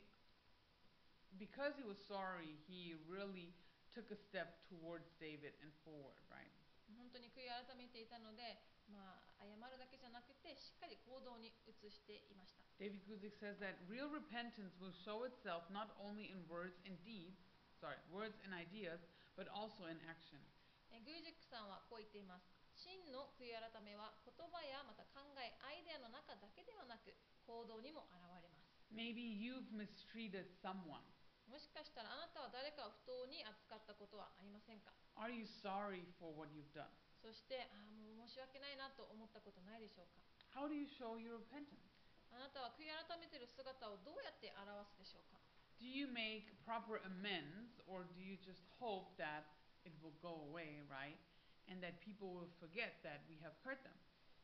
[1.35, 3.51] because he was sorry, he really
[3.91, 6.53] took a step towards David and forward, right?
[6.93, 8.61] 本当に悔い改めていたので、
[8.92, 16.96] まあ、謝るだけじゃなくてしっかり行動に移していました David Guzik says that real repentance will show itself not only in words and
[17.04, 17.36] deeds,
[17.78, 19.04] sorry, words and ideas,
[19.36, 20.40] but also in action.
[20.90, 27.14] えグージェックさんはこう言っています真の悔い改めは言葉やまた考えアイデアの中だけではなく
[27.46, 31.04] 行動にも現れます Maybe you've mistreated someone.
[31.46, 36.90] もしかしたらあなたは誰かを不当に扱ったことはありませんか Are you sorry for what you've done?
[37.20, 40.24] そしてああもう申し訳ないなと思ったことないでしょうか
[40.56, 41.78] How do you show your repentance?
[42.32, 45.38] あなたは悔い改めている姿をどうやって表すでしょうか
[45.80, 49.48] Do you make proper amends or do you just hope that
[49.84, 51.16] it will go away, right?
[51.68, 53.96] And that people will forget that we have hurt them?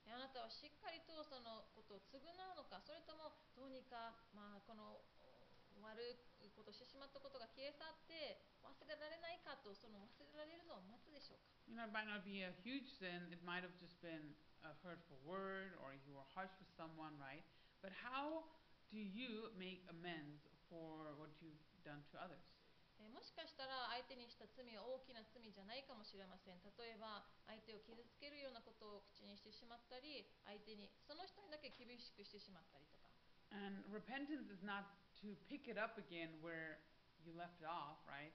[0.06, 5.02] えあなたはしっかりとそのことを償うのかそれともどうにか、まあ、この
[5.74, 6.14] お悪い
[6.56, 13.26] ことをしてしまったことが消え去って忘れられないかとその忘れられるのを待つでしょうか You know, it might not be a huge sin.
[13.34, 17.42] It might have just been a hurtful word or you were harsh with someone, right?
[17.82, 18.46] But how
[18.88, 22.46] do you make amends for what you've done to others?
[22.98, 33.12] えーもしかしたら相手にした罪は大きな罪じゃないかもしれません例えば相手を傷つけるようなことを口にしてしまったり相手にその人にだけ厳しくしてしまったりとか
[33.52, 34.88] And repentance is not
[35.21, 36.81] to pick it up again where
[37.21, 38.33] you left it off, right?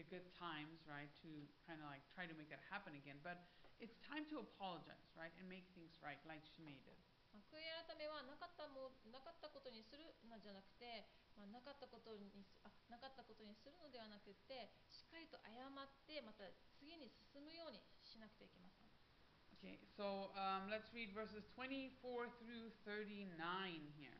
[0.00, 1.10] The good times, right?
[1.22, 1.30] To
[1.68, 3.20] kind of like try to make that happen again.
[3.20, 3.44] But
[3.82, 5.32] it's time to apologize, right?
[5.36, 6.98] And make things right, like Shimei did.
[7.32, 15.72] まあ悔い改めはなかったもなかったことにするのじゃなくて、まあ、なかったことにすあなかったことにするのではなくてしっかりと謝っ
[16.04, 16.44] てまた
[16.76, 18.92] 次に進むようにしなくてはいけません
[19.62, 21.94] Okay, so um, let's read verses 24
[22.42, 23.30] through 39
[23.94, 24.18] here.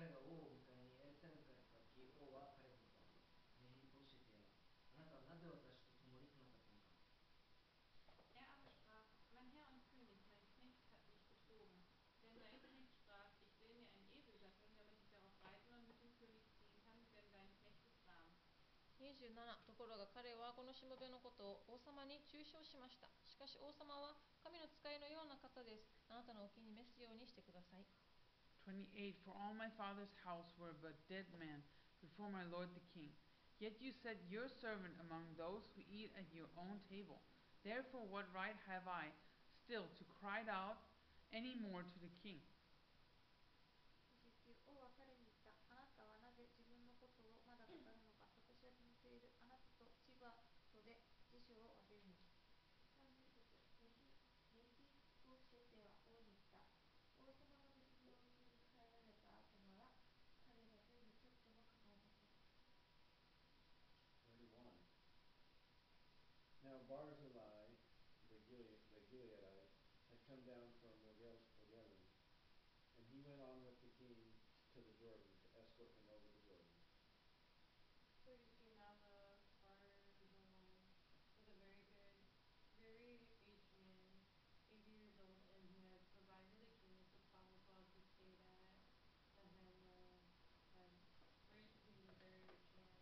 [0.00, 4.48] 彼が王を迎えにエルサレムから来た時王は彼に言ったメフィボシェテよ
[4.96, 7.04] あなたはなぜ私と共に来なかったのか
[8.32, 11.84] Er aber sprach, mein Herr und König, mein Knecht hat mich betrogen.
[12.24, 15.84] Denn dein Knecht sprach, ich will mir einen Esel satteln, damit ich darauf reiten und
[15.84, 18.32] mit dem König ziehen kann, denn dein Knecht ist lahm.
[19.04, 27.99] 27ところが彼はこのしもべのことを王様に中傷しましたしかし王様は神の使いのような方ですあなたのお気に召すようにしてください
[28.70, 31.58] 28 For all my father's house were but dead men
[31.98, 33.10] before my lord the king.
[33.58, 37.18] Yet you set your servant among those who eat at your own table.
[37.66, 39.10] Therefore, what right have I
[39.66, 40.78] still to cry out
[41.34, 42.38] any more to the king?
[70.49, 72.01] down from Rogel, Rogelim,
[72.97, 74.17] and he went on with the king
[74.73, 76.73] to the Jordan to escort him over the Jordan.
[78.25, 80.41] 32 Now the Barzillai was
[81.45, 82.09] a very good,
[82.81, 83.05] very
[83.53, 84.01] aged man,
[84.73, 88.41] 80 years old, and he had provided the king with the palace while he stayed
[89.29, 89.85] at Mahanaim.
[90.73, 91.05] Very,
[91.53, 92.97] he was a very rich man.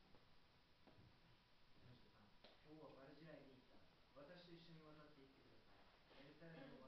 [1.88, 6.87] 33王はバルジライに言った私と一緒に渡って行ってくださいエルサレムの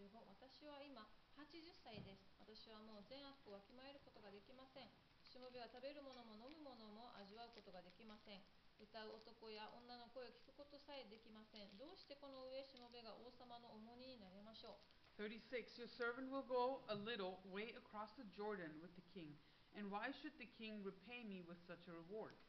[0.00, 1.04] 35私は今
[1.36, 2.24] 80歳です。
[2.40, 4.88] 私はもう善悪をわきまえることができません。
[5.28, 8.40] しもべは食べるものも飲むものも味わうことができません。
[8.80, 11.76] 歌う男や女の声を聞くことさえできません。
[11.76, 14.80] どうしてこの上しもべが王様の重荷になれましょ
[15.20, 19.36] う？36 Your servant will go a little way across the Jordan with the king.
[19.76, 22.40] And why should the king repay me with such a reward?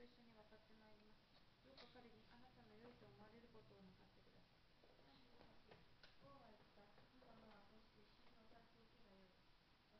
[0.00, 1.28] 一緒に渡ってまいります
[1.60, 9.36] どうか彼にあなたの良いと思われることをなさってください38王は言ったキムハムは私と一緒に渡っていけばよい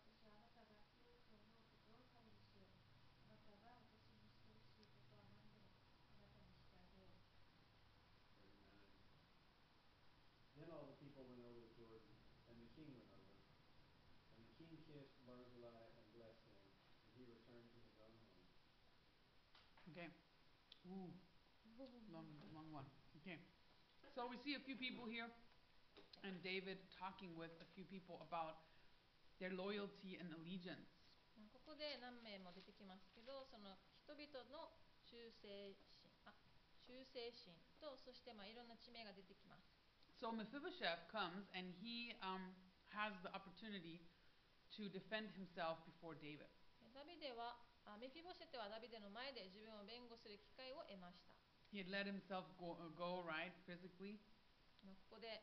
[0.01, 2.72] 私はあなたが良いと思うことを彼にしよう
[3.20, 5.68] あなたが私にしてほしいことは何でも
[6.09, 7.20] あなたにしてあげよう
[10.56, 10.56] 39.
[10.56, 12.16] Then all the people went over the Jordan,
[12.48, 13.28] and the king went over.
[14.40, 17.89] And the king kissed Barzillai and blessed him, and he returned to his own home.
[19.93, 20.09] Okay.
[20.90, 21.10] Ooh,
[22.12, 22.88] long, long one.
[23.22, 23.38] Okay.
[24.14, 25.28] So we see a few people here,
[26.24, 28.64] and David talking with a few people about
[29.38, 30.88] their loyalty and allegiance.
[31.36, 34.72] まあここで何名も出てきますけどその人々の
[35.05, 36.32] 忠誠心あ
[36.80, 39.68] 忠誠心とそしてまあいろんな地名が出てきます
[40.16, 42.40] So Mephibosheth comes and he um,
[42.88, 44.01] has the opportunity
[44.80, 46.48] to defend himself before David.
[46.97, 47.69] ダビデはあ
[47.99, 51.34] メフィボシェテはダビデの前で自分を弁護する機会を得ました
[51.72, 54.19] He had let himself go, uh, go right physically,
[54.84, 55.41] まあここで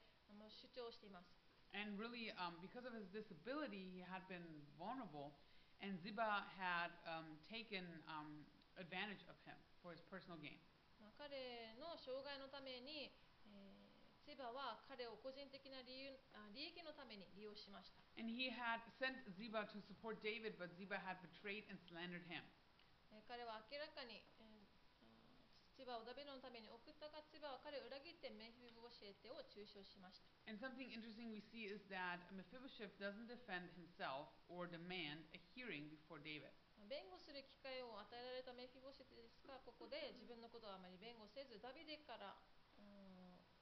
[0.48, 1.38] 主張しています
[1.76, 4.44] and really um, because of his disability, he had been
[4.80, 5.36] vulnerable,
[5.84, 8.44] and Ziba had um, taken um,
[8.80, 10.56] advantage of him for his personal gain.
[10.98, 13.27] まあ、彼の障害のために、えー
[14.28, 22.44] セバは彼を個人的な理由あ利益のために利用しました And he had sent Ziba to support David, but Ziba had betrayed and slandered him.
[23.08, 24.20] えー彼は明らかに、
[25.72, 35.88] 千葉をダビデのために送ったが千葉は彼を裏切ってメフィボシェテを中傷しました And something interesting we see is that Mephibosheth doesn't defend himself or demand a hearing
[35.88, 36.52] before David.
[36.76, 42.34] まあ弁護する機会を与えられたメフィボシェテですがここで自分のことをあまり弁護せずダビデから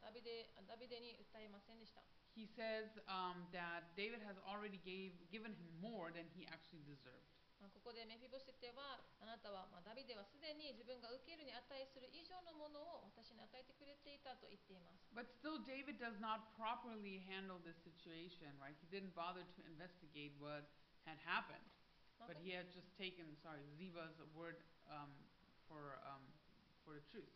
[0.05, 2.01] ダビデあダビデに訴えませんでした
[2.31, 7.27] He says um, that David has already gave, given him more than he actually deserved.
[7.61, 18.73] まあここでメフィボシェテはあなたは、まあ、ダビデはすでに自分が受けるに値する以上のものを私に与えてくれていたと言っています But still, David does not properly handle this situation, right?
[18.81, 20.65] He didn't bother to investigate what
[21.05, 21.61] had happened.
[22.17, 24.57] まあ But こ he had just taken, sorry, Ziba's word
[24.89, 25.13] um,
[25.69, 26.25] for, um,
[26.81, 27.29] for the truth.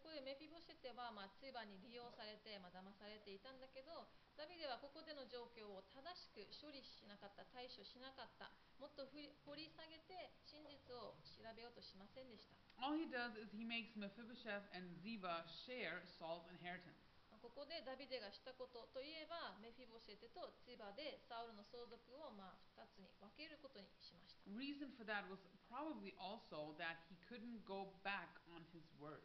[0.00, 8.48] ここでメフィボシェテは、まあ、ツバに利用されて、まあ、騙されていたんだけどダビデはここでの状況を正しく処理しなかった対処しなかった
[8.80, 9.20] もっと掘
[9.60, 16.96] り下げて真実を調べようとしませんでした All he does is he makes Mephibosheth and Ziba share Saul's inheritance.
[17.44, 29.24] ここでダビデがしたことといえばメフィボシェテと千葉でサウルの相続をまあ2つに分けることにしました Reason for that was probably also that he couldn't go back on his word.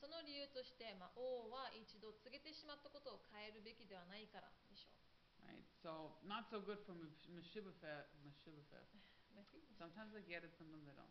[0.00, 5.00] まあ、その理由として、まあ、王は一度告げてしまったことを変えるべきではないからでしょう
[5.40, 5.64] Right?
[5.80, 8.12] So not so good for Mephibosheth.
[8.20, 8.92] Mephibosheth.
[9.80, 11.08] Sometimes I get it, sometimes I don't.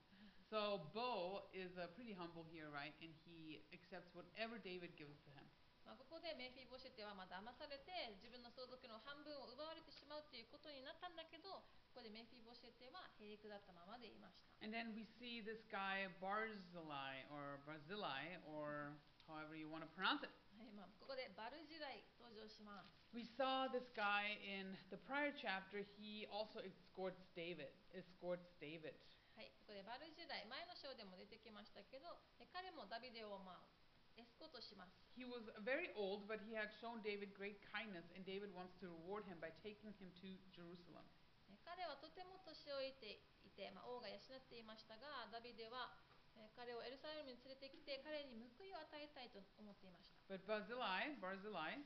[0.49, 2.93] So Bo is uh, pretty humble here, right?
[3.01, 5.45] And he accepts whatever David gives to him.
[5.85, 18.99] まあ、ここでメフィボシェテはまあ騙されて自分の相続の半分を奪われてしまうということになったんだけどここでメフィボシェテは平育だったままでいました And then we see this guy Barzillai or Barzillai or
[19.29, 20.33] however you want to pronounce it.
[20.59, 25.81] はいまあ、ここでバルジライ登場します We saw this guy in the prior chapter.
[25.97, 27.71] He also escorts David.
[27.95, 28.93] Escorts David.
[29.33, 32.11] はい、ここでバルジュライ前の章でも出てきましたけど
[32.43, 33.78] え彼もダビデをまあ
[34.19, 38.87] エスコートします He was very old, but he had shown David great kindness, and David wants to
[38.87, 40.07] reward him by taking him to
[40.51, 41.07] Jerusalem.
[41.47, 45.95] え彼はとても年老いていて、まあ、王が養っていましたがダビデは
[46.35, 51.79] え彼をエルサレムに連れてきて彼に報いを与えたいと思っていました But Barzillai, Barzillai,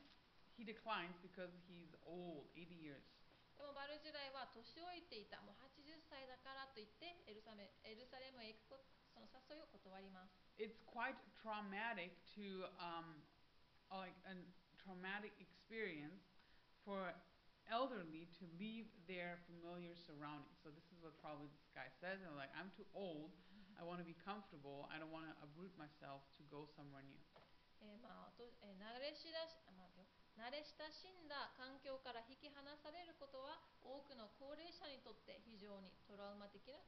[0.54, 3.02] he declines because he's old, 80 years.
[3.56, 7.70] でもバルジュライは年老いていたもう80歳だからと言ってエルサレ
[8.34, 8.82] ムへ行くこ
[9.14, 13.07] その誘いを断ります It's quite traumatic to, um,
[13.91, 14.35] like a
[14.75, 16.23] traumatic experience
[16.83, 17.15] for
[17.69, 20.57] elderly to leave their familiar surroundings.
[20.59, 22.19] So this is what probably this guy says.
[22.25, 23.31] And like, I'm too old.
[23.79, 24.91] I want to be comfortable.
[24.91, 27.23] I don't want to uproot myself to go somewhere new.
[27.79, 30.03] えーまあ、とえー慣れしだし、あまあ、よ
[30.35, 36.79] 慣れ親しんだ環境から引き離されることは多くの高齢者にとって非常にトラウマ的な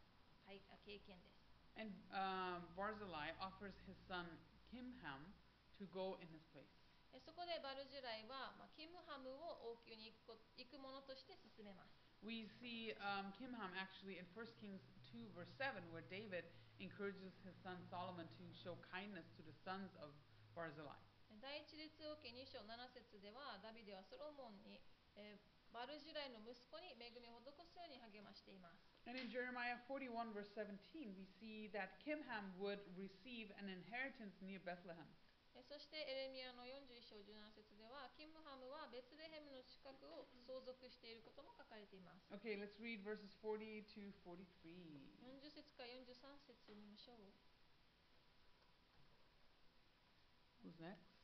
[0.43, 1.44] はいあ経験です。
[1.79, 4.27] And um, Barzillai offers his son
[4.69, 5.21] Kimham
[5.79, 6.69] to go in his place.
[7.11, 11.91] えーそこでバルジュライは、まあ、キムハムを王宮に行くこ行くものとして進めます。
[12.23, 14.79] We see um, Kimham actually in 1 Kings
[15.11, 16.47] 2, verse 7, where David
[16.79, 20.15] encourages his son Solomon to show kindness to the sons of
[20.55, 20.95] Barzillai.
[21.41, 24.79] 第一列王記2章7節ではダビデはソロモンに、
[25.15, 28.94] えーバルジュライの息子に恵みを施すように励ましています。
[29.09, 34.61] And in Jeremiah 41, verse 17, we see that Kimham would receive an inheritance near
[34.61, 35.09] Bethlehem.
[35.51, 42.23] えそしてエレミアの41章17節ではキムハムはベツレヘムの近くを相続していることも書かれています。
[42.31, 44.47] Okay, let's read verses 40 to 43.
[45.19, 47.35] 40節から43節を見ましょう。
[50.63, 51.14] Who's next?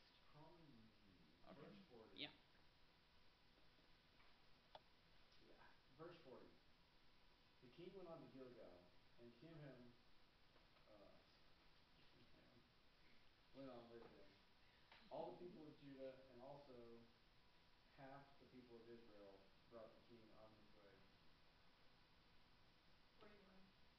[13.63, 14.27] Went on with him.
[15.07, 16.99] All the people of Judah and also
[17.95, 19.39] half the people of Israel
[19.71, 20.99] brought the king on his way.
[23.23, 23.39] 41.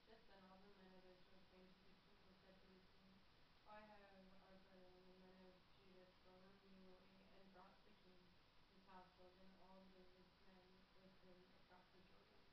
[0.05, 2.85] Just then all the men of Israel came to the king and said to the
[3.01, 3.17] king,
[3.65, 8.21] Why have our brethren, the men of Judah, thrown you away and brought the king,
[8.21, 12.45] to his household, and all David's men with him across the Jordan?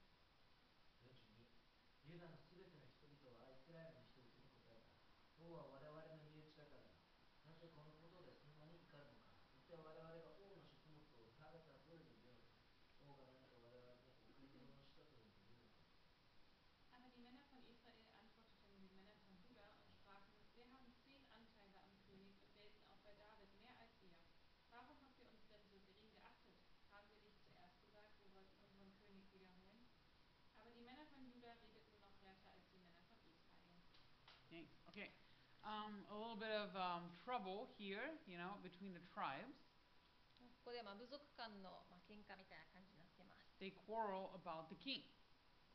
[34.51, 34.73] Thanks.
[34.91, 35.11] Okay.
[35.67, 39.67] Um, a little bit of um, trouble here, you know, between the tribes.
[40.67, 43.55] ここでまあ部族間のまあ喧嘩みたいな感じになっています。
[43.63, 45.07] They quarrel about the king.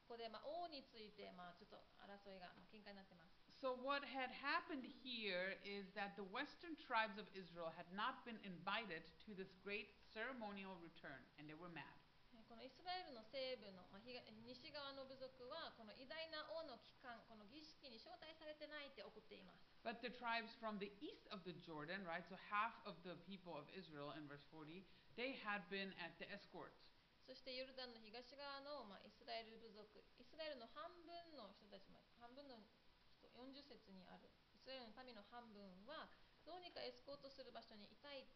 [0.08, 3.32] ここでまあ王についてまあちょっと争いがまあ喧嘩になってます。
[3.62, 8.42] So what had happened here is that the western tribes of Israel had not been
[8.42, 12.02] invited to this great ceremonial return, and they were mad.
[12.57, 14.25] のイスラエルの西部の、まあ、東
[14.57, 19.69] 西側の部族はこの偉大な王の期間この儀式に招待されてないって怒っています。
[19.85, 23.69] But the tribes from the east of the Jordan, right, so half of the people of
[23.77, 24.83] Israel in verse 40,
[25.21, 26.73] they had been at the escort.
[27.29, 32.55] そしてヨルダンの東側の、まあ、イスラエル部族イスラエルの半分の人たちも半分の
[33.19, 36.07] 人40節にあるイスラエルの民の半分は
[36.47, 38.31] どうにかエスコートする場所にいたい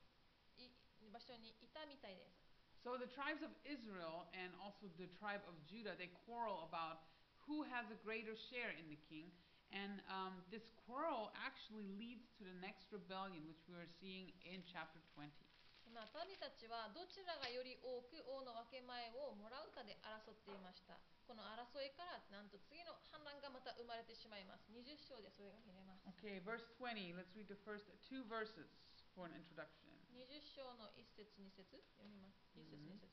[0.58, 2.49] い場所にいたみたいです。
[2.85, 7.01] So the tribes of Israel and also the tribe of Judah, they quarrel about
[7.49, 9.33] who has a greater share in the king.
[9.73, 14.61] And um, this quarrel actually leads to the next rebellion, which we are seeing in
[14.69, 15.33] chapter 20.
[15.95, 27.15] まあ、民たちはどちらがより多く王の分け前をもらうかで争っていましたこの争いからなんと次の反乱がまた生まれてしまいます20章でそれが見れます Okay, verse 20.
[27.15, 28.67] Let's read the first two verses
[29.15, 29.87] for an introduction.
[30.10, 31.78] 20章の1節2節。
[31.94, 32.42] 読みます。
[32.58, 33.06] 1節2節。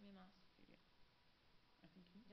[0.00, 0.40] 読みます.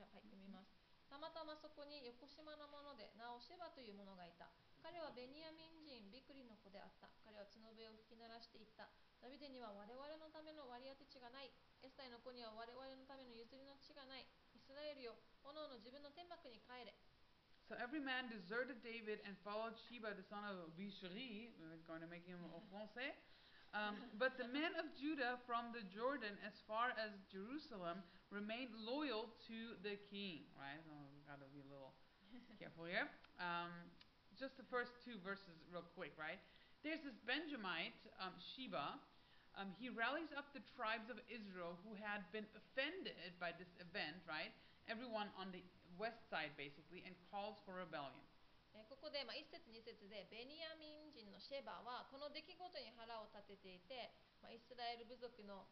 [0.00, 0.72] ゃあはい読みます。
[1.12, 4.48] たまたまそこに横島なもので名をシェバという者がいた。
[4.80, 7.12] 彼はベニヤミン人ビクリの子であった。
[7.20, 8.88] 彼は角笛を吹き鳴らしていった。
[9.20, 11.52] ダビデには我々のための割り当て地がない。
[11.84, 14.24] エスタイの子には我々のための譲りの地がない。
[14.56, 16.96] イスラエルよおのおの自分の天幕に帰れ
[17.70, 21.54] So every man deserted David and followed Sheba, the son of Bichri.
[21.54, 23.14] We're going to make him au français.
[23.70, 28.02] Um, but the men of Judah from the Jordan as far as Jerusalem
[28.34, 30.50] remained loyal to the king.
[30.58, 30.82] Right?
[30.82, 31.94] So we've got to be a little
[32.58, 33.06] careful here.
[33.38, 33.70] Um,
[34.34, 36.42] just the first two verses, real quick, right?
[36.82, 38.98] There's this Benjamite, um, Sheba.
[39.54, 44.18] Um, he rallies up the tribes of Israel who had been offended by this event,
[44.26, 44.50] right?
[44.90, 45.62] Everyone on the
[45.98, 48.20] west side, basically, and calls for rebellion.
[48.74, 55.66] えーここで、まあ、1節2節でベニヤミン人のシェバはこの出来事に腹を立てていて、まあ、イスラエル部族の、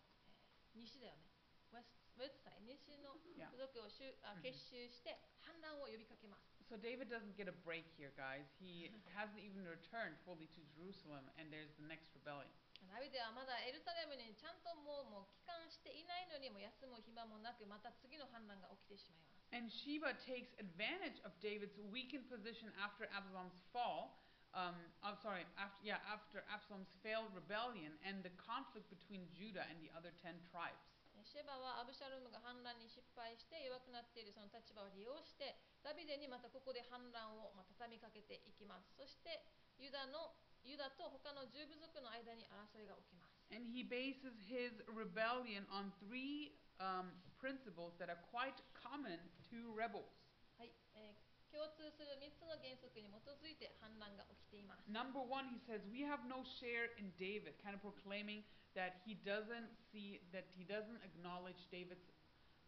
[0.74, 1.26] えー西だよね
[1.72, 3.50] ウェスウェストサイド西の Yeah.
[3.50, 4.42] 部族を集あ Mhm.
[4.42, 5.16] 結集して
[5.46, 8.44] 反乱を呼びかけます So David doesn't get a break here, guys.
[8.60, 12.50] He hasn't even returned fully to Jerusalem, and there's the next rebellion.
[12.88, 24.20] ダビデはまだエルサレムにちゃんともうもう帰還していないのにも休む暇もなくまた次の反乱が起きてしまいます And Sheba takes advantage of David's weakened position after Absalom's fall.
[24.52, 29.80] Um, I'm sorry, after, yeah, after Absalom's failed rebellion and the conflict between Judah and
[29.80, 30.84] the other ten tribes.
[31.16, 39.44] えーシェバはアブシャロムが反乱に失敗して弱くなっているその立場を利用してダビデにまたここで反乱をまた畳みかけていきますそして
[39.76, 40.32] ユダの
[40.64, 43.38] ユダと他の十部族の間に争いが起きます。
[43.50, 47.10] And he bases his rebellion on three um,
[47.40, 49.18] principles that are quite common
[49.50, 50.10] to rebels.
[50.58, 54.84] はい、えー、共通する3つの原則に基づいて反乱が起きています。
[54.90, 58.42] Number one, he says, we have no share in David, kind of proclaiming
[58.76, 62.04] that he doesn't see, that he doesn't acknowledge David's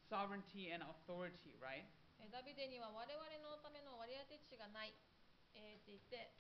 [0.09, 1.85] sovereignty and authority, right?
[2.31, 4.95] ダビデには我々のための割り当て地がない、
[5.55, 6.31] えー、って言って、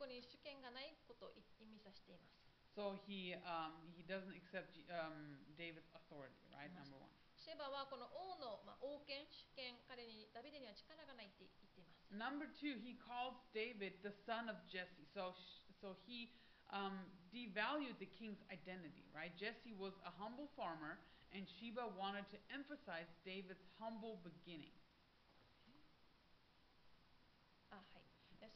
[0.00, 2.40] こに主権がないことをい意味させています
[2.76, 6.68] So he, um, he doesn't accept G- um, David's authority, right?
[6.68, 6.84] Yes.
[6.84, 7.08] Number one.
[7.36, 15.06] シェバはこの王の、まあ、王権主権彼にダビデには力がないって言っています Number two, he calls David the son of Jesse.
[15.14, 16.32] So, sh- so he
[16.70, 17.00] um,
[17.32, 19.32] devalued the king's identity, right?
[19.40, 20.98] Jesse was a humble farmer,
[21.32, 24.72] and Sheba wanted to emphasize David's humble beginning.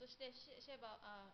[0.06, 1.34] そしてシェバあ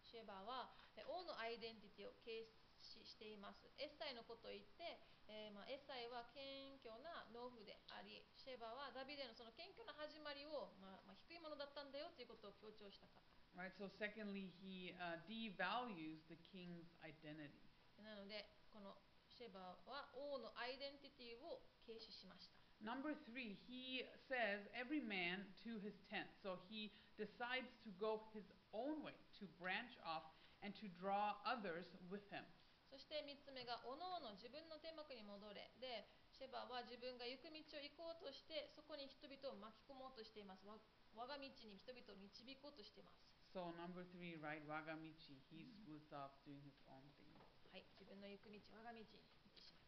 [0.00, 2.48] シェバはえ王のアイデンティティを軽
[2.80, 4.96] 視していますエッサイのことを言って、
[5.28, 6.40] えーまあ、エッサイは謙
[6.80, 13.68] 虚な農夫でありシェバはダビデのその謙虚な始まりを、まあまあ、低いものだったんだよということを強調したかった Right.
[13.76, 17.60] So, secondly, he uh, devalues the king's identity.
[18.00, 18.96] なのでこの
[19.28, 26.29] シェバは王のアイデンティティを軽視しました Number three, he says every man to his tent.
[26.45, 30.29] So he decides to go his own way, to branch off,
[30.61, 32.45] and to draw others with him.
[32.87, 40.79] そして3つ目がおのおの自分の天幕に戻れでシェバは自分が行く道を行こうとしてそこに人々を巻き込もうとしていますわ
[41.13, 43.19] 我が道に人々を導こうとしています
[43.53, 47.31] So number three, right, Wagamichi, he splits off doing his own thing.
[47.71, 49.03] はい自分の行く道我が道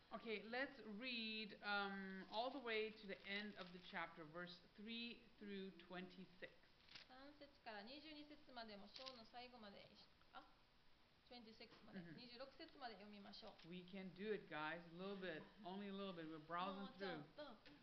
[0.09, 5.15] Okay, let's read um, all the way to the end of the chapter, verse 3
[5.37, 6.49] through 26.
[7.07, 10.41] 3節から22節までも章の最後まで一緒あ
[11.29, 14.81] 26まで、うん26節まで読みましょう We can do it, guys.
[14.91, 16.25] A little bit, only a little bit.
[16.25, 17.82] We're browsing もうちょ through.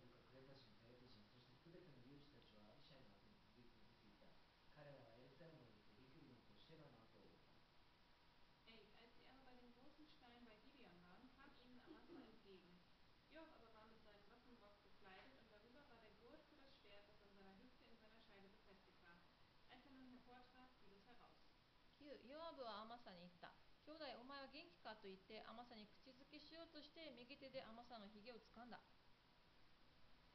[25.00, 28.82] と言ってアマサに口づけしようとして右手でアマサのひげを掴んだ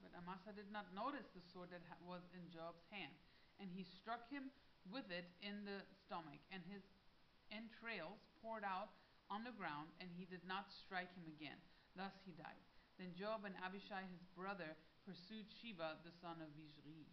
[0.01, 3.13] But Amasa did not notice the sword that ha- was in Joab's hand,
[3.61, 4.49] and he struck him
[4.89, 6.81] with it in the stomach, and his
[7.53, 8.89] entrails poured out
[9.29, 11.61] on the ground, and he did not strike him again.
[11.93, 12.57] Thus he died.
[12.97, 14.73] Then Joab and Abishai his brother
[15.05, 17.05] pursued Sheba the son of Bijri.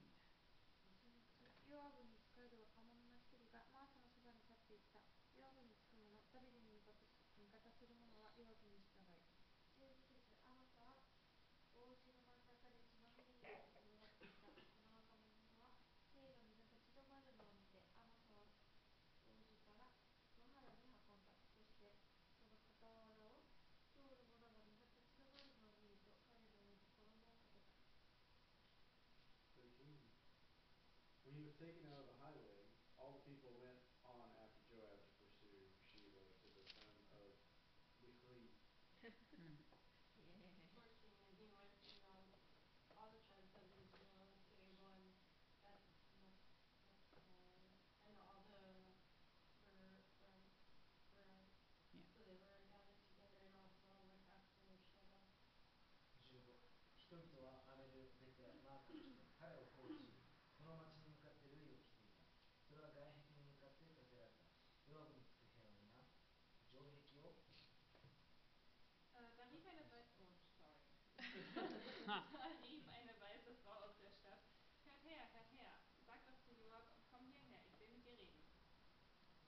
[72.22, 74.46] Rief eine weiße Frau aus der Stadt.
[74.86, 75.74] Hört her, hört her.
[76.06, 78.38] Sag doch zu Joab, komm hierher, ich will mit dir reden.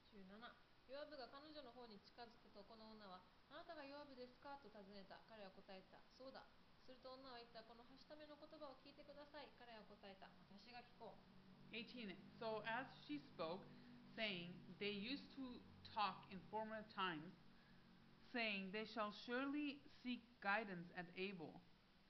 [0.10, 0.26] 17
[0.90, 3.22] ヨアブが彼女の方に近づくとこの女は
[3.52, 6.48] 「あなたがヨアブですか?」と尋ねた彼は答えた「そうだ」
[6.86, 11.18] すると女は言ったこのはしための言葉を聞いてください彼は答えた私が聞こ
[11.70, 12.16] う 18.
[12.40, 13.66] So as she spoke,
[14.16, 15.60] saying, They used to
[15.94, 17.34] talk in former times,
[18.32, 21.60] saying, They shall surely seek guidance at Abel,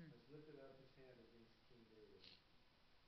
[0.00, 0.16] Mm-hmm.
[0.16, 2.24] has lifted up his hand against King David.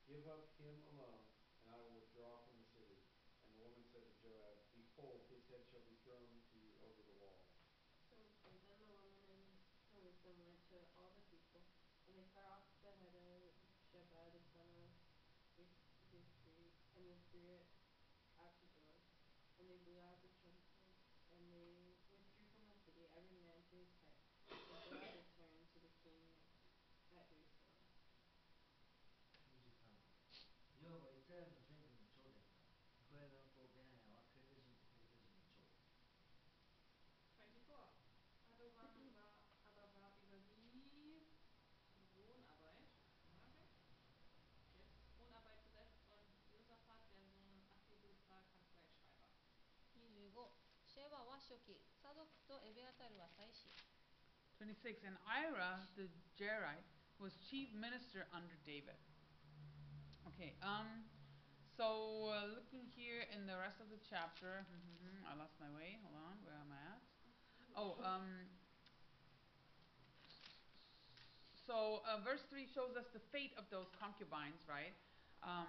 [0.05, 1.25] Give up him alone,
[1.65, 3.01] and I will withdraw from the city.
[3.49, 7.01] And the woman said to Joab, Behold, his head shall be thrown to you over
[7.01, 7.49] the wall.
[8.13, 8.61] 22.
[8.69, 9.41] Then the woman and
[9.97, 11.65] her wisdom went to all the people,
[12.05, 13.57] and they cut off the head of
[13.89, 14.93] Sheba the son of
[15.57, 17.73] Bich- Bichri, and they threw it
[18.37, 19.01] out to Joab.
[19.57, 20.93] And they blew out the trumpets,
[21.33, 22.21] and they withdrew
[22.53, 24.12] from the city, every man to his tent.
[54.63, 55.05] 26.
[55.05, 56.07] And Ira the
[56.39, 56.87] Jerite
[57.19, 58.97] was chief minister under David.
[60.33, 60.87] Okay, um,
[61.77, 65.99] so uh, looking here in the rest of the chapter, mm-hmm, I lost my way.
[66.07, 67.03] Hold on, where am I at?
[67.75, 68.47] Oh, um,
[71.67, 74.95] so uh, verse 3 shows us the fate of those concubines, right?
[75.43, 75.69] Um,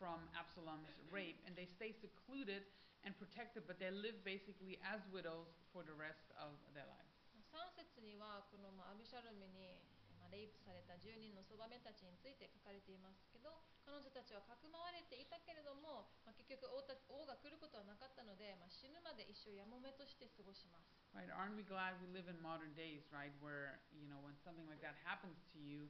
[0.00, 2.64] from Absalom's rape, and they stay secluded
[3.05, 7.13] and protected, but they live basically as widows for the rest of their lives.
[7.55, 9.79] 3節にはこのまあアビシャルムに
[10.19, 21.31] まあレイプされた10人のそばめたちについて書かれていますけど彼女たちはかくまわれていたけれども、まあ、結局王た王が来ることはなかったので、まあ、死ぬまで一生やもめとして過ごします Right?
[21.31, 23.31] Aren't we glad we live in modern days, right?
[23.39, 25.87] Where, you know, when something like that happens to you,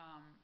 [0.00, 0.40] um,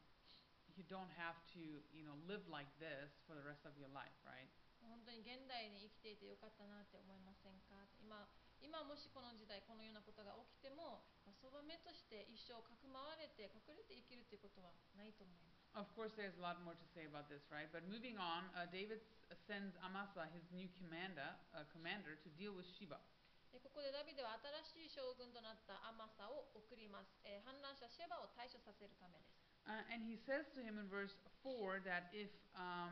[0.77, 4.12] you don't have to, you know, live like this for the rest of your life,
[4.28, 4.53] right?
[4.88, 8.27] 本当に現代に生きていてよかったなって思いませんか今
[8.64, 17.65] 今もしこの時代このようなことが起きてもまあそばめとして一生かくまわれて隠れて生きるということはないと思います Of course, there's a lot more to say about this, right?
[17.73, 19.01] But moving on, uh, David
[19.49, 23.01] sends Amasa, his new commander, uh, commander, to deal with Sheba.
[23.49, 24.38] でここでダビデは
[24.73, 32.91] 新しい将軍となったアマサを送ります、えー反乱者シェバを対処させるためです Uh, and he says to him in verse 4 that if, um,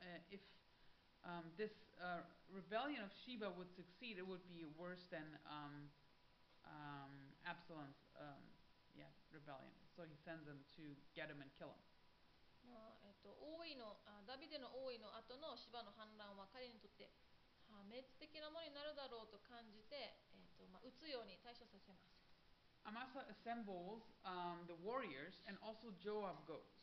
[0.00, 0.40] uh, if
[1.23, 5.87] um, this uh, rebellion of Sheba would succeed, it would be worse than um,
[6.67, 7.13] um,
[7.47, 8.43] Absalom's um,
[8.93, 9.71] yeah, rebellion.
[9.95, 10.83] So he sends him to
[11.13, 11.83] get him and kill him.
[12.63, 17.11] まあえっと王位のあダビデの王位の後のシバの反乱は彼にとって
[17.67, 22.23] 破滅的なものになるだろうと感じて、えっとまあ、撃つように対処させます
[22.83, 26.76] Amasa assembles um, the warriors, and also Joab goes.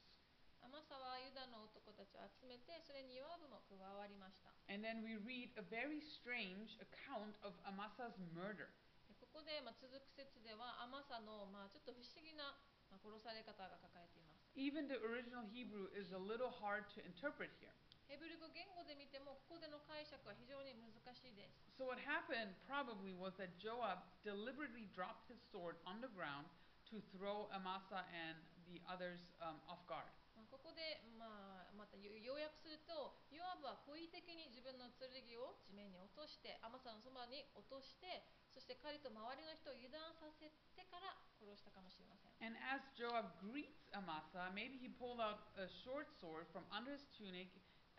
[0.65, 8.71] アマサはユダの男たちを集めてそれにヨアブも加わりました And then we read a very strange account of Amasa's murder.
[9.11, 12.55] でここで、まあ、続く説ではアマサの、まあ、ちょっと不思議な、
[12.87, 17.75] まあ、殺され方が書かれています Even the original Hebrew is a little hard to interpret here.
[18.11, 26.51] ヘブル語言語で見てもここでの解釈は非常に難しいです So what happened probably was that Joab deliberately dropped his sword on the ground
[26.91, 28.35] to throw Amasa and
[28.67, 30.11] the others um, off guard.
[30.76, 46.92] で、まあ、またよ要約するとヨアブは故意的に自分の剣を地面に落としてアマサのそばに落としてそして彼と周りの人を油断させてから殺したかもしれません And as Joab greets Amasa, maybe he pulled out a short sword from under
[46.92, 47.48] his tunic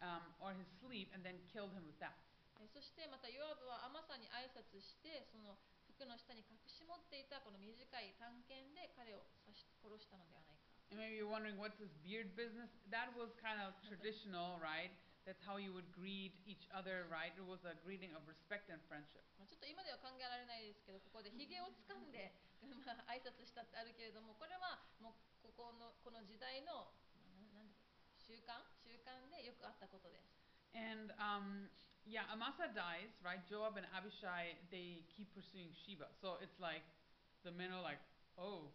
[0.05, 2.13] um, or his sleeve and then killed him with that.
[2.61, 5.57] えそしてまたヨアブはアマサに挨拶してその
[5.93, 12.68] 服の下に隠し持っていたこの短い短剣で彼を刺し殺したのではないか And maybe you're wondering what's this beard business?
[12.92, 14.92] That was kind of traditional, right?
[15.24, 17.32] That's how you would greet each other, right?
[17.38, 19.24] It was a greeting of respect and friendship.
[19.38, 22.76] ま あ、ちょっと今では考えられないですけどここでひげを掴んで、ま
[23.08, 30.42] あ、挨拶したってあるけれどもこれはもうここのこの時代の、まあ、ななんだっけ習慣習慣でよくあったことです
[30.74, 31.68] And um,
[32.08, 33.44] yeah, Amasa dies, right?
[33.44, 36.08] Joab and Abishai, they keep pursuing Sheba.
[36.24, 36.84] So it's like
[37.44, 38.00] the men are like,
[38.40, 38.72] oh,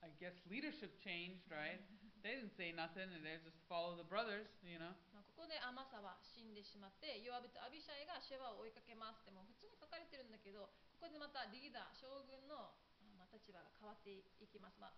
[0.00, 1.80] I guess leadership changed, right?
[2.20, 4.92] They didn't say nothing and they just follow the brothers, you know?
[5.12, 10.68] まあ、ここでアマサは死んでしまってヨアブとアビシャイがシェバを追いかけますってもう普通に書かれてるんだけど
[11.00, 14.96] ここでまたリーダー将軍の、あまあ、立場が変わっていきます、まあ、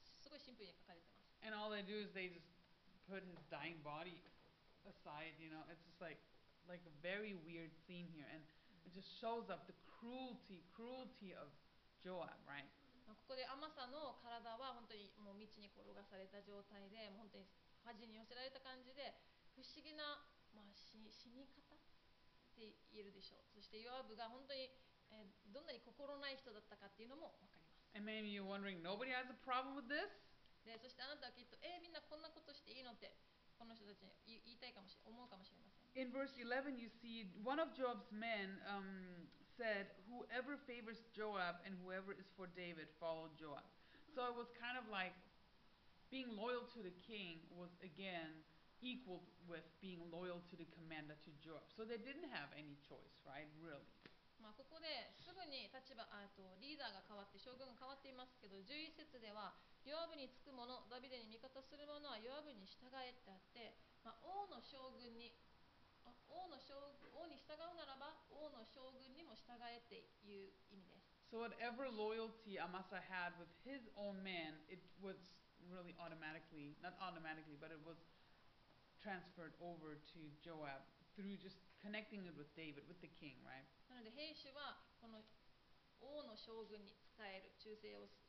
[0.00, 2.48] すごいシンプルに書かれてます And all they do is they just
[3.04, 4.16] put his dying body
[4.88, 5.60] aside, you know?
[5.68, 6.20] It's just like
[6.70, 8.40] like a very weird scene here and
[8.86, 11.50] it just shows up the cruelty, cruelty of
[12.02, 12.66] Joab, right?
[13.07, 17.47] まあここでアマサの体は本当にもう道に転がされた状態でもう本当に
[17.87, 19.15] 端に寄せられた感じで
[19.55, 21.79] 不思議な、まあ、死死に方っ
[22.53, 23.47] て言えるでしょう。
[23.55, 24.69] そしてヨアブが本当に、
[25.09, 27.87] えーどんなに心ない人だったかっていうのも分かります。
[27.95, 30.11] And maybe you're wondering, nobody has a problem with this?
[30.67, 33.15] でそしてあなたはきっとえーみんなこんなことしていいのって
[33.57, 34.13] この人たちに
[34.45, 35.95] 言いたいかもしれ思うかもしれません。
[35.97, 39.25] In verse 11, you see one of Joab's men um,
[39.56, 43.64] said, Whoever favors Joab and whoever is for David, follow Joab.
[44.12, 45.16] So it was kind of like
[46.12, 48.44] being loyal to the king was again
[48.84, 51.64] equal with being loyal to the commander, to Joab.
[51.72, 53.48] So they didn't have any choice, right?
[53.62, 53.88] Really.
[54.42, 59.54] まあ、ここですぐに立場あとリーダーが変わって将軍が変わっていますけど11節では
[59.86, 65.45] ヨアブにつく者ダビデに味方する者はヨアブに従えってあって、まあ、王の将軍にあ
[66.29, 66.75] 王の将
[67.15, 75.19] 王に従うならば王の将軍にも従えっていう意味です So whatever loyalty Amasa had with his own man, it was
[75.67, 77.99] really automatically, not automatically, but it was
[79.03, 80.87] transferred over to Joab
[81.19, 83.67] through just connecting it with David, with the king, right?
[83.91, 85.19] なので兵士はこの
[85.99, 88.23] 王の将軍に仕える忠誠をす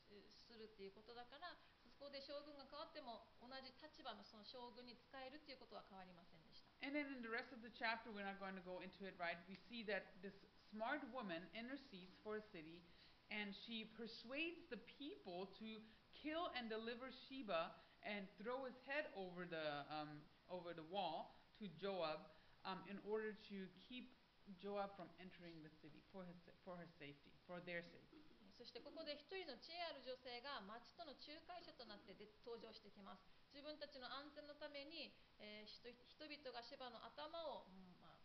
[0.49, 1.53] するっていうことだから
[1.85, 6.48] そこで将軍が変わっても同じ立場のその将軍に仕えるっていうことは変わりませんで
[6.84, 9.15] And then in the rest of the chapter, we're not going to go into it,
[9.15, 9.40] right?
[9.48, 10.36] We see that this
[10.68, 12.84] smart woman intercedes for a city
[13.32, 15.80] and she persuades the people to
[16.11, 17.72] kill and deliver Sheba
[18.03, 20.20] and throw his head over the, um,
[20.52, 22.20] over the wall to Joab
[22.68, 23.57] um, in order to
[23.88, 24.11] keep
[24.60, 26.36] Joab from entering the city for, his,
[26.68, 28.20] for her safety, for their safety.
[28.53, 33.26] そしてここで一人の知恵ある女性が町との仲介者となってで登場してきます
[33.59, 35.10] 自分たちの安全のために、
[35.43, 38.22] えー人人々がシェバの頭を、うんまあ、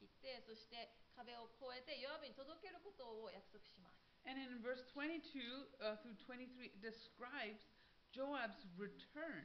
[0.00, 5.20] 切ってそして壁を越えてヨアブに届けることを約束します And in verse 22
[5.84, 7.68] uh, through 23, it describes
[8.16, 9.44] Joab's return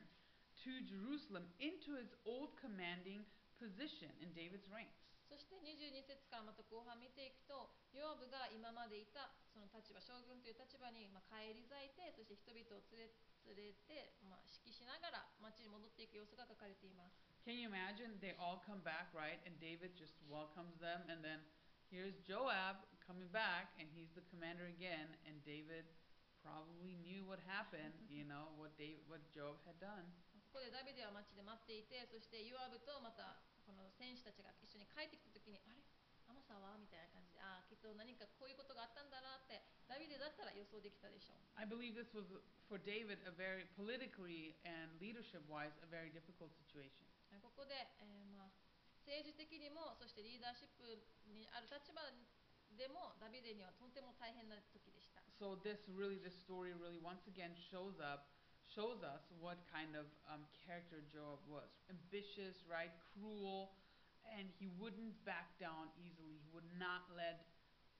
[0.63, 3.27] to Jerusalem into his old commanding
[3.59, 4.95] position in David's ranks.
[5.27, 13.11] そして22節からまた後半見ていくとヨアブが今までいたその立場将軍という立場にまあ返り咲いてそして人々を連れ
[13.47, 18.21] 連れて、まあ、指揮しながら町に戻っていく様子が書かれています Can you imagine?
[18.21, 19.41] They all come back, right?
[19.49, 21.01] And David just welcomes them.
[21.09, 21.41] And then
[21.89, 25.09] here's Joab coming back, and he's the commander again.
[25.25, 25.89] And David
[26.45, 30.05] probably knew what happened, you know, what, David, what Joab had done.
[30.51, 35.79] ここでダビデは町で待っていてそしてヨアブとまたこの戦士たちが一緒に帰ってきた時にあれ
[36.51, 42.27] アマサはみたいな感じでああきっと何かこういうことがあったんだなってダビデだったら予想できたでしょう I believe this was,
[42.67, 47.07] for David, a very politically and leadership wise, a very difficult situation.
[47.39, 48.51] ここで、えーまあ、
[49.07, 50.83] 政治的にもそしてリーダーシップ
[51.31, 52.03] にある立場
[52.75, 58.27] でもダビデにはとても大変な時でした So this really, this story really once again shows up,
[58.67, 61.71] shows us what kind of um, character Joab was.
[61.89, 62.91] Ambitious, right?
[63.15, 63.71] Cruel,
[64.36, 66.36] and he wouldn't back down easily.
[66.42, 67.48] He would not let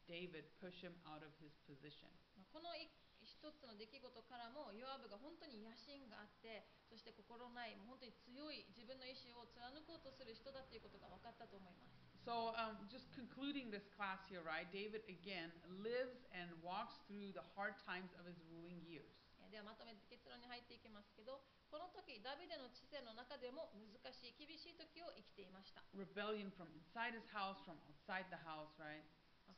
[0.06, 2.09] David push him out of his position.
[2.36, 2.89] まあこのい
[3.27, 14.66] 一つの出来事からもヨアブが本当に野心があってそして心ないもう本当に強い自分の意志を貫こうとする人だということが分かったと思います So, um, just concluding this class here, right?
[14.74, 19.19] David again lives and walks through the hard times of his ruling years.
[19.52, 29.03] ではまとめて結論に入っていきますけどこの時ダビデの知性の中でも難しい厳しい時を生きていました Rebellion from inside his house, from outside the house, right?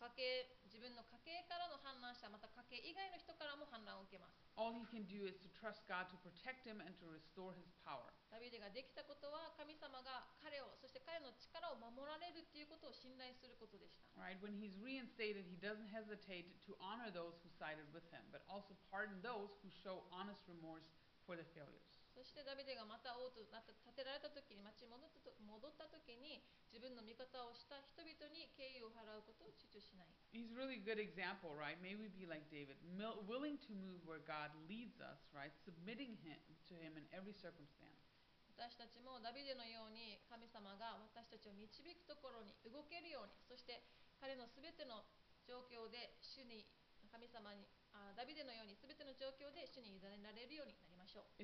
[0.03, 7.55] まあ家計自分の家計からの反乱者また家計以外の人からも反乱を受けます All he can do is to trust God to protect him and to restore
[7.55, 8.11] his power.
[8.27, 14.35] ダビデができたことは神様が彼をそして彼の力を守られるということを信頼することでした Right?
[14.43, 18.75] When he's reinstated, he doesn't hesitate to honor those who sided with him, but also
[18.91, 20.83] pardon those who show honest remorse
[21.23, 22.02] for the failures.
[22.13, 31.77] そしてダビデがまた王となった建てられた時に町に戻ったと戻った時に自分の味方をした人々に敬意を払うことを躊躇しない He's a really good example, right?
[31.81, 32.77] May we be like David,
[33.25, 35.53] willing to move where God leads us, right?
[35.65, 36.37] Submitting him
[36.69, 37.97] to him in every circumstance.
[38.53, 43.81] 私たちもダビデのように神様が私たちを導くところに動けるようにそして
[44.21, 45.01] 彼のすべての
[45.49, 46.63] 状況で主に
[47.09, 47.82] 神様にあ
[48.15, 51.43] ダビデのように全ての状況で主に委ねられるようになりましょう。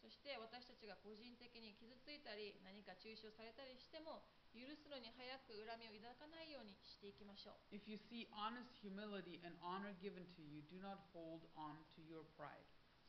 [0.00, 4.24] そして私たちが個人的に傷ついたり何か中傷されたりしても
[4.56, 7.76] 許すのに早く恨みを抱かないようにしていきましょう。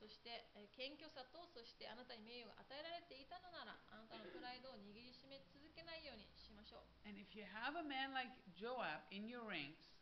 [0.01, 9.93] そして、えー謙虚さとそしてあなたに名誉が与えられていたのならあなたのプライドを握りしめ続けないようにしましょう And if you have a man like Joab in your ranks,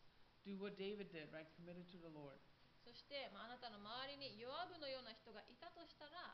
[0.47, 1.51] do what David did, right?
[1.59, 2.39] Committed to the Lord.
[2.79, 6.31] そして、まあ、あなたの周りにヨアブのような人がいたとしたら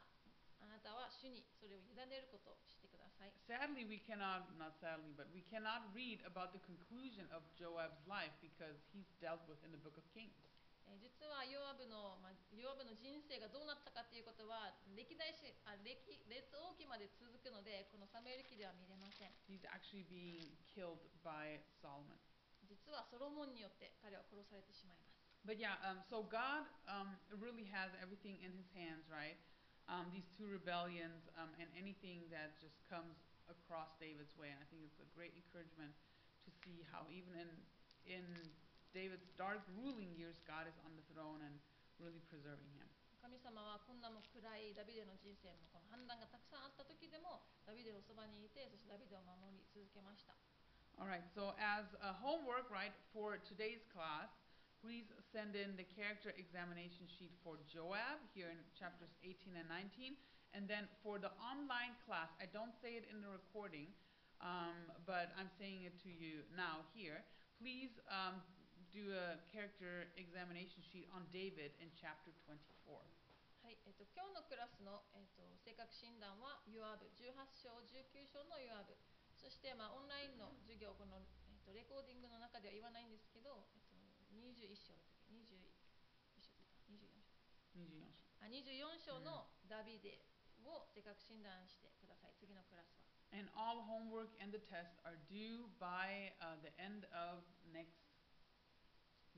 [0.61, 8.05] あなたは主にそれを委ねることをしてください Sadly, we cannot, not sadly, but we cannot read about the conclusion of Joab's
[8.05, 10.37] life because he's dealt with in the book of Kings.
[10.87, 15.97] えー実はヨアブの、まあ、ヨアブの人生がどうなったかということは歴代史あ歴
[16.29, 22.17] 列王記まで続くのでこのサムエル記では見れません He's actually being killed by Solomon.
[22.65, 29.37] 実はソロモンによって彼は殺されてしまいます But yeah, um, so God um, really has everything in his hands, right?
[29.85, 33.13] Um, these two rebellions um, and anything that just comes
[33.45, 34.49] across David's way.
[34.49, 35.93] And I think it's a great encouragement
[36.45, 37.49] to see how even in,
[38.09, 38.25] in
[38.94, 41.54] David's dark ruling years, God is on the throne and
[42.02, 42.88] really preserving him.
[43.20, 50.32] 神様はこんなも暗いダビデの人生のこの反乱がたくさんあった時でもダビデのそばにいてそしてダビデを守り続けました
[50.98, 54.28] All right, so as a homework, right, for today's class,
[54.82, 60.12] please send in the character examination sheet for Joab here in chapters 18 and 19.
[60.52, 63.88] And then for the online class, I don't say it in the recording,
[64.42, 67.22] um, but I'm saying it to you now here.
[67.56, 68.42] Please um,
[68.95, 72.95] do a character examination sheet on David in chapter 24.
[73.59, 78.95] はいえっと、今日のクラスの、えっと、性格診断はヨアブ18章19章のヨアブ
[79.35, 83.99] そして、まあ、オンラインの授業この、えっと、レコーディングの中では言わないんですけど、えっと、
[84.31, 85.59] 21章だったっけ？21
[86.39, 86.95] 章だった
[87.75, 88.15] 24章。
[88.39, 89.19] あ24章。
[89.19, 90.23] のダビデ
[90.63, 92.37] を性格診断してください。
[92.37, 93.03] 次のクラスは。
[93.33, 97.41] And all homework and the tests are due by uh, the end of
[97.73, 98.04] next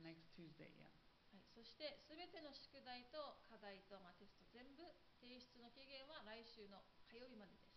[0.01, 0.71] next Tuesday.
[0.77, 0.89] Yeah.
[1.33, 4.83] はい、そしてすべての宿題と課題と、まあ、テスト全部
[5.19, 7.75] 提出の期限は来週の火曜日までです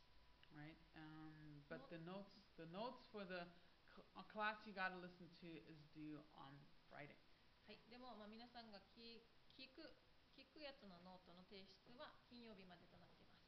[0.55, 0.79] right?
[0.97, 3.47] Um, but the notes, the notes for the
[3.91, 6.55] cl- uh, class you got to listen to is due on
[6.89, 7.19] Friday.
[7.67, 9.23] はい、でも、まあ、皆さんが聞
[9.55, 9.87] 聞く
[10.35, 13.47] 聞くやつのノートの提出は金曜日までとなっています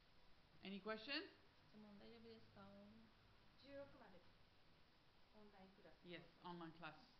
[0.63, 1.27] Any questions?
[3.63, 4.21] 16まで
[5.35, 7.12] オンラインクラス Yes, online class.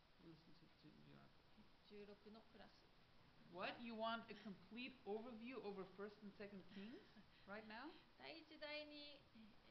[1.92, 2.78] 16のクラス
[3.52, 3.80] What?
[3.80, 7.00] You want a complete overview over First and Second Kings
[7.48, 7.88] right now?
[8.18, 9.18] 第一第二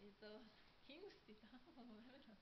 [0.01, 0.41] えっ、と
[0.85, 2.33] キングスって言ったもうダメだ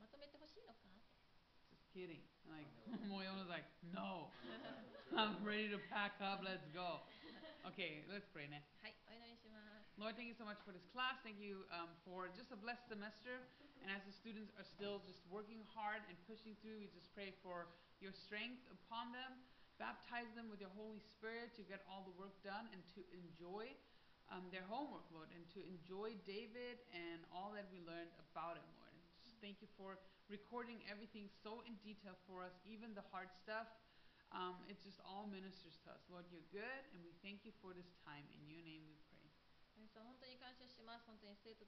[0.00, 0.88] まとめてほしいのか
[1.70, 2.22] Just kidding.
[2.48, 2.66] Like
[3.06, 4.30] Moyona's like, no,
[5.14, 6.42] I'm ready to pack up.
[6.42, 7.02] Let's go.
[7.68, 8.62] Okay, let's pray now.
[8.82, 9.03] はいお祈りします
[9.95, 11.15] Lord, thank you so much for this class.
[11.23, 13.39] Thank you um, for just a blessed semester.
[13.79, 17.31] And as the students are still just working hard and pushing through, we just pray
[17.39, 17.71] for
[18.03, 19.39] your strength upon them.
[19.79, 23.71] Baptize them with your Holy Spirit to get all the work done and to enjoy
[24.35, 28.67] um, their homework, Lord, and to enjoy David and all that we learned about him,
[28.75, 28.91] Lord.
[29.23, 29.95] Just thank you for
[30.27, 33.71] recording everything so in detail for us, even the hard stuff.
[34.35, 36.03] Um, it just all ministers to us.
[36.11, 38.27] Lord, you're good, and we thank you for this time.
[38.35, 38.99] In your name we
[39.75, 39.87] 本
[40.19, 41.05] 当に感謝します。
[41.07, 41.63] 本当に生徒